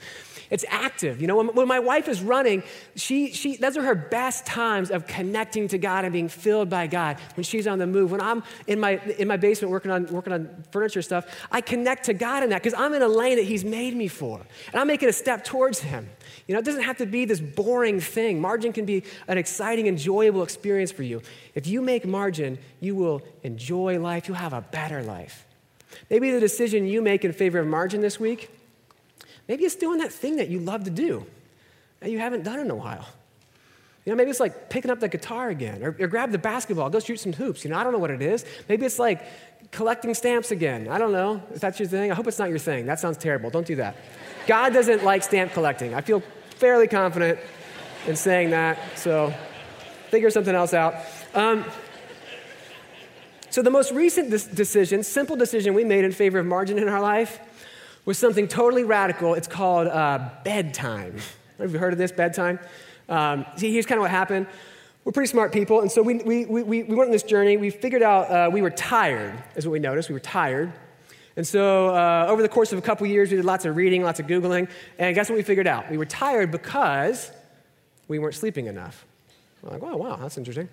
It's 0.54 0.66
active. 0.70 1.20
You 1.20 1.26
know, 1.26 1.36
when, 1.36 1.48
when, 1.48 1.68
my 1.68 1.80
wife 1.80 2.08
is 2.08 2.22
running, 2.22 2.62
she, 2.96 3.34
she, 3.34 3.56
those 3.56 3.76
are 3.76 3.82
her 3.82 3.96
best 3.96 4.46
times 4.46 4.92
of 4.92 5.08
connecting 5.08 5.68
to 5.70 5.80
God 5.80 6.06
and 6.06 6.14
being 6.14 6.30
filled 6.30 6.70
by 6.70 6.86
God 6.86 7.18
when 7.36 7.44
she's 7.44 7.66
on 7.66 7.80
the 7.80 7.88
move. 7.88 8.12
When 8.12 8.22
I'm 8.22 8.44
in 8.68 8.80
my, 8.80 9.00
in 9.18 9.28
my 9.28 9.36
basement 9.36 9.72
working 9.72 9.90
on, 9.90 10.06
working 10.06 10.32
on 10.32 10.64
furniture 10.70 11.02
stuff, 11.02 11.26
I 11.52 11.62
connect 11.62 12.04
to 12.06 12.14
God 12.14 12.44
in 12.44 12.52
that 12.52 12.62
because 12.62 12.80
I'm 12.80 12.94
in 12.94 13.02
a 13.02 13.08
lane 13.08 13.38
that 13.38 13.46
He's 13.46 13.66
made 13.66 13.96
me 13.96 14.08
for. 14.08 14.42
And 14.72 14.80
I'm 14.80 14.86
making 14.86 15.10
a 15.10 15.14
step 15.14 15.44
towards 15.44 15.80
Him. 15.80 16.08
You 16.46 16.54
know, 16.54 16.60
it 16.60 16.66
doesn't 16.66 16.84
have 16.84 16.98
to 16.98 17.08
be 17.08 17.26
this 17.26 17.42
boring 17.42 18.00
thing. 18.00 18.40
Margin 18.40 18.74
can 18.74 18.86
be 18.86 19.06
an 19.28 19.40
exciting, 19.40 19.88
enjoyable 19.88 20.44
experience 20.44 20.92
for 20.92 21.02
you. 21.02 21.24
If 21.56 21.66
you 21.66 21.82
make 21.82 22.06
margin, 22.06 22.60
you 22.80 22.94
will 22.94 23.24
enjoy 23.42 24.00
life, 24.00 24.28
you'll 24.28 24.38
have 24.38 24.54
a 24.54 24.62
better 24.62 25.02
life. 25.02 25.48
Maybe 26.12 26.30
the 26.30 26.40
decision 26.40 26.86
you 26.86 27.02
make 27.02 27.26
in 27.26 27.34
favor 27.34 27.58
of 27.58 27.66
margin 27.66 28.02
this 28.02 28.20
week 28.20 28.52
Maybe 29.48 29.64
it's 29.64 29.76
doing 29.76 30.00
that 30.00 30.12
thing 30.12 30.38
that 30.38 30.50
you 30.50 30.60
love 30.60 30.86
to 30.86 30.90
do 30.90 31.26
that 32.00 32.12
you 32.12 32.20
haven't 32.20 32.44
done 32.44 32.60
in 32.60 32.70
a 32.70 32.76
while. 32.76 33.08
You 34.06 34.12
know, 34.12 34.18
maybe 34.18 34.30
it's 34.30 34.40
like 34.40 34.70
picking 34.70 34.92
up 34.92 35.00
the 35.00 35.08
guitar 35.08 35.50
again, 35.50 35.82
or, 35.82 35.96
or, 35.98 36.08
grab 36.08 36.32
the 36.32 36.38
basketball, 36.38 36.90
go 36.90 37.00
shoot 37.00 37.22
some 37.22 37.32
hoops. 37.32 37.64
You 37.64 37.70
know, 37.70 37.78
I 37.78 37.84
don't 37.86 37.94
know 37.94 38.00
what 38.00 38.12
it 38.12 38.22
is. 38.22 38.44
Maybe 38.68 38.86
it's 38.86 39.00
like 39.00 39.26
collecting 39.72 40.14
stamps 40.14 40.52
again. 40.52 40.90
I 40.90 40.98
don't 40.98 41.14
know. 41.14 41.42
Is 41.54 41.62
that 41.62 41.80
your 41.80 41.88
thing? 41.88 42.12
I 42.12 42.16
hope 42.16 42.28
it's 42.28 42.40
not 42.40 42.50
your 42.50 42.60
thing. 42.60 42.86
That 42.86 43.00
sounds 43.00 43.18
terrible. 43.18 43.50
Don't 43.50 43.66
do 43.66 43.78
that. 43.78 43.96
God 44.46 44.74
doesn't 44.74 45.06
like 45.06 45.24
stamp 45.24 45.54
collecting. 45.54 45.94
I 45.94 46.02
feel 46.02 46.22
fairly 46.58 46.88
confident 46.88 47.40
in 48.06 48.18
saying 48.18 48.50
that, 48.50 48.78
so 48.98 49.34
figure 50.10 50.30
something 50.30 50.54
else 50.54 50.74
out. 50.74 50.96
Um, 51.34 51.64
so, 53.50 53.62
the 53.62 53.72
most 53.72 53.92
recent 53.92 54.32
decision, 54.32 55.04
simple 55.04 55.36
decision 55.36 55.76
we 55.76 55.84
made 55.84 56.04
in 56.04 56.12
favor 56.12 56.40
of 56.40 56.46
margin 56.46 56.78
in 56.78 56.90
our 56.90 57.00
life 57.00 57.40
was 58.06 58.18
something 58.18 58.48
totally 58.48 58.84
radical. 58.84 59.34
It's 59.34 59.48
called 59.48 59.88
uh, 59.88 60.30
bedtime. 60.44 61.18
Have 61.58 61.72
you 61.72 61.80
heard 61.80 61.94
of 61.94 62.00
this, 62.00 62.12
bedtime? 62.12 62.60
Um, 63.08 63.46
see, 63.56 63.72
here's 63.72 63.86
kind 63.86 63.98
of 63.98 64.02
what 64.02 64.12
happened. 64.12 64.48
We're 65.06 65.12
pretty 65.12 65.30
smart 65.30 65.52
people, 65.52 65.82
and 65.82 65.92
so 65.92 66.02
we, 66.02 66.16
we, 66.16 66.46
we, 66.46 66.64
we 66.64 66.84
went 66.84 67.08
on 67.08 67.12
this 67.12 67.24
journey. 67.24 67.58
We 67.58 67.70
figured 67.70 68.02
out 68.02 68.30
uh, 68.30 68.50
we 68.52 68.62
were 68.62 68.70
tired, 68.70 69.42
is 69.56 69.66
what 69.66 69.74
we 69.74 69.80
noticed. 69.80 70.10
We 70.10 70.14
were 70.14 70.20
tired. 70.20 70.72
And 71.36 71.46
so, 71.46 71.90
uh, 71.90 72.28
over 72.30 72.42
the 72.42 72.50
course 72.50 72.72
of 72.72 72.80
a 72.80 72.82
couple 72.82 73.08
years, 73.08 73.32
we 73.32 73.38
did 73.38 73.46
lots 73.46 73.66
of 73.66 73.76
reading, 73.76 74.04
lots 74.04 74.20
of 74.20 74.28
Googling, 74.28 74.70
and 75.00 75.16
guess 75.16 75.30
what 75.30 75.36
we 75.36 75.42
figured 75.42 75.68
out? 75.68 75.90
We 75.90 75.98
were 75.98 76.06
tired 76.06 76.52
because 76.52 77.32
we 78.08 78.20
weren't 78.20 78.36
sleeping 78.36 78.68
enough. 78.68 79.06
We're 79.62 79.72
like, 79.72 79.82
wow, 79.82 79.98
wow, 79.98 80.16
that's 80.18 80.38
interesting. 80.38 80.70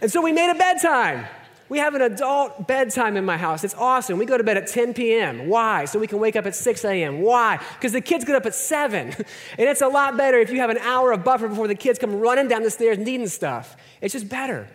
And 0.00 0.10
so 0.10 0.22
we 0.22 0.32
made 0.32 0.50
a 0.50 0.54
bedtime. 0.54 1.26
We 1.68 1.78
have 1.78 1.94
an 1.94 2.02
adult 2.02 2.66
bedtime 2.66 3.16
in 3.16 3.24
my 3.24 3.36
house. 3.36 3.62
It's 3.62 3.74
awesome. 3.74 4.18
We 4.18 4.24
go 4.24 4.38
to 4.38 4.44
bed 4.44 4.56
at 4.56 4.68
10 4.68 4.94
p.m. 4.94 5.48
Why? 5.48 5.84
So 5.84 5.98
we 5.98 6.06
can 6.06 6.18
wake 6.18 6.34
up 6.34 6.46
at 6.46 6.54
6 6.54 6.84
a.m. 6.84 7.20
Why? 7.20 7.60
Because 7.74 7.92
the 7.92 8.00
kids 8.00 8.24
get 8.24 8.34
up 8.36 8.46
at 8.46 8.54
7. 8.54 9.08
and 9.08 9.26
it's 9.58 9.82
a 9.82 9.88
lot 9.88 10.16
better 10.16 10.38
if 10.38 10.50
you 10.50 10.58
have 10.60 10.70
an 10.70 10.78
hour 10.78 11.12
of 11.12 11.24
buffer 11.24 11.48
before 11.48 11.68
the 11.68 11.74
kids 11.74 11.98
come 11.98 12.18
running 12.20 12.48
down 12.48 12.62
the 12.62 12.70
stairs 12.70 12.98
needing 12.98 13.28
stuff. 13.28 13.76
It's 14.00 14.12
just 14.12 14.28
better. 14.28 14.68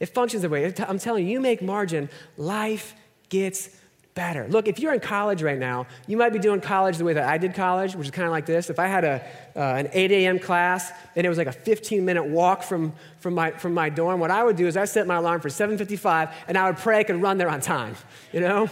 It 0.00 0.06
functions 0.06 0.42
that 0.42 0.50
way. 0.50 0.72
I'm 0.86 0.98
telling 0.98 1.26
you, 1.26 1.32
you 1.32 1.40
make 1.40 1.62
margin, 1.62 2.10
life 2.36 2.94
gets 3.30 3.70
better. 4.14 4.46
Look, 4.48 4.68
if 4.68 4.78
you're 4.78 4.94
in 4.94 5.00
college 5.00 5.42
right 5.42 5.58
now, 5.58 5.86
you 6.06 6.16
might 6.16 6.32
be 6.32 6.38
doing 6.38 6.60
college 6.60 6.98
the 6.98 7.04
way 7.04 7.14
that 7.14 7.28
I 7.28 7.36
did 7.36 7.54
college, 7.54 7.96
which 7.96 8.06
is 8.06 8.10
kind 8.12 8.26
of 8.26 8.30
like 8.30 8.46
this. 8.46 8.70
If 8.70 8.78
I 8.78 8.86
had 8.86 9.04
a, 9.04 9.22
uh, 9.56 9.60
an 9.60 9.88
8 9.92 10.12
a.m. 10.12 10.38
class 10.38 10.92
and 11.16 11.26
it 11.26 11.28
was 11.28 11.38
like 11.38 11.48
a 11.48 11.52
15 11.52 12.04
minute 12.04 12.24
walk 12.24 12.62
from, 12.62 12.92
from, 13.18 13.34
my, 13.34 13.50
from 13.50 13.74
my 13.74 13.88
dorm, 13.88 14.20
what 14.20 14.30
I 14.30 14.44
would 14.44 14.56
do 14.56 14.66
is 14.66 14.76
I 14.76 14.84
set 14.84 15.06
my 15.06 15.16
alarm 15.16 15.40
for 15.40 15.48
7.55 15.48 16.32
and 16.46 16.56
I 16.56 16.66
would 16.66 16.76
pray 16.76 17.00
I 17.00 17.02
could 17.02 17.20
run 17.20 17.38
there 17.38 17.50
on 17.50 17.60
time, 17.60 17.96
you 18.32 18.40
know? 18.40 18.70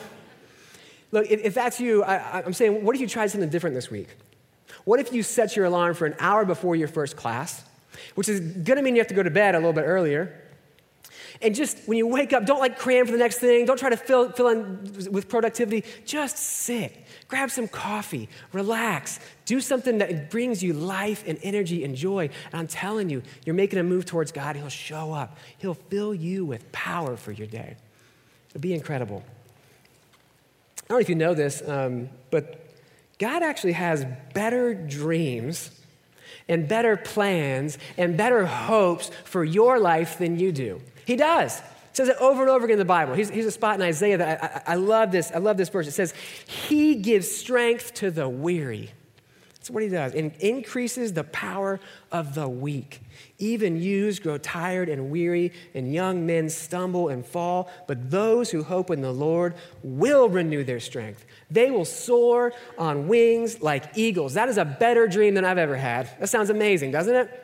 Look, 1.11 1.31
if, 1.31 1.41
if 1.45 1.55
that's 1.55 1.81
you, 1.81 2.05
I, 2.05 2.43
I'm 2.43 2.53
saying, 2.53 2.85
what 2.85 2.95
if 2.95 3.01
you 3.01 3.09
tried 3.09 3.29
something 3.29 3.51
different 3.51 3.75
this 3.75 3.91
week? 3.91 4.09
What 4.85 5.01
if 5.01 5.13
you 5.13 5.23
set 5.23 5.57
your 5.57 5.67
alarm 5.67 5.95
for 5.95 6.07
an 6.07 6.15
hour 6.19 6.45
before 6.45 6.77
your 6.77 6.89
first 6.89 7.17
class, 7.17 7.65
which 8.15 8.29
is 8.29 8.41
going 8.41 8.77
to 8.77 8.83
mean 8.83 8.95
you 8.95 9.01
have 9.01 9.09
to 9.09 9.15
go 9.15 9.23
to 9.23 9.31
bed 9.31 9.55
a 9.55 9.59
little 9.59 9.73
bit 9.73 9.85
earlier, 9.85 10.42
and 11.43 11.55
just 11.55 11.79
when 11.87 11.99
you 11.99 12.07
wake 12.07 12.33
up, 12.33 12.47
don't 12.47 12.61
like 12.61 12.79
cram 12.79 13.07
for 13.07 13.13
the 13.13 13.19
next 13.19 13.39
thing. 13.39 13.67
Don't 13.67 13.79
try 13.79 13.91
to 13.91 13.97
fill, 13.97 14.31
fill 14.31 14.49
in 14.49 15.11
with 15.11 15.29
productivity. 15.29 15.85
Just 16.05 16.37
sit, 16.37 16.97
grab 17.29 17.51
some 17.51 17.69
coffee, 17.69 18.29
relax, 18.53 19.19
do 19.45 19.61
something 19.61 19.99
that 19.99 20.31
brings 20.31 20.63
you 20.63 20.73
life 20.73 21.25
and 21.27 21.39
energy 21.43 21.85
and 21.85 21.97
joy. 21.97 22.31
And 22.53 22.61
I'm 22.61 22.69
telling 22.69 23.11
you, 23.11 23.23
you're 23.45 23.55
making 23.55 23.79
a 23.79 23.83
move 23.83 24.07
towards 24.07 24.33
God. 24.33 24.57
He'll 24.57 24.69
show 24.69 25.13
up, 25.13 25.37
He'll 25.59 25.75
fill 25.75 26.15
you 26.15 26.45
with 26.45 26.71
power 26.73 27.17
for 27.17 27.33
your 27.33 27.47
day. 27.47 27.77
It'll 28.51 28.61
be 28.61 28.75
incredible. 28.75 29.25
I 30.79 30.83
don't 30.89 30.97
know 30.97 31.01
if 31.01 31.09
you 31.09 31.15
know 31.15 31.35
this, 31.35 31.63
um, 31.67 32.09
but 32.31 32.67
God 33.19 33.43
actually 33.43 33.73
has 33.73 34.05
better 34.35 34.75
dreams 34.75 35.71
and 36.49 36.69
better 36.69 36.97
plans 36.97 37.79
and 37.97 38.17
better 38.17 38.47
hopes 38.47 39.11
for 39.25 39.45
your 39.45 39.79
life 39.79 40.19
than 40.19 40.39
you 40.39 40.53
do. 40.53 40.81
He 41.05 41.17
does. 41.17 41.59
It 41.59 41.97
says 41.97 42.09
it 42.09 42.17
over 42.21 42.41
and 42.41 42.51
over 42.51 42.65
again 42.65 42.75
in 42.75 42.79
the 42.79 42.85
Bible. 42.87 43.15
Here's, 43.15 43.29
here's 43.29 43.47
a 43.47 43.51
spot 43.51 43.75
in 43.75 43.83
Isaiah 43.83 44.17
that 44.17 44.43
I, 44.43 44.73
I, 44.73 44.73
I, 44.73 44.77
love 44.77 45.13
this. 45.13 45.31
I 45.31 45.39
love 45.39 45.59
this 45.59 45.69
verse. 45.69 45.87
It 45.87 45.93
says, 45.93 46.15
He 46.47 46.95
gives 46.95 47.31
strength 47.31 47.93
to 47.95 48.11
the 48.11 48.29
weary. 48.29 48.93
That's 49.63 49.71
what 49.71 49.85
he 49.85 49.91
does. 49.91 50.15
And 50.15 50.33
increases 50.41 51.13
the 51.13 51.23
power 51.23 51.79
of 52.11 52.35
the 52.35 52.49
weak. 52.49 53.01
Even 53.39 53.81
youths 53.81 54.19
grow 54.19 54.37
tired 54.37 54.89
and 54.89 55.09
weary, 55.09 55.53
and 55.73 55.93
young 55.93 56.27
men 56.27 56.49
stumble 56.49 57.11
and 57.11 57.25
fall. 57.25 57.71
But 57.87 58.11
those 58.11 58.51
who 58.51 58.65
hope 58.65 58.91
in 58.91 59.03
the 59.03 59.13
Lord 59.13 59.55
will 59.85 60.29
renew 60.29 60.65
their 60.65 60.81
strength. 60.81 61.25
They 61.49 61.71
will 61.71 61.85
soar 61.85 62.53
on 62.77 63.07
wings 63.07 63.63
like 63.63 63.97
eagles. 63.97 64.35
That 64.35 64.49
is 64.49 64.59
a 64.59 64.65
better 64.65 65.07
dream 65.07 65.35
than 65.35 65.45
I've 65.45 65.59
ever 65.59 65.77
had. 65.77 66.11
That 66.19 66.29
sounds 66.29 66.51
amazing, 66.51 66.91
doesn't 66.91 67.15
it? 67.15 67.42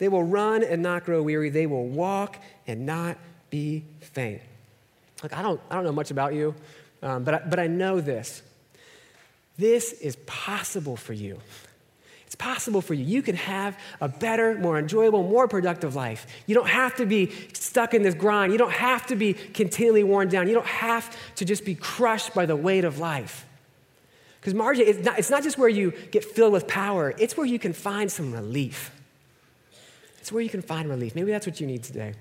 They 0.00 0.08
will 0.08 0.24
run 0.24 0.64
and 0.64 0.82
not 0.82 1.04
grow 1.04 1.22
weary. 1.22 1.50
They 1.50 1.66
will 1.66 1.86
walk 1.86 2.38
and 2.66 2.86
not 2.86 3.18
be 3.50 3.84
faint. 4.00 4.40
Look, 5.22 5.36
I 5.36 5.42
don't, 5.42 5.60
I 5.70 5.74
don't 5.74 5.84
know 5.84 5.92
much 5.92 6.10
about 6.10 6.32
you, 6.32 6.54
um, 7.02 7.22
but, 7.22 7.34
I, 7.34 7.38
but 7.46 7.60
I 7.60 7.66
know 7.66 8.00
this. 8.00 8.42
This 9.58 9.92
is 9.92 10.16
possible 10.24 10.96
for 10.96 11.12
you. 11.12 11.38
It's 12.24 12.34
possible 12.34 12.80
for 12.80 12.94
you. 12.94 13.04
You 13.04 13.20
can 13.20 13.36
have 13.36 13.78
a 14.00 14.08
better, 14.08 14.58
more 14.58 14.78
enjoyable, 14.78 15.22
more 15.22 15.46
productive 15.46 15.94
life. 15.94 16.26
You 16.46 16.54
don't 16.54 16.68
have 16.68 16.96
to 16.96 17.04
be 17.04 17.30
stuck 17.52 17.92
in 17.92 18.02
this 18.02 18.14
grind. 18.14 18.52
You 18.52 18.58
don't 18.58 18.72
have 18.72 19.06
to 19.08 19.16
be 19.16 19.34
continually 19.34 20.02
worn 20.02 20.28
down. 20.28 20.48
You 20.48 20.54
don't 20.54 20.64
have 20.64 21.14
to 21.34 21.44
just 21.44 21.66
be 21.66 21.74
crushed 21.74 22.32
by 22.32 22.46
the 22.46 22.56
weight 22.56 22.84
of 22.84 22.98
life. 22.98 23.44
Because 24.40 24.54
margin, 24.54 24.86
it's 24.86 25.04
not, 25.04 25.18
it's 25.18 25.28
not 25.28 25.42
just 25.42 25.58
where 25.58 25.68
you 25.68 25.92
get 26.10 26.24
filled 26.24 26.54
with 26.54 26.66
power, 26.66 27.12
it's 27.18 27.36
where 27.36 27.46
you 27.46 27.58
can 27.58 27.74
find 27.74 28.10
some 28.10 28.32
relief. 28.32 28.92
It's 30.20 30.30
where 30.30 30.42
you 30.42 30.50
can 30.50 30.62
find 30.62 30.88
relief. 30.88 31.14
Maybe 31.14 31.30
that's 31.30 31.46
what 31.46 31.60
you 31.60 31.66
need 31.66 31.82
today. 31.82 32.14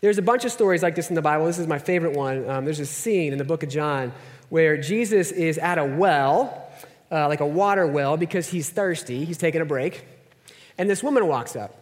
There's 0.00 0.18
a 0.18 0.22
bunch 0.22 0.44
of 0.44 0.52
stories 0.52 0.82
like 0.82 0.94
this 0.94 1.10
in 1.10 1.14
the 1.14 1.22
Bible. 1.22 1.46
This 1.46 1.58
is 1.58 1.66
my 1.66 1.78
favorite 1.78 2.16
one. 2.16 2.48
Um, 2.48 2.64
there's 2.64 2.80
a 2.80 2.86
scene 2.86 3.32
in 3.32 3.38
the 3.38 3.44
book 3.44 3.62
of 3.62 3.68
John 3.68 4.12
where 4.48 4.76
Jesus 4.76 5.30
is 5.30 5.58
at 5.58 5.78
a 5.78 5.84
well, 5.84 6.70
uh, 7.10 7.28
like 7.28 7.40
a 7.40 7.46
water 7.46 7.86
well, 7.86 8.16
because 8.16 8.48
he's 8.48 8.70
thirsty. 8.70 9.24
He's 9.24 9.38
taking 9.38 9.60
a 9.60 9.64
break. 9.64 10.04
And 10.78 10.88
this 10.88 11.02
woman 11.02 11.26
walks 11.26 11.54
up. 11.54 11.76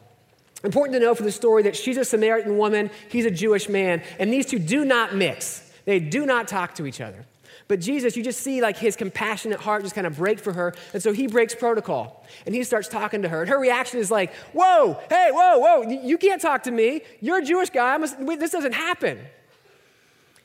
Important 0.65 0.95
to 0.95 1.01
know 1.01 1.15
for 1.15 1.23
the 1.23 1.33
story 1.33 1.63
that 1.63 1.77
she's 1.77 1.97
a 1.97 2.05
Samaritan 2.05 2.59
woman, 2.59 2.91
he's 3.09 3.25
a 3.25 3.31
Jewish 3.31 3.69
man, 3.69 4.03
and 4.19 4.33
these 4.33 4.47
two 4.47 4.59
do 4.59 4.85
not 4.85 5.15
mix. 5.15 5.71
They 5.85 6.01
do 6.01 6.27
not 6.27 6.49
talk 6.49 6.75
to 6.75 6.87
each 6.87 7.01
other. 7.01 7.25
But 7.69 7.81
Jesus, 7.81 8.17
you 8.17 8.25
just 8.25 8.41
see 8.41 8.63
like 8.63 8.79
his 8.79 8.97
compassionate 8.97 9.61
heart 9.61 9.83
just 9.83 9.95
kind 9.95 10.07
of 10.07 10.17
break 10.17 10.41
for 10.41 10.55
her. 10.55 10.75
And 10.95 11.03
so 11.03 11.13
he 11.13 11.27
breaks 11.27 11.55
protocol 11.55 12.25
and 12.47 12.55
he 12.55 12.65
starts 12.65 12.89
talking 12.89 13.23
to 13.23 13.29
her. 13.29 13.43
And 13.43 13.51
her 13.51 13.59
reaction 13.59 14.01
is 14.01 14.11
like, 14.11 14.33
Whoa, 14.55 14.99
hey, 15.11 15.29
whoa, 15.31 15.59
whoa, 15.59 15.83
you 15.83 16.17
can't 16.17 16.41
talk 16.41 16.63
to 16.63 16.71
me. 16.71 17.03
You're 17.21 17.39
a 17.39 17.45
Jewish 17.45 17.69
guy. 17.69 17.99
Must, 17.99 18.19
this 18.27 18.51
doesn't 18.51 18.73
happen. 18.73 19.21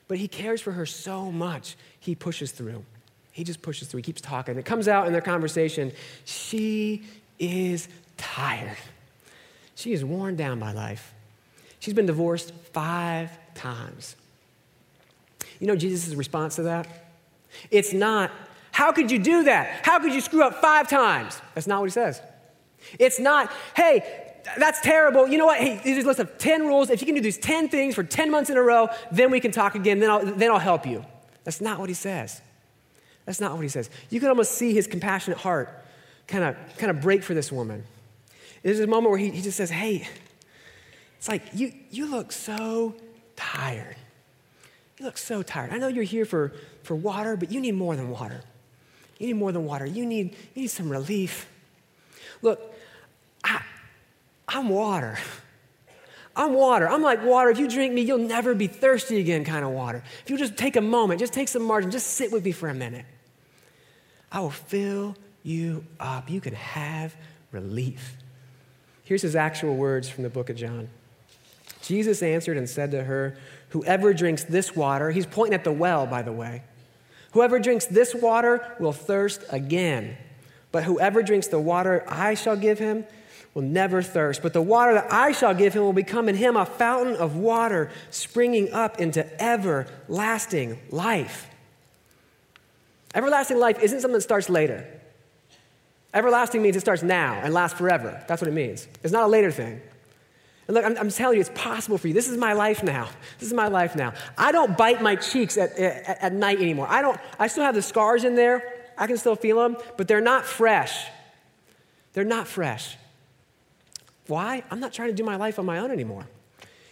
But 0.09 0.17
he 0.17 0.27
cares 0.27 0.59
for 0.59 0.73
her 0.73 0.85
so 0.85 1.31
much, 1.31 1.77
he 1.99 2.13
pushes 2.13 2.51
through. 2.51 2.83
He 3.31 3.43
just 3.43 3.61
pushes 3.61 3.87
through. 3.87 3.99
He 3.99 4.03
keeps 4.03 4.21
talking. 4.21 4.57
It 4.57 4.65
comes 4.65 4.87
out 4.87 5.07
in 5.07 5.13
their 5.13 5.21
conversation. 5.21 5.91
She 6.25 7.03
is 7.39 7.87
tired. 8.17 8.77
She 9.73 9.93
is 9.93 10.05
worn 10.05 10.35
down 10.35 10.59
by 10.59 10.71
life. 10.71 11.15
She's 11.79 11.95
been 11.95 12.05
divorced 12.05 12.51
five 12.73 13.31
times. 13.55 14.15
You 15.59 15.65
know 15.65 15.75
Jesus' 15.75 16.13
response 16.13 16.57
to 16.57 16.63
that? 16.63 17.02
It's 17.71 17.93
not, 17.93 18.31
how 18.71 18.91
could 18.91 19.11
you 19.11 19.19
do 19.19 19.43
that? 19.43 19.85
How 19.85 19.99
could 19.99 20.13
you 20.13 20.21
screw 20.21 20.43
up 20.43 20.61
five 20.61 20.87
times? 20.87 21.41
That's 21.53 21.67
not 21.67 21.79
what 21.79 21.85
he 21.85 21.91
says. 21.91 22.21
It's 22.99 23.19
not, 23.19 23.51
hey, 23.75 24.33
that's 24.57 24.81
terrible. 24.81 25.27
You 25.27 25.37
know 25.37 25.45
what? 25.45 25.59
Hey, 25.59 25.79
here's 25.83 26.03
a 26.03 26.07
list 26.07 26.19
of 26.19 26.37
10 26.37 26.67
rules. 26.67 26.89
If 26.89 27.01
you 27.01 27.05
can 27.05 27.15
do 27.15 27.21
these 27.21 27.37
10 27.37 27.69
things 27.69 27.95
for 27.95 28.03
10 28.03 28.29
months 28.29 28.49
in 28.49 28.57
a 28.57 28.61
row, 28.61 28.89
then 29.11 29.31
we 29.31 29.39
can 29.39 29.51
talk 29.51 29.75
again. 29.75 29.99
Then 29.99 30.09
I'll, 30.09 30.25
then 30.25 30.51
I'll 30.51 30.59
help 30.59 30.85
you. 30.85 31.05
That's 31.43 31.61
not 31.61 31.79
what 31.79 31.89
he 31.89 31.95
says. 31.95 32.41
That's 33.25 33.39
not 33.39 33.53
what 33.53 33.61
he 33.61 33.69
says. 33.69 33.89
You 34.09 34.19
can 34.19 34.29
almost 34.29 34.53
see 34.53 34.73
his 34.73 34.87
compassionate 34.87 35.39
heart 35.39 35.69
kind 36.27 36.43
of 36.43 36.77
kind 36.77 36.89
of 36.89 37.01
break 37.01 37.23
for 37.23 37.33
this 37.33 37.51
woman. 37.51 37.83
There's 38.63 38.79
a 38.79 38.87
moment 38.87 39.11
where 39.11 39.19
he, 39.19 39.29
he 39.29 39.41
just 39.41 39.57
says, 39.57 39.69
Hey, 39.69 40.07
it's 41.17 41.29
like, 41.29 41.43
you, 41.53 41.71
you 41.89 42.05
look 42.05 42.31
so 42.33 42.95
tired. 43.37 43.95
You 45.03 45.07
look 45.07 45.17
so 45.17 45.43
tired. 45.43 45.73
I 45.73 45.79
know 45.79 45.89
you're 45.89 46.05
here 46.05 46.23
for 46.23 46.53
for 46.83 46.95
water, 46.95 47.35
but 47.35 47.51
you 47.51 47.59
need 47.59 47.73
more 47.73 47.93
than 47.93 48.09
water. 48.09 48.39
You 49.19 49.27
need 49.27 49.33
more 49.33 49.51
than 49.51 49.65
water. 49.65 49.85
You 49.85 50.05
need, 50.05 50.31
you 50.55 50.61
need 50.61 50.69
some 50.69 50.89
relief. 50.89 51.45
Look, 52.41 52.73
I, 53.43 53.61
I'm 54.47 54.69
water. 54.69 55.17
I'm 56.37 56.53
water. 56.53 56.87
I'm 56.87 57.01
like 57.01 57.21
water. 57.21 57.49
If 57.49 57.59
you 57.59 57.67
drink 57.69 57.93
me, 57.93 58.01
you'll 58.01 58.17
never 58.17 58.55
be 58.55 58.67
thirsty 58.67 59.19
again, 59.19 59.43
kind 59.43 59.65
of 59.65 59.71
water. 59.71 60.01
If 60.23 60.29
you 60.29 60.37
just 60.37 60.55
take 60.55 60.77
a 60.77 60.81
moment, 60.81 61.19
just 61.19 61.33
take 61.33 61.49
some 61.49 61.63
margin, 61.63 61.91
just 61.91 62.07
sit 62.07 62.31
with 62.31 62.45
me 62.45 62.53
for 62.53 62.69
a 62.69 62.73
minute. 62.73 63.05
I 64.31 64.39
will 64.39 64.51
fill 64.51 65.17
you 65.43 65.85
up. 65.99 66.29
You 66.29 66.39
can 66.39 66.55
have 66.55 67.13
relief. 67.51 68.15
Here's 69.03 69.21
his 69.21 69.35
actual 69.35 69.75
words 69.75 70.07
from 70.07 70.23
the 70.23 70.29
book 70.29 70.49
of 70.49 70.55
John. 70.55 70.87
Jesus 71.81 72.23
answered 72.23 72.55
and 72.55 72.69
said 72.69 72.91
to 72.91 73.03
her, 73.03 73.35
Whoever 73.73 74.13
drinks 74.13 74.43
this 74.43 74.75
water, 74.75 75.09
he's 75.09 75.25
pointing 75.25 75.55
at 75.55 75.63
the 75.63 75.71
well, 75.71 76.05
by 76.05 76.21
the 76.21 76.31
way. 76.31 76.61
Whoever 77.31 77.57
drinks 77.57 77.87
this 77.87 78.13
water 78.13 78.63
will 78.79 78.93
thirst 78.93 79.43
again. 79.49 80.15
But 80.71 80.83
whoever 80.83 81.23
drinks 81.23 81.47
the 81.47 81.59
water 81.59 82.05
I 82.07 82.35
shall 82.35 82.55
give 82.55 82.77
him 82.77 83.03
will 83.55 83.63
never 83.63 84.03
thirst. 84.03 84.43
But 84.43 84.53
the 84.53 84.61
water 84.61 84.93
that 84.93 85.11
I 85.11 85.31
shall 85.31 85.55
give 85.55 85.73
him 85.73 85.81
will 85.81 85.91
become 85.91 86.29
in 86.29 86.35
him 86.35 86.55
a 86.55 86.67
fountain 86.67 87.15
of 87.15 87.35
water 87.35 87.89
springing 88.11 88.71
up 88.71 88.99
into 89.01 89.25
everlasting 89.41 90.79
life. 90.91 91.49
Everlasting 93.15 93.57
life 93.57 93.79
isn't 93.81 94.01
something 94.01 94.13
that 94.13 94.21
starts 94.21 94.49
later. 94.51 94.85
Everlasting 96.13 96.61
means 96.61 96.75
it 96.75 96.81
starts 96.81 97.01
now 97.01 97.41
and 97.43 97.51
lasts 97.51 97.79
forever. 97.79 98.23
That's 98.27 98.39
what 98.39 98.49
it 98.49 98.53
means. 98.53 98.87
It's 99.01 99.11
not 99.11 99.23
a 99.23 99.27
later 99.27 99.49
thing. 99.49 99.81
And 100.67 100.75
look, 100.75 100.85
I'm, 100.85 100.97
I'm, 100.97 101.09
telling 101.09 101.35
you, 101.35 101.41
it's 101.41 101.51
possible 101.53 101.97
for 101.97 102.07
you. 102.07 102.13
This 102.13 102.29
is 102.29 102.37
my 102.37 102.53
life 102.53 102.83
now. 102.83 103.09
This 103.39 103.47
is 103.47 103.53
my 103.53 103.67
life 103.67 103.95
now. 103.95 104.13
I 104.37 104.51
don't 104.51 104.77
bite 104.77 105.01
my 105.01 105.15
cheeks 105.15 105.57
at, 105.57 105.77
at, 105.77 106.23
at 106.23 106.33
night 106.33 106.59
anymore. 106.59 106.87
I 106.89 107.01
don't, 107.01 107.19
I 107.37 107.47
still 107.47 107.63
have 107.63 107.75
the 107.75 107.81
scars 107.81 108.23
in 108.23 108.35
there. 108.35 108.63
I 108.97 109.07
can 109.07 109.17
still 109.17 109.35
feel 109.35 109.57
them, 109.61 109.77
but 109.97 110.07
they're 110.07 110.21
not 110.21 110.45
fresh. 110.45 111.07
They're 112.13 112.23
not 112.23 112.47
fresh. 112.47 112.97
Why? 114.27 114.63
I'm 114.71 114.79
not 114.79 114.93
trying 114.93 115.09
to 115.09 115.15
do 115.15 115.23
my 115.23 115.35
life 115.35 115.59
on 115.59 115.65
my 115.65 115.79
own 115.79 115.91
anymore. 115.91 116.27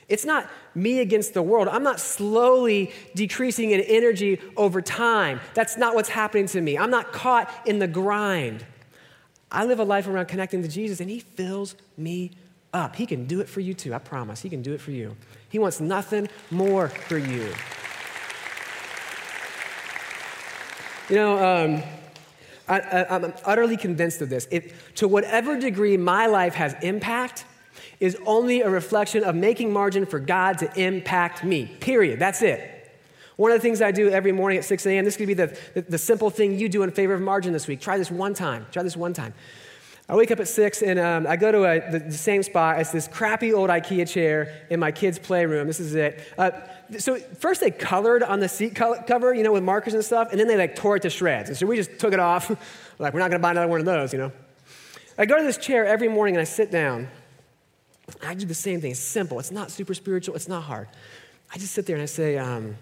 It's 0.09 0.25
not 0.25 0.49
me 0.75 0.99
against 0.99 1.33
the 1.33 1.41
world. 1.41 1.69
I'm 1.69 1.83
not 1.83 1.99
slowly 1.99 2.91
decreasing 3.15 3.71
in 3.71 3.79
energy 3.79 4.41
over 4.57 4.81
time. 4.81 5.39
That's 5.53 5.77
not 5.77 5.95
what's 5.95 6.09
happening 6.09 6.47
to 6.47 6.59
me. 6.59 6.77
I'm 6.77 6.89
not 6.89 7.13
caught 7.13 7.49
in 7.65 7.79
the 7.79 7.87
grind. 7.87 8.65
I 9.49 9.63
live 9.63 9.79
a 9.79 9.85
life 9.85 10.07
around 10.07 10.25
connecting 10.27 10.63
to 10.63 10.67
Jesus, 10.67 10.99
and 10.99 11.09
He 11.09 11.21
fills 11.21 11.75
me 11.95 12.31
up. 12.73 12.95
He 12.95 13.05
can 13.05 13.25
do 13.25 13.41
it 13.41 13.49
for 13.49 13.59
you 13.59 13.73
too, 13.73 13.93
I 13.93 13.99
promise. 13.99 14.41
He 14.41 14.49
can 14.49 14.61
do 14.61 14.73
it 14.73 14.81
for 14.81 14.91
you. 14.91 15.15
He 15.49 15.59
wants 15.59 15.79
nothing 15.79 16.29
more 16.49 16.89
for 16.89 17.17
you. 17.17 17.53
You 21.09 21.15
know, 21.15 21.37
um, 21.37 21.83
I, 22.67 23.05
am 23.09 23.33
utterly 23.43 23.75
convinced 23.75 24.21
of 24.21 24.29
this. 24.29 24.47
To 24.95 25.07
whatever 25.07 25.59
degree 25.59 25.97
my 25.97 26.27
life 26.27 26.53
has 26.55 26.73
impact, 26.81 27.45
is 27.99 28.17
only 28.25 28.61
a 28.61 28.69
reflection 28.69 29.23
of 29.23 29.35
making 29.35 29.71
margin 29.71 30.05
for 30.05 30.19
God 30.19 30.57
to 30.59 30.79
impact 30.79 31.43
me. 31.43 31.67
Period. 31.79 32.19
That's 32.19 32.41
it. 32.41 32.67
One 33.37 33.51
of 33.51 33.57
the 33.57 33.61
things 33.61 33.81
I 33.81 33.91
do 33.91 34.09
every 34.09 34.31
morning 34.31 34.57
at 34.57 34.65
6 34.65 34.85
a.m., 34.85 35.05
this 35.05 35.15
could 35.15 35.27
be 35.27 35.33
the, 35.33 35.57
the, 35.73 35.81
the, 35.81 35.97
simple 35.97 36.29
thing 36.29 36.59
you 36.59 36.69
do 36.69 36.83
in 36.83 36.91
favor 36.91 37.13
of 37.13 37.21
margin 37.21 37.53
this 37.53 37.67
week. 37.67 37.79
Try 37.79 37.97
this 37.97 38.11
one 38.11 38.33
time. 38.33 38.65
Try 38.71 38.83
this 38.83 38.97
one 38.97 39.13
time. 39.13 39.33
I 40.11 40.15
wake 40.15 40.29
up 40.29 40.41
at 40.41 40.49
6 40.49 40.81
and 40.81 40.99
um, 40.99 41.25
I 41.25 41.37
go 41.37 41.53
to 41.53 41.63
a, 41.63 41.89
the, 41.89 41.99
the, 41.99 42.17
same 42.17 42.43
spot. 42.43 42.81
It's 42.81 42.91
this 42.91 43.07
crappy 43.07 43.53
old 43.53 43.69
IKEA 43.69 44.05
chair 44.09 44.53
in 44.69 44.77
my 44.77 44.91
kids' 44.91 45.17
playroom. 45.17 45.67
This 45.67 45.79
is 45.79 45.95
it. 45.95 46.21
Uh, 46.37 46.51
so 46.99 47.15
first 47.15 47.61
they 47.61 47.71
colored 47.71 48.21
on 48.21 48.41
the 48.41 48.49
seat 48.49 48.75
cover, 48.75 49.33
you 49.33 49.41
know, 49.41 49.53
with 49.53 49.63
markers 49.63 49.93
and 49.93 50.03
stuff, 50.03 50.27
and 50.31 50.37
then 50.37 50.49
they 50.49 50.57
like 50.57 50.75
tore 50.75 50.97
it 50.97 51.03
to 51.03 51.09
shreds. 51.09 51.47
And 51.47 51.57
so 51.57 51.65
we 51.65 51.77
just 51.77 51.97
took 51.97 52.11
it 52.11 52.19
off. 52.19 52.49
like, 52.99 53.13
we're 53.13 53.21
not 53.21 53.29
going 53.29 53.39
to 53.39 53.41
buy 53.41 53.51
another 53.51 53.69
one 53.69 53.79
of 53.79 53.85
those, 53.85 54.11
you 54.11 54.19
know. 54.19 54.33
I 55.17 55.25
go 55.25 55.37
to 55.37 55.43
this 55.45 55.55
chair 55.55 55.85
every 55.85 56.09
morning 56.09 56.35
and 56.35 56.41
I 56.41 56.45
sit 56.45 56.71
down. 56.71 57.07
I 58.21 58.33
do 58.33 58.45
the 58.45 58.53
same 58.53 58.81
thing. 58.81 58.91
It's 58.91 58.99
simple. 58.99 59.39
It's 59.39 59.51
not 59.51 59.71
super 59.71 59.93
spiritual. 59.93 60.35
It's 60.35 60.49
not 60.49 60.63
hard. 60.63 60.89
I 61.53 61.57
just 61.57 61.73
sit 61.73 61.85
there 61.85 61.95
and 61.95 62.03
I 62.03 62.07
say, 62.07 62.37
um, 62.37 62.75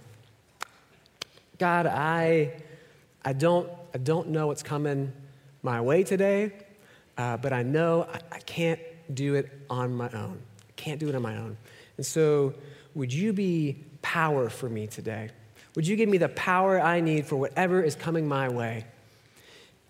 God, 1.59 1.85
I, 1.85 2.53
I, 3.23 3.33
don't, 3.33 3.69
I 3.93 3.99
don't 3.99 4.29
know 4.29 4.47
what's 4.47 4.63
coming 4.63 5.13
my 5.61 5.79
way 5.79 6.03
today, 6.03 6.53
uh, 7.19 7.35
but 7.35 7.51
I 7.51 7.63
know 7.63 8.07
I, 8.11 8.37
I 8.37 8.39
can't 8.39 8.79
do 9.13 9.35
it 9.35 9.51
on 9.69 9.93
my 9.93 10.09
own. 10.11 10.39
I 10.69 10.71
can't 10.77 11.01
do 11.01 11.09
it 11.09 11.15
on 11.15 11.21
my 11.21 11.35
own. 11.35 11.57
And 11.97 12.05
so, 12.05 12.53
would 12.95 13.13
you 13.13 13.33
be 13.33 13.83
power 14.01 14.49
for 14.49 14.69
me 14.69 14.87
today? 14.87 15.29
Would 15.75 15.85
you 15.85 15.97
give 15.97 16.07
me 16.07 16.17
the 16.17 16.29
power 16.29 16.81
I 16.81 17.01
need 17.01 17.25
for 17.25 17.35
whatever 17.35 17.83
is 17.83 17.93
coming 17.93 18.25
my 18.25 18.47
way? 18.47 18.85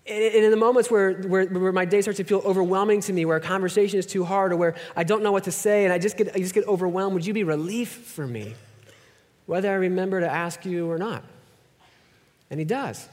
And 0.06 0.22
in 0.22 0.50
the 0.50 0.56
moments 0.56 0.90
where, 0.90 1.14
where, 1.22 1.46
where, 1.46 1.72
my 1.72 1.84
day 1.84 2.02
starts 2.02 2.16
to 2.16 2.24
feel 2.24 2.42
overwhelming 2.44 3.00
to 3.02 3.12
me, 3.12 3.24
where 3.24 3.36
a 3.36 3.40
conversation 3.40 4.00
is 4.00 4.06
too 4.06 4.24
hard, 4.24 4.52
or 4.52 4.56
where 4.56 4.74
I 4.96 5.04
don't 5.04 5.22
know 5.22 5.30
what 5.30 5.44
to 5.44 5.52
say 5.52 5.84
and 5.84 5.92
I 5.92 5.98
just 5.98 6.16
get, 6.16 6.34
I 6.34 6.40
just 6.40 6.54
get 6.54 6.66
overwhelmed, 6.66 7.14
would 7.14 7.26
you 7.26 7.32
be 7.32 7.44
relief 7.44 7.90
for 7.90 8.26
me? 8.26 8.54
Whether 9.46 9.70
I 9.70 9.74
remember 9.74 10.18
to 10.18 10.28
ask 10.28 10.64
you 10.64 10.90
or 10.90 10.98
not. 10.98 11.22
And 12.50 12.58
he 12.58 12.64
does. 12.64 13.08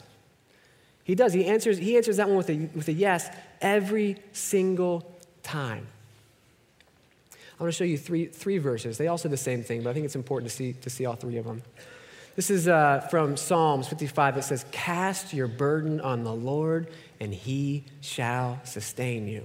He 1.04 1.14
does. 1.14 1.32
He 1.32 1.44
answers, 1.44 1.78
he 1.78 1.96
answers 1.96 2.16
that 2.16 2.26
one 2.26 2.36
with 2.36 2.50
a, 2.50 2.68
with 2.74 2.88
a 2.88 2.92
yes 2.92 3.30
every 3.60 4.16
single 4.32 5.10
time. 5.42 5.86
I 7.58 7.62
want 7.62 7.72
to 7.72 7.76
show 7.76 7.84
you 7.84 7.98
three, 7.98 8.26
three 8.26 8.58
verses. 8.58 8.98
They 8.98 9.08
all 9.08 9.18
say 9.18 9.28
the 9.28 9.36
same 9.36 9.64
thing, 9.64 9.82
but 9.82 9.90
I 9.90 9.92
think 9.92 10.04
it's 10.04 10.14
important 10.14 10.50
to 10.50 10.56
see, 10.56 10.74
to 10.74 10.90
see 10.90 11.06
all 11.06 11.16
three 11.16 11.38
of 11.38 11.44
them. 11.44 11.62
This 12.36 12.50
is 12.50 12.68
uh, 12.68 13.00
from 13.10 13.36
Psalms 13.36 13.88
55. 13.88 14.36
It 14.36 14.42
says, 14.44 14.64
Cast 14.70 15.34
your 15.34 15.48
burden 15.48 16.00
on 16.00 16.22
the 16.22 16.32
Lord, 16.32 16.88
and 17.18 17.34
he 17.34 17.82
shall 18.00 18.60
sustain 18.62 19.26
you. 19.26 19.44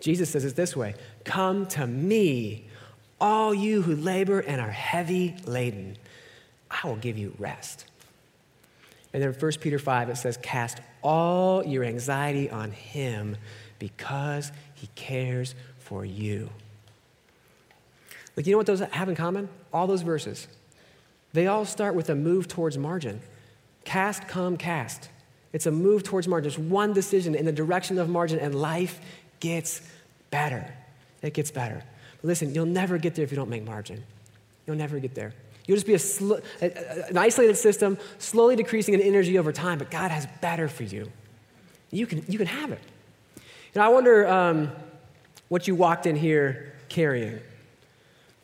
Jesus 0.00 0.30
says 0.30 0.46
it 0.46 0.56
this 0.56 0.74
way 0.74 0.94
Come 1.24 1.66
to 1.66 1.86
me, 1.86 2.64
all 3.20 3.52
you 3.52 3.82
who 3.82 3.94
labor 3.94 4.40
and 4.40 4.60
are 4.60 4.70
heavy 4.70 5.36
laden. 5.44 5.98
I 6.70 6.86
will 6.86 6.96
give 6.96 7.18
you 7.18 7.34
rest. 7.38 7.84
And 9.16 9.24
then 9.24 9.32
1 9.32 9.52
Peter 9.62 9.78
5, 9.78 10.10
it 10.10 10.16
says, 10.16 10.36
Cast 10.42 10.78
all 11.00 11.64
your 11.64 11.84
anxiety 11.84 12.50
on 12.50 12.70
him 12.70 13.38
because 13.78 14.52
he 14.74 14.88
cares 14.88 15.54
for 15.78 16.04
you. 16.04 16.50
Like, 18.36 18.46
you 18.46 18.52
know 18.52 18.58
what 18.58 18.66
those 18.66 18.80
have 18.80 19.08
in 19.08 19.14
common? 19.14 19.48
All 19.72 19.86
those 19.86 20.02
verses. 20.02 20.48
They 21.32 21.46
all 21.46 21.64
start 21.64 21.94
with 21.94 22.10
a 22.10 22.14
move 22.14 22.46
towards 22.46 22.76
margin. 22.76 23.22
Cast, 23.84 24.28
come, 24.28 24.58
cast. 24.58 25.08
It's 25.54 25.64
a 25.64 25.70
move 25.70 26.02
towards 26.02 26.28
margin. 26.28 26.48
It's 26.48 26.58
one 26.58 26.92
decision 26.92 27.34
in 27.34 27.46
the 27.46 27.52
direction 27.52 27.98
of 27.98 28.10
margin, 28.10 28.38
and 28.38 28.54
life 28.54 29.00
gets 29.40 29.80
better. 30.30 30.74
It 31.22 31.32
gets 31.32 31.50
better. 31.50 31.82
But 32.20 32.28
listen, 32.28 32.54
you'll 32.54 32.66
never 32.66 32.98
get 32.98 33.14
there 33.14 33.24
if 33.24 33.30
you 33.30 33.36
don't 33.38 33.48
make 33.48 33.64
margin. 33.64 34.04
You'll 34.66 34.76
never 34.76 34.98
get 34.98 35.14
there. 35.14 35.32
You'll 35.66 35.76
just 35.76 35.86
be 35.86 35.94
a 35.94 35.98
sl- 35.98 36.36
an 36.60 37.18
isolated 37.18 37.56
system, 37.56 37.98
slowly 38.18 38.56
decreasing 38.56 38.94
in 38.94 39.00
energy 39.00 39.38
over 39.38 39.52
time, 39.52 39.78
but 39.78 39.90
God 39.90 40.10
has 40.10 40.26
better 40.40 40.68
for 40.68 40.84
you. 40.84 41.10
You 41.90 42.06
can, 42.06 42.24
you 42.28 42.38
can 42.38 42.46
have 42.46 42.72
it. 42.72 42.80
And 43.74 43.82
I 43.82 43.88
wonder 43.88 44.26
um, 44.26 44.70
what 45.48 45.66
you 45.66 45.74
walked 45.74 46.06
in 46.06 46.16
here 46.16 46.72
carrying. 46.88 47.40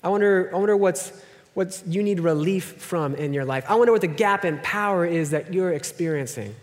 I 0.03 0.09
wonder, 0.09 0.51
I 0.53 0.59
wonder 0.59 0.77
what's, 0.77 1.13
what 1.55 1.81
you 1.87 2.03
need 2.03 2.21
relief 2.21 2.65
from 2.83 3.15
in 3.15 3.33
your 3.33 3.45
life. 3.45 3.65
I 3.69 3.77
wonder 3.77 3.93
what 3.93 4.01
the 4.01 4.09
gap 4.09 4.45
in 4.45 4.59
power 4.59 5.07
is 5.07 5.31
that 5.31 5.55
you're 5.55 5.73
experiencing. 5.73 6.55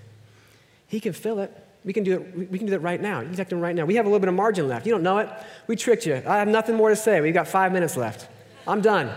He 0.87 0.99
can 0.99 1.13
fill 1.13 1.39
it. 1.39 1.51
We 1.85 1.93
can 1.93 2.03
do 2.03 2.19
it. 2.19 2.51
We 2.51 2.57
can 2.57 2.67
do 2.67 2.71
that 2.71 2.81
right 2.81 3.01
now. 3.01 3.21
You 3.21 3.27
can 3.27 3.35
text 3.37 3.53
him 3.53 3.61
right 3.61 3.73
now. 3.73 3.85
We 3.85 3.95
have 3.95 4.05
a 4.05 4.09
little 4.09 4.19
bit 4.19 4.27
of 4.27 4.35
margin 4.35 4.67
left. 4.67 4.85
You 4.85 4.91
don't 4.91 5.03
know 5.03 5.19
it. 5.19 5.29
We 5.67 5.77
tricked 5.77 6.05
you. 6.05 6.15
I 6.15 6.37
have 6.37 6.47
nothing 6.47 6.75
more 6.75 6.89
to 6.89 6.95
say. 6.95 7.21
We've 7.21 7.33
got 7.33 7.47
five 7.47 7.71
minutes 7.71 7.95
left. 7.95 8.27
I'm 8.67 8.81
done. 8.81 9.09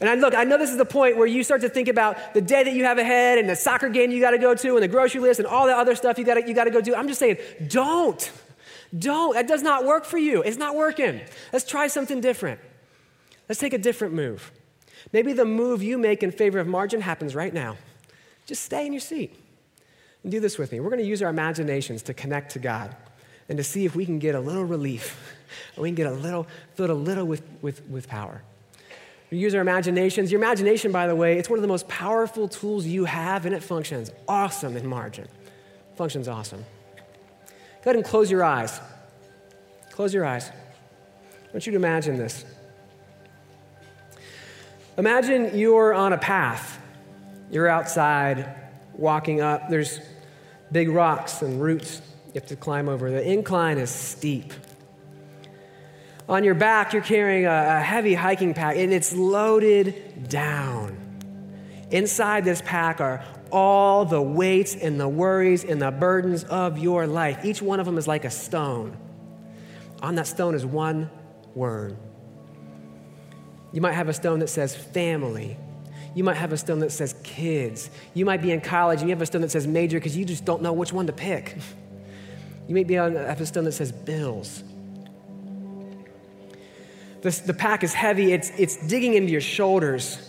And 0.00 0.08
I 0.08 0.14
look, 0.14 0.34
I 0.34 0.44
know 0.44 0.58
this 0.58 0.70
is 0.70 0.76
the 0.76 0.84
point 0.84 1.16
where 1.16 1.26
you 1.26 1.42
start 1.42 1.60
to 1.62 1.68
think 1.68 1.88
about 1.88 2.34
the 2.34 2.40
day 2.40 2.62
that 2.62 2.72
you 2.72 2.84
have 2.84 2.98
ahead 2.98 3.38
and 3.38 3.48
the 3.48 3.56
soccer 3.56 3.88
game 3.88 4.12
you 4.12 4.20
got 4.20 4.30
to 4.30 4.38
go 4.38 4.54
to 4.54 4.74
and 4.74 4.82
the 4.82 4.88
grocery 4.88 5.20
list 5.20 5.40
and 5.40 5.46
all 5.46 5.66
the 5.66 5.76
other 5.76 5.96
stuff 5.96 6.18
you 6.18 6.24
got 6.24 6.46
you 6.46 6.54
to 6.54 6.70
go 6.70 6.80
do. 6.80 6.94
I'm 6.94 7.08
just 7.08 7.18
saying, 7.18 7.38
don't. 7.66 8.30
Don't. 8.96 9.34
That 9.34 9.48
does 9.48 9.62
not 9.62 9.84
work 9.84 10.04
for 10.04 10.18
you. 10.18 10.42
It's 10.42 10.56
not 10.56 10.76
working. 10.76 11.20
Let's 11.52 11.64
try 11.64 11.88
something 11.88 12.20
different. 12.20 12.60
Let's 13.48 13.60
take 13.60 13.72
a 13.72 13.78
different 13.78 14.14
move. 14.14 14.52
Maybe 15.12 15.32
the 15.32 15.44
move 15.44 15.82
you 15.82 15.98
make 15.98 16.22
in 16.22 16.30
favor 16.30 16.58
of 16.58 16.66
margin 16.66 17.00
happens 17.00 17.34
right 17.34 17.52
now. 17.52 17.76
Just 18.46 18.64
stay 18.64 18.86
in 18.86 18.92
your 18.92 19.00
seat 19.00 19.34
and 20.22 20.30
do 20.30 20.38
this 20.38 20.58
with 20.58 20.72
me. 20.72 20.80
We're 20.80 20.90
going 20.90 21.02
to 21.02 21.08
use 21.08 21.22
our 21.22 21.30
imaginations 21.30 22.02
to 22.04 22.14
connect 22.14 22.52
to 22.52 22.58
God 22.58 22.94
and 23.48 23.56
to 23.58 23.64
see 23.64 23.84
if 23.84 23.96
we 23.96 24.04
can 24.04 24.18
get 24.18 24.34
a 24.34 24.40
little 24.40 24.64
relief, 24.64 25.36
and 25.74 25.82
we 25.82 25.88
can 25.88 25.94
get 25.94 26.06
a 26.06 26.12
little, 26.12 26.46
filled 26.74 26.90
a 26.90 26.94
little 26.94 27.24
with, 27.24 27.42
with, 27.62 27.82
with 27.88 28.08
power. 28.08 28.42
We 29.30 29.38
use 29.38 29.54
our 29.54 29.60
imaginations. 29.60 30.32
Your 30.32 30.40
imagination, 30.40 30.90
by 30.90 31.06
the 31.06 31.14
way, 31.14 31.38
it's 31.38 31.50
one 31.50 31.58
of 31.58 31.62
the 31.62 31.68
most 31.68 31.86
powerful 31.88 32.48
tools 32.48 32.86
you 32.86 33.04
have, 33.04 33.44
and 33.44 33.54
it 33.54 33.62
functions 33.62 34.10
awesome 34.26 34.76
in 34.76 34.86
margin. 34.86 35.28
Functions 35.96 36.28
awesome. 36.28 36.64
Go 37.82 37.90
ahead 37.90 37.96
and 37.96 38.04
close 38.04 38.30
your 38.30 38.42
eyes. 38.42 38.80
Close 39.90 40.14
your 40.14 40.24
eyes. 40.24 40.48
I 40.48 41.52
want 41.52 41.66
you 41.66 41.72
to 41.72 41.76
imagine 41.76 42.16
this. 42.16 42.44
Imagine 44.96 45.58
you're 45.58 45.92
on 45.92 46.12
a 46.12 46.18
path. 46.18 46.80
You're 47.50 47.68
outside 47.68 48.54
walking 48.94 49.40
up. 49.40 49.68
There's 49.68 50.00
big 50.72 50.88
rocks 50.88 51.42
and 51.42 51.60
roots 51.60 52.02
you 52.26 52.32
have 52.34 52.46
to 52.46 52.56
climb 52.56 52.88
over. 52.88 53.10
The 53.10 53.30
incline 53.30 53.78
is 53.78 53.90
steep. 53.90 54.52
On 56.28 56.44
your 56.44 56.54
back, 56.54 56.92
you're 56.92 57.02
carrying 57.02 57.46
a, 57.46 57.78
a 57.78 57.80
heavy 57.80 58.14
hiking 58.14 58.52
pack, 58.52 58.76
and 58.76 58.92
it's 58.92 59.14
loaded 59.14 60.28
down. 60.28 60.96
Inside 61.90 62.44
this 62.44 62.60
pack 62.62 63.00
are 63.00 63.24
all 63.50 64.04
the 64.04 64.20
weights 64.20 64.74
and 64.74 65.00
the 65.00 65.08
worries 65.08 65.64
and 65.64 65.80
the 65.80 65.90
burdens 65.90 66.44
of 66.44 66.78
your 66.78 67.06
life. 67.06 67.44
Each 67.44 67.62
one 67.62 67.80
of 67.80 67.86
them 67.86 67.96
is 67.96 68.06
like 68.06 68.26
a 68.26 68.30
stone. 68.30 68.96
On 70.02 70.14
that 70.16 70.26
stone 70.26 70.54
is 70.54 70.66
one 70.66 71.10
word. 71.54 71.96
You 73.72 73.80
might 73.80 73.92
have 73.92 74.08
a 74.08 74.12
stone 74.12 74.40
that 74.40 74.48
says 74.48 74.76
family. 74.76 75.56
You 76.14 76.24
might 76.24 76.36
have 76.36 76.52
a 76.52 76.56
stone 76.58 76.80
that 76.80 76.92
says 76.92 77.14
kids. 77.22 77.90
You 78.14 78.24
might 78.24 78.42
be 78.42 78.50
in 78.50 78.60
college 78.60 79.00
and 79.00 79.08
you 79.08 79.14
have 79.14 79.22
a 79.22 79.26
stone 79.26 79.42
that 79.42 79.50
says 79.50 79.66
major 79.66 79.98
because 79.98 80.16
you 80.16 80.24
just 80.24 80.44
don't 80.44 80.62
know 80.62 80.72
which 80.72 80.92
one 80.92 81.06
to 81.06 81.12
pick. 81.12 81.56
You 82.66 82.74
may 82.74 82.84
be 82.84 82.98
on, 82.98 83.16
a 83.16 83.46
stone 83.46 83.64
that 83.64 83.72
says 83.72 83.92
bills. 83.92 84.62
The, 87.22 87.30
the 87.46 87.54
pack 87.54 87.82
is 87.82 87.94
heavy, 87.94 88.32
it's, 88.32 88.50
it's 88.56 88.76
digging 88.76 89.14
into 89.14 89.32
your 89.32 89.40
shoulders, 89.40 90.24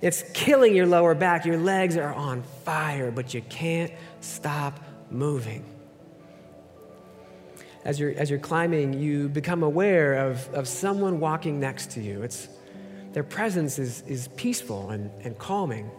it's 0.00 0.24
killing 0.32 0.74
your 0.74 0.86
lower 0.86 1.14
back. 1.14 1.44
Your 1.44 1.58
legs 1.58 1.96
are 1.96 2.12
on 2.12 2.42
fire, 2.64 3.10
but 3.10 3.34
you 3.34 3.42
can't 3.42 3.92
stop 4.20 4.80
moving. 5.10 5.64
As 7.84 8.00
you're, 8.00 8.10
as 8.10 8.28
you're 8.28 8.40
climbing, 8.40 8.94
you 8.94 9.28
become 9.28 9.62
aware 9.62 10.28
of, 10.28 10.52
of 10.54 10.66
someone 10.66 11.20
walking 11.20 11.60
next 11.60 11.92
to 11.92 12.00
you. 12.00 12.22
It's, 12.22 12.48
their 13.12 13.22
presence 13.22 13.78
is, 13.78 14.02
is 14.02 14.28
peaceful 14.36 14.90
and, 14.90 15.10
and 15.24 15.38
calming. 15.38 15.90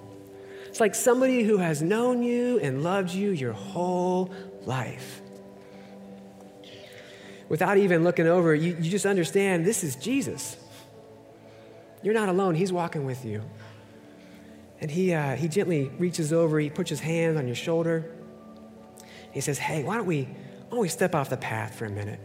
It's 0.67 0.79
like 0.79 0.95
somebody 0.95 1.43
who 1.43 1.57
has 1.57 1.81
known 1.81 2.23
you 2.23 2.59
and 2.59 2.84
loved 2.84 3.13
you 3.13 3.31
your 3.31 3.53
whole 3.53 4.34
life 4.65 5.21
without 7.49 7.77
even 7.77 8.03
looking 8.03 8.27
over, 8.27 8.53
you, 8.53 8.77
you 8.79 8.89
just 8.89 9.05
understand 9.05 9.65
this 9.65 9.83
is 9.83 9.95
Jesus. 9.95 10.57
You're 12.01 12.13
not 12.13 12.29
alone, 12.29 12.55
He's 12.55 12.73
walking 12.73 13.05
with 13.05 13.23
you. 13.25 13.41
And 14.81 14.91
he, 14.91 15.13
uh, 15.13 15.37
he 15.37 15.47
gently 15.47 15.89
reaches 15.97 16.33
over, 16.33 16.59
he 16.59 16.69
puts 16.69 16.89
his 16.89 16.99
hand 16.99 17.37
on 17.37 17.47
your 17.47 17.55
shoulder. 17.55 18.11
He 19.31 19.39
says, 19.39 19.57
Hey, 19.57 19.81
why 19.81 19.95
don't, 19.95 20.05
we, 20.05 20.23
why 20.23 20.69
don't 20.71 20.79
we 20.79 20.89
step 20.89 21.15
off 21.15 21.29
the 21.29 21.37
path 21.37 21.75
for 21.75 21.85
a 21.85 21.89
minute? 21.89 22.19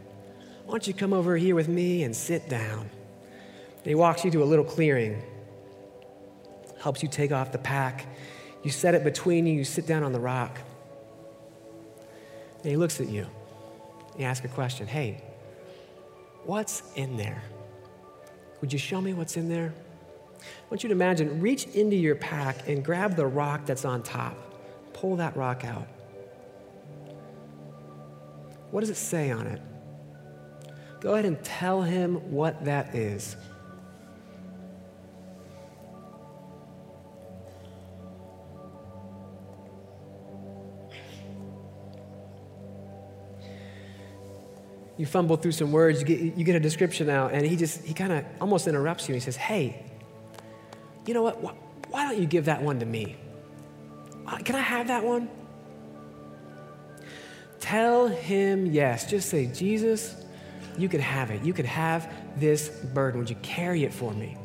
Why 0.65 0.73
don't 0.73 0.87
you 0.87 0.93
come 0.93 1.13
over 1.13 1.37
here 1.37 1.55
with 1.55 1.69
me 1.69 2.03
and 2.03 2.17
sit 2.17 2.49
down? 2.49 2.81
And 2.81 3.87
he 3.87 3.95
walks 3.95 4.25
you 4.25 4.31
to 4.33 4.43
a 4.43 4.45
little 4.45 4.65
clearing, 4.65 5.23
helps 6.81 7.01
you 7.03 7.09
take 7.09 7.31
off 7.31 7.53
the 7.53 7.59
pack. 7.59 8.07
You 8.65 8.71
set 8.71 8.95
it 8.95 9.05
between 9.05 9.47
you, 9.47 9.55
you 9.55 9.65
sit 9.65 9.87
down 9.87 10.03
on 10.03 10.13
the 10.13 10.21
rock. 10.21 10.59
And 12.63 12.67
he 12.67 12.77
looks 12.77 13.01
at 13.01 13.09
you. 13.09 13.29
He 14.19 14.25
asks 14.25 14.45
a 14.45 14.49
question 14.49 14.87
Hey, 14.87 15.23
what's 16.45 16.83
in 16.97 17.17
there? 17.17 17.43
Would 18.61 18.73
you 18.73 18.79
show 18.79 19.01
me 19.01 19.15
what's 19.15 19.39
in 19.39 19.49
there? 19.49 19.73
I 20.41 20.71
want 20.71 20.83
you 20.83 20.89
to 20.89 20.95
imagine, 20.95 21.41
reach 21.41 21.67
into 21.69 21.97
your 21.97 22.17
pack 22.17 22.69
and 22.69 22.85
grab 22.85 23.17
the 23.17 23.27
rock 23.27 23.65
that's 23.65 23.85
on 23.85 24.03
top. 24.03 24.37
Pull 24.93 25.17
that 25.17 25.37
rock 25.37 25.65
out. 25.65 25.87
What 28.71 28.81
does 28.81 28.91
it 28.91 28.97
say 28.97 29.31
on 29.31 29.47
it? 29.47 29.63
Go 31.01 31.15
ahead 31.15 31.25
and 31.25 31.43
tell 31.45 31.83
him 31.83 32.33
what 32.33 32.65
that 32.65 32.95
is. 32.95 33.37
You 44.99 45.07
fumble 45.07 45.37
through 45.37 45.53
some 45.53 45.71
words, 45.71 46.01
you 46.01 46.07
get, 46.07 46.21
you 46.37 46.45
get 46.45 46.57
a 46.57 46.61
description 46.61 47.09
out, 47.09 47.33
and 47.33 47.47
he 47.47 47.57
just, 47.57 47.85
he 47.85 47.95
kind 47.95 48.13
of 48.13 48.25
almost 48.41 48.67
interrupts 48.67 49.09
you. 49.09 49.15
He 49.15 49.21
says, 49.21 49.37
Hey, 49.37 49.85
you 51.07 51.15
know 51.15 51.23
what? 51.23 51.41
Why 51.89 52.05
don't 52.07 52.21
you 52.21 52.27
give 52.27 52.47
that 52.47 52.61
one 52.61 52.81
to 52.81 52.87
me? 52.87 53.17
Uh, 54.27 54.39
can 54.39 54.57
I 54.57 54.61
have 54.61 54.89
that 54.89 55.05
one? 55.05 55.31
Tell 57.61 58.09
him 58.09 58.67
yes. 58.67 59.09
Just 59.09 59.31
say, 59.31 59.47
Jesus, 59.47 60.17
you 60.77 60.89
could 60.89 61.01
have 61.01 61.31
it. 61.31 61.43
You 61.43 61.53
could 61.53 61.65
have 61.65 62.13
this 62.39 62.69
burden. 62.69 63.21
Would 63.21 63.31
you 63.31 63.37
carry 63.37 63.85
it 63.85 63.95
for 63.95 64.13
me? 64.13 64.37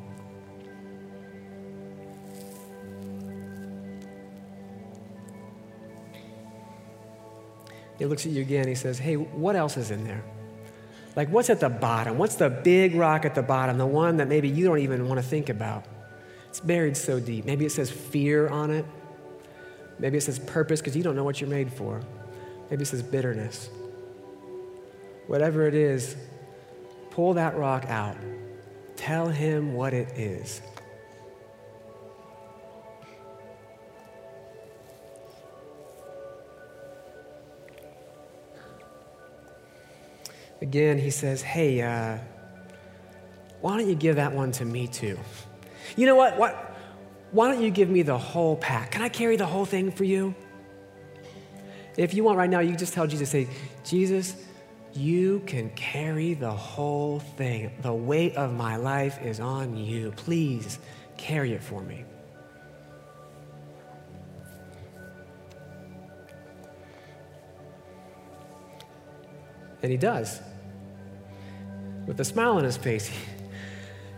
He 7.98 8.06
looks 8.06 8.26
at 8.26 8.32
you 8.32 8.42
again. 8.42 8.68
He 8.68 8.76
says, 8.76 9.00
Hey, 9.00 9.16
what 9.16 9.56
else 9.56 9.78
is 9.78 9.92
in 9.92 10.04
there? 10.04 10.24
Like, 11.16 11.30
what's 11.30 11.50
at 11.50 11.60
the 11.60 11.70
bottom? 11.70 12.18
What's 12.18 12.36
the 12.36 12.50
big 12.50 12.96
rock 12.96 13.26
at 13.26 13.36
the 13.36 13.44
bottom? 13.44 13.78
The 13.78 13.86
one 13.86 14.18
that 14.18 14.28
maybe 14.28 14.50
you 14.50 14.66
don't 14.66 14.80
even 14.80 15.08
want 15.08 15.22
to 15.22 15.28
think 15.28 15.50
about? 15.50 15.86
It's 16.50 16.60
buried 16.60 16.98
so 16.98 17.20
deep. 17.20 17.46
Maybe 17.46 17.66
it 17.66 17.72
says 17.72 17.92
fear 17.92 18.48
on 18.48 18.72
it. 18.72 18.86
Maybe 20.00 20.18
it 20.18 20.22
says 20.22 20.40
purpose 20.40 20.82
because 20.82 20.96
you 20.96 21.04
don't 21.04 21.16
know 21.16 21.24
what 21.24 21.40
you're 21.40 21.50
made 21.50 21.72
for. 21.72 22.02
Maybe 22.70 22.82
it 22.82 22.86
says 22.86 23.04
bitterness. 23.04 23.70
Whatever 25.28 25.68
it 25.68 25.76
is, 25.76 26.16
pull 27.12 27.36
that 27.36 27.56
rock 27.58 27.86
out. 27.86 28.18
Tell 28.96 29.28
him 29.30 29.74
what 29.74 29.94
it 29.94 30.18
is. 30.18 30.62
Again, 40.64 40.98
he 40.98 41.10
says, 41.10 41.42
Hey, 41.42 41.82
uh, 41.82 42.18
why 43.60 43.78
don't 43.78 43.90
you 43.90 43.96
give 43.96 44.16
that 44.16 44.32
one 44.32 44.54
to 44.54 44.66
me 44.66 44.88
too? 44.88 45.20
You 45.98 46.06
know 46.06 46.16
what? 46.16 46.38
what? 46.38 46.78
Why 47.32 47.52
don't 47.52 47.62
you 47.62 47.70
give 47.70 47.90
me 47.90 48.02
the 48.02 48.18
whole 48.18 48.56
pack? 48.56 48.92
Can 48.92 49.02
I 49.02 49.10
carry 49.10 49.36
the 49.36 49.46
whole 49.46 49.66
thing 49.66 49.92
for 49.92 50.06
you? 50.06 50.34
If 51.98 52.14
you 52.14 52.24
want 52.24 52.38
right 52.38 52.50
now, 52.50 52.62
you 52.62 52.78
just 52.78 52.94
tell 52.94 53.06
Jesus, 53.06 53.30
say, 53.30 53.50
Jesus, 53.84 54.38
you 54.94 55.42
can 55.46 55.70
carry 55.72 56.34
the 56.34 56.52
whole 56.52 57.20
thing. 57.20 57.74
The 57.82 57.94
weight 57.94 58.38
of 58.38 58.54
my 58.54 58.78
life 58.78 59.22
is 59.22 59.42
on 59.42 59.76
you. 59.76 60.14
Please 60.16 60.80
carry 61.18 61.52
it 61.52 61.62
for 61.62 61.82
me. 61.82 62.06
And 69.82 69.92
he 69.92 69.98
does. 69.98 70.40
With 72.06 72.20
a 72.20 72.26
smile 72.26 72.54
on 72.54 72.64
his 72.64 72.78
face, 72.78 73.12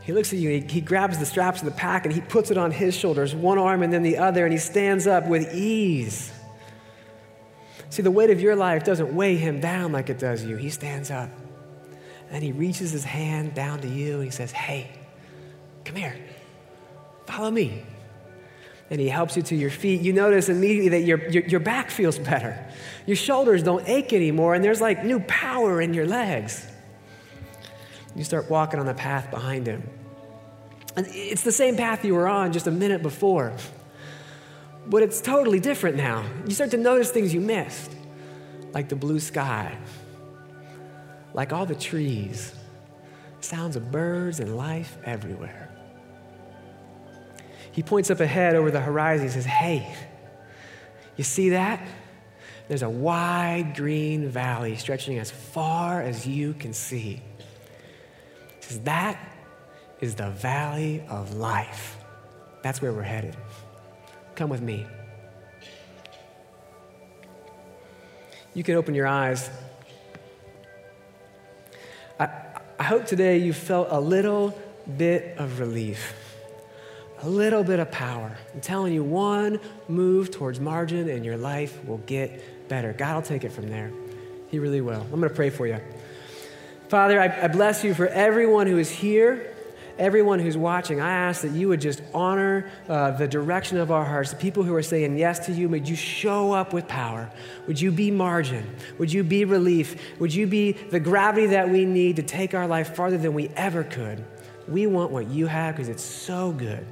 he 0.01 0.13
looks 0.13 0.31
at 0.33 0.39
you, 0.39 0.49
he, 0.49 0.59
he 0.61 0.81
grabs 0.81 1.17
the 1.17 1.25
straps 1.25 1.61
of 1.61 1.65
the 1.65 1.73
pack 1.73 2.05
and 2.05 2.13
he 2.13 2.21
puts 2.21 2.51
it 2.51 2.57
on 2.57 2.71
his 2.71 2.95
shoulders, 2.95 3.33
one 3.33 3.57
arm 3.57 3.81
and 3.81 3.91
then 3.91 4.03
the 4.03 4.17
other, 4.17 4.43
and 4.45 4.53
he 4.53 4.59
stands 4.59 5.07
up 5.07 5.27
with 5.27 5.53
ease. 5.53 6.31
See, 7.89 8.01
the 8.01 8.11
weight 8.11 8.29
of 8.29 8.41
your 8.41 8.55
life 8.55 8.83
doesn't 8.83 9.15
weigh 9.15 9.37
him 9.37 9.59
down 9.59 9.91
like 9.91 10.09
it 10.09 10.19
does 10.19 10.43
you. 10.43 10.57
He 10.57 10.69
stands 10.69 11.09
up 11.09 11.29
and 12.29 12.43
he 12.43 12.51
reaches 12.51 12.91
his 12.91 13.03
hand 13.03 13.53
down 13.53 13.79
to 13.81 13.87
you 13.87 14.15
and 14.15 14.25
he 14.25 14.31
says, 14.31 14.51
Hey, 14.51 14.91
come 15.85 15.95
here, 15.95 16.15
follow 17.25 17.49
me. 17.49 17.83
And 18.89 18.99
he 18.99 19.07
helps 19.07 19.35
you 19.35 19.41
to 19.43 19.55
your 19.55 19.71
feet. 19.71 20.01
You 20.01 20.13
notice 20.13 20.49
immediately 20.49 20.89
that 20.89 21.07
your, 21.07 21.27
your, 21.29 21.43
your 21.45 21.59
back 21.59 21.89
feels 21.89 22.19
better. 22.19 22.67
Your 23.07 23.15
shoulders 23.15 23.63
don't 23.63 23.87
ache 23.89 24.13
anymore, 24.13 24.53
and 24.53 24.63
there's 24.63 24.79
like 24.79 25.03
new 25.03 25.19
power 25.21 25.81
in 25.81 25.95
your 25.95 26.05
legs. 26.05 26.67
You 28.15 28.23
start 28.23 28.49
walking 28.49 28.79
on 28.79 28.85
the 28.85 28.93
path 28.93 29.29
behind 29.29 29.67
him. 29.67 29.87
And 30.95 31.05
it's 31.09 31.43
the 31.43 31.51
same 31.51 31.75
path 31.75 32.05
you 32.05 32.15
were 32.15 32.27
on 32.27 32.53
just 32.53 32.67
a 32.67 32.71
minute 32.71 33.01
before. 33.01 33.53
But 34.87 35.03
it's 35.03 35.19
totally 35.19 35.59
different 35.59 35.97
now. 35.97 36.23
You 36.47 36.53
start 36.53 36.71
to 36.71 36.77
notice 36.77 37.11
things 37.11 37.33
you 37.33 37.41
missed, 37.41 37.91
like 38.73 38.87
the 38.87 38.95
blue 38.95 39.19
sky, 39.19 39.77
like 41.33 41.51
all 41.51 41.65
the 41.65 41.75
trees, 41.75 42.55
sounds 43.41 43.75
of 43.75 43.91
birds 43.91 44.39
and 44.39 44.55
life 44.55 44.97
everywhere. 45.03 45.69
He 47.71 47.83
points 47.83 48.09
up 48.09 48.21
ahead 48.21 48.55
over 48.55 48.71
the 48.71 48.79
horizon. 48.79 49.27
He 49.27 49.33
says, 49.33 49.45
Hey, 49.45 49.93
you 51.17 51.25
see 51.25 51.49
that? 51.49 51.85
There's 52.69 52.83
a 52.83 52.89
wide 52.89 53.73
green 53.75 54.29
valley 54.29 54.77
stretching 54.77 55.19
as 55.19 55.29
far 55.29 56.01
as 56.01 56.25
you 56.25 56.53
can 56.53 56.73
see. 56.73 57.21
Says, 58.67 58.79
That 58.81 59.19
is 60.01 60.15
the 60.15 60.29
valley 60.29 61.03
of 61.09 61.35
life. 61.35 61.97
That's 62.61 62.81
where 62.81 62.91
we're 62.91 63.03
headed. 63.03 63.35
Come 64.35 64.49
with 64.49 64.61
me. 64.61 64.85
You 68.53 68.63
can 68.63 68.75
open 68.75 68.95
your 68.95 69.07
eyes. 69.07 69.49
I, 72.19 72.29
I 72.79 72.83
hope 72.83 73.05
today 73.05 73.37
you 73.37 73.53
felt 73.53 73.89
a 73.91 73.99
little 73.99 74.57
bit 74.97 75.37
of 75.37 75.59
relief, 75.59 76.13
a 77.21 77.29
little 77.29 77.63
bit 77.63 77.79
of 77.79 77.91
power. 77.91 78.37
I'm 78.53 78.61
telling 78.61 78.93
you, 78.93 79.03
one 79.03 79.59
move 79.87 80.31
towards 80.31 80.59
margin 80.59 81.09
and 81.09 81.25
your 81.25 81.37
life 81.37 81.83
will 81.85 81.97
get 81.99 82.67
better. 82.69 82.93
God 82.93 83.15
will 83.15 83.21
take 83.21 83.43
it 83.43 83.51
from 83.51 83.69
there. 83.69 83.91
He 84.49 84.59
really 84.59 84.81
will. 84.81 85.01
I'm 85.01 85.09
going 85.09 85.23
to 85.23 85.29
pray 85.29 85.49
for 85.49 85.67
you. 85.67 85.79
Father, 86.89 87.19
I, 87.19 87.45
I 87.45 87.47
bless 87.47 87.83
you 87.83 87.93
for 87.93 88.07
everyone 88.07 88.67
who 88.67 88.77
is 88.77 88.89
here 88.89 89.55
everyone 89.97 90.39
who's 90.39 90.57
watching, 90.57 90.99
I 90.99 91.11
ask 91.11 91.41
that 91.41 91.51
you 91.51 91.67
would 91.69 91.81
just 91.81 92.01
honor 92.13 92.69
uh, 92.89 93.11
the 93.11 93.27
direction 93.27 93.77
of 93.77 93.91
our 93.91 94.03
hearts. 94.03 94.31
The 94.31 94.37
people 94.37 94.63
who 94.63 94.75
are 94.75 94.83
saying 94.83 95.17
yes 95.17 95.45
to 95.45 95.51
you, 95.51 95.69
would 95.69 95.87
you 95.87 95.95
show 95.95 96.51
up 96.51 96.73
with 96.73 96.87
power? 96.87 97.31
Would 97.67 97.79
you 97.79 97.91
be 97.91 98.11
margin? 98.11 98.75
Would 98.97 99.11
you 99.11 99.23
be 99.23 99.45
relief? 99.45 100.19
Would 100.19 100.33
you 100.33 100.47
be 100.47 100.73
the 100.73 100.99
gravity 100.99 101.47
that 101.47 101.69
we 101.69 101.85
need 101.85 102.17
to 102.17 102.23
take 102.23 102.53
our 102.53 102.67
life 102.67 102.95
farther 102.95 103.17
than 103.17 103.33
we 103.33 103.49
ever 103.49 103.83
could? 103.83 104.23
We 104.67 104.87
want 104.87 105.11
what 105.11 105.27
you 105.27 105.47
have 105.47 105.75
because 105.75 105.89
it's 105.89 106.03
so 106.03 106.51
good. 106.51 106.85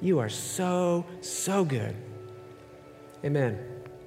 You 0.00 0.18
are 0.18 0.28
so, 0.28 1.06
so 1.20 1.64
good. 1.64 1.94
Amen. 3.24 3.58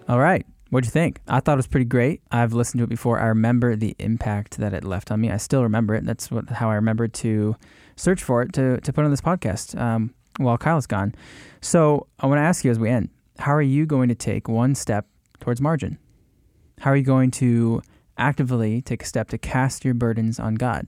All 0.07 0.19
right. 0.19 0.45
What'd 0.69 0.85
you 0.85 0.91
think? 0.91 1.19
I 1.27 1.39
thought 1.39 1.53
it 1.53 1.57
was 1.57 1.67
pretty 1.67 1.85
great. 1.85 2.21
I've 2.29 2.53
listened 2.53 2.79
to 2.79 2.83
it 2.83 2.89
before. 2.89 3.19
I 3.19 3.27
remember 3.27 3.75
the 3.75 3.95
impact 3.99 4.57
that 4.57 4.73
it 4.73 4.83
left 4.83 5.11
on 5.11 5.21
me. 5.21 5.31
I 5.31 5.37
still 5.37 5.63
remember 5.63 5.95
it. 5.95 6.05
That's 6.05 6.29
what, 6.29 6.49
how 6.49 6.69
I 6.69 6.75
remember 6.75 7.07
to 7.07 7.55
search 7.95 8.21
for 8.21 8.41
it 8.41 8.53
to, 8.53 8.79
to 8.81 8.93
put 8.93 9.05
on 9.05 9.11
this 9.11 9.21
podcast 9.21 9.79
um, 9.79 10.13
while 10.37 10.57
Kyle's 10.57 10.85
gone. 10.85 11.15
So 11.61 12.07
I 12.19 12.27
want 12.27 12.39
to 12.39 12.43
ask 12.43 12.65
you 12.65 12.71
as 12.71 12.79
we 12.79 12.89
end 12.89 13.09
how 13.39 13.53
are 13.53 13.61
you 13.61 13.85
going 13.85 14.09
to 14.09 14.15
take 14.15 14.47
one 14.49 14.75
step 14.75 15.07
towards 15.39 15.61
margin? 15.61 15.97
How 16.79 16.91
are 16.91 16.97
you 16.97 17.03
going 17.03 17.31
to 17.31 17.81
actively 18.17 18.81
take 18.81 19.03
a 19.03 19.05
step 19.05 19.29
to 19.29 19.37
cast 19.37 19.85
your 19.85 19.93
burdens 19.93 20.39
on 20.39 20.55
God? 20.55 20.87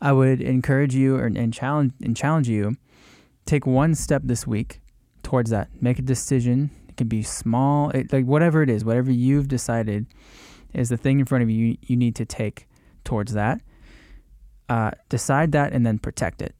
I 0.00 0.12
would 0.12 0.40
encourage 0.40 0.94
you 0.94 1.16
or, 1.16 1.26
and 1.26 1.52
challenge 1.52 1.92
and 2.02 2.16
challenge 2.16 2.48
you 2.48 2.76
take 3.46 3.66
one 3.66 3.94
step 3.94 4.22
this 4.24 4.46
week 4.46 4.80
towards 5.22 5.50
that. 5.50 5.68
Make 5.80 5.98
a 5.98 6.02
decision. 6.02 6.70
It 6.94 6.96
can 6.96 7.08
be 7.08 7.22
small, 7.22 7.90
it, 7.90 8.12
like 8.12 8.24
whatever 8.24 8.62
it 8.62 8.70
is, 8.70 8.84
whatever 8.84 9.10
you've 9.10 9.48
decided 9.48 10.06
is 10.72 10.88
the 10.88 10.96
thing 10.96 11.20
in 11.20 11.26
front 11.26 11.42
of 11.42 11.50
you 11.50 11.76
you 11.82 11.96
need 11.96 12.16
to 12.16 12.24
take 12.24 12.66
towards 13.04 13.32
that 13.34 13.60
uh, 14.68 14.92
decide 15.08 15.52
that 15.52 15.72
and 15.72 15.84
then 15.84 15.98
protect 15.98 16.42
it. 16.42 16.54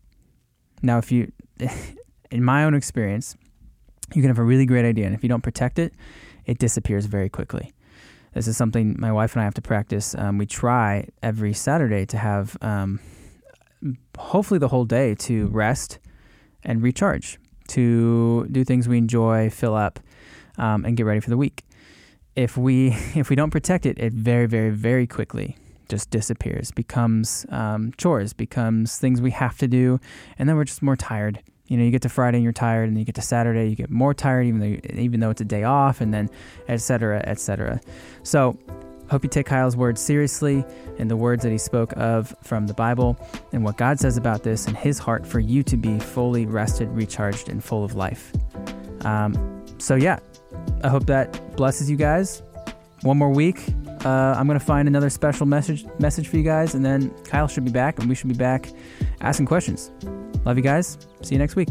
Now, 0.83 0.99
if 0.99 1.11
you, 1.11 1.33
in 2.31 2.45
my 2.45 2.65
own 2.65 2.75
experience, 2.75 3.37
you 4.15 4.23
can 4.23 4.29
have 4.29 4.39
a 4.39 4.45
really 4.45 4.67
great 4.67 4.85
idea, 4.85 5.07
and 5.07 5.15
if 5.15 5.23
you 5.23 5.29
don't 5.29 5.43
protect 5.43 5.79
it, 5.79 5.95
it 6.45 6.59
disappears 6.59 7.07
very 7.07 7.29
quickly. 7.29 7.73
This 8.35 8.49
is 8.49 8.57
something 8.57 8.97
my 8.99 9.13
wife 9.13 9.35
and 9.35 9.41
I 9.41 9.45
have 9.45 9.55
to 9.55 9.63
practice. 9.63 10.15
Um, 10.17 10.39
we 10.39 10.47
try 10.47 11.09
every 11.23 11.55
Saturday 11.55 12.05
to 12.07 12.19
have, 12.19 12.57
um, 12.61 13.01
hopefully, 14.19 14.59
the 14.59 14.69
whole 14.69 14.85
day 14.85 15.15
to 15.15 15.47
rest 15.47 15.99
and 16.65 16.83
recharge, 16.83 17.39
to 17.69 18.47
do 18.51 18.65
things 18.65 18.89
we 18.89 18.99
enjoy, 18.99 19.49
fill 19.51 19.75
up, 19.75 20.01
um, 20.59 20.85
and 20.85 20.97
get 20.97 21.07
ready 21.07 21.21
for 21.21 21.31
the 21.31 21.37
week. 21.37 21.65
If 22.37 22.57
we 22.57 22.89
if 23.15 23.31
we 23.31 23.37
don't 23.37 23.51
protect 23.51 23.87
it, 23.87 23.99
it 23.99 24.13
very 24.13 24.47
very 24.47 24.71
very 24.71 25.07
quickly 25.07 25.57
just 25.89 26.11
disappears, 26.11 26.71
becomes 26.71 27.47
um, 27.51 27.93
chores, 27.97 28.33
becomes 28.33 28.99
things 28.99 29.21
we 29.21 29.31
have 29.31 29.59
to 29.59 29.69
do, 29.69 30.01
and 30.39 30.49
then 30.49 30.57
we're 30.57 30.65
just 30.65 30.83
more 30.83 30.97
tired. 30.97 31.41
You 31.67 31.79
know, 31.79 31.85
you 31.85 31.91
get 31.91 32.03
to 32.03 32.09
Friday 32.09 32.39
and 32.39 32.45
you're 32.45 32.53
tired, 32.53 32.89
and 32.89 32.97
then 32.97 33.01
you 33.01 33.05
get 33.05 33.15
to 33.17 33.23
Saturday, 33.23 33.69
you 33.69 33.77
get 33.77 33.91
more 33.91 34.15
tired, 34.15 34.47
even 34.47 34.61
though 34.61 34.79
even 34.95 35.21
though 35.21 35.31
it's 35.31 35.41
a 35.41 35.47
day 35.47 35.65
off, 35.65 36.01
and 36.01 36.13
then 36.13 36.29
et 36.69 36.79
cetera, 36.79 37.23
et 37.25 37.41
cetera. 37.41 37.81
So, 38.23 38.59
hope 39.11 39.23
you 39.23 39.31
take 39.31 39.47
Kyle's 39.47 39.77
words 39.77 40.01
seriously 40.01 40.65
and 40.99 41.11
the 41.11 41.17
words 41.17 41.43
that 41.43 41.53
he 41.53 41.59
spoke 41.59 41.93
of 41.97 42.35
from 42.43 42.67
the 42.67 42.75
Bible 42.75 43.17
and 43.53 43.65
what 43.65 43.77
God 43.77 43.99
says 44.01 44.17
about 44.17 44.43
this 44.43 44.67
and 44.67 44.77
His 44.77 44.99
heart 44.99 45.27
for 45.27 45.41
you 45.41 45.63
to 45.65 45.77
be 45.77 45.99
fully 45.99 46.47
rested, 46.47 46.89
recharged, 46.89 47.49
and 47.49 47.63
full 47.63 47.85
of 47.85 47.95
life. 47.95 48.33
Um, 49.05 49.65
so, 49.79 49.95
yeah, 49.95 50.19
I 50.83 50.89
hope 50.89 51.07
that 51.07 51.57
blesses 51.57 51.91
you 51.91 51.97
guys. 51.97 52.43
One 53.03 53.19
more 53.19 53.31
week, 53.31 53.61
uh, 54.05 54.35
I'm 54.37 54.47
gonna 54.47 54.61
find 54.61 54.89
another 54.89 55.11
special 55.11 55.47
message 55.47 55.85
message 55.99 56.29
for 56.29 56.37
you 56.37 56.43
guys, 56.43 56.75
and 56.75 56.85
then 56.85 57.11
Kyle 57.25 57.49
should 57.49 57.65
be 57.65 57.71
back, 57.71 57.99
and 57.99 58.09
we 58.09 58.15
should 58.15 58.29
be 58.29 58.35
back 58.35 58.71
asking 59.21 59.47
questions. 59.47 59.91
Love 60.45 60.57
you 60.57 60.63
guys. 60.63 60.99
See 61.23 61.35
you 61.35 61.39
next 61.39 61.57
week. 61.57 61.69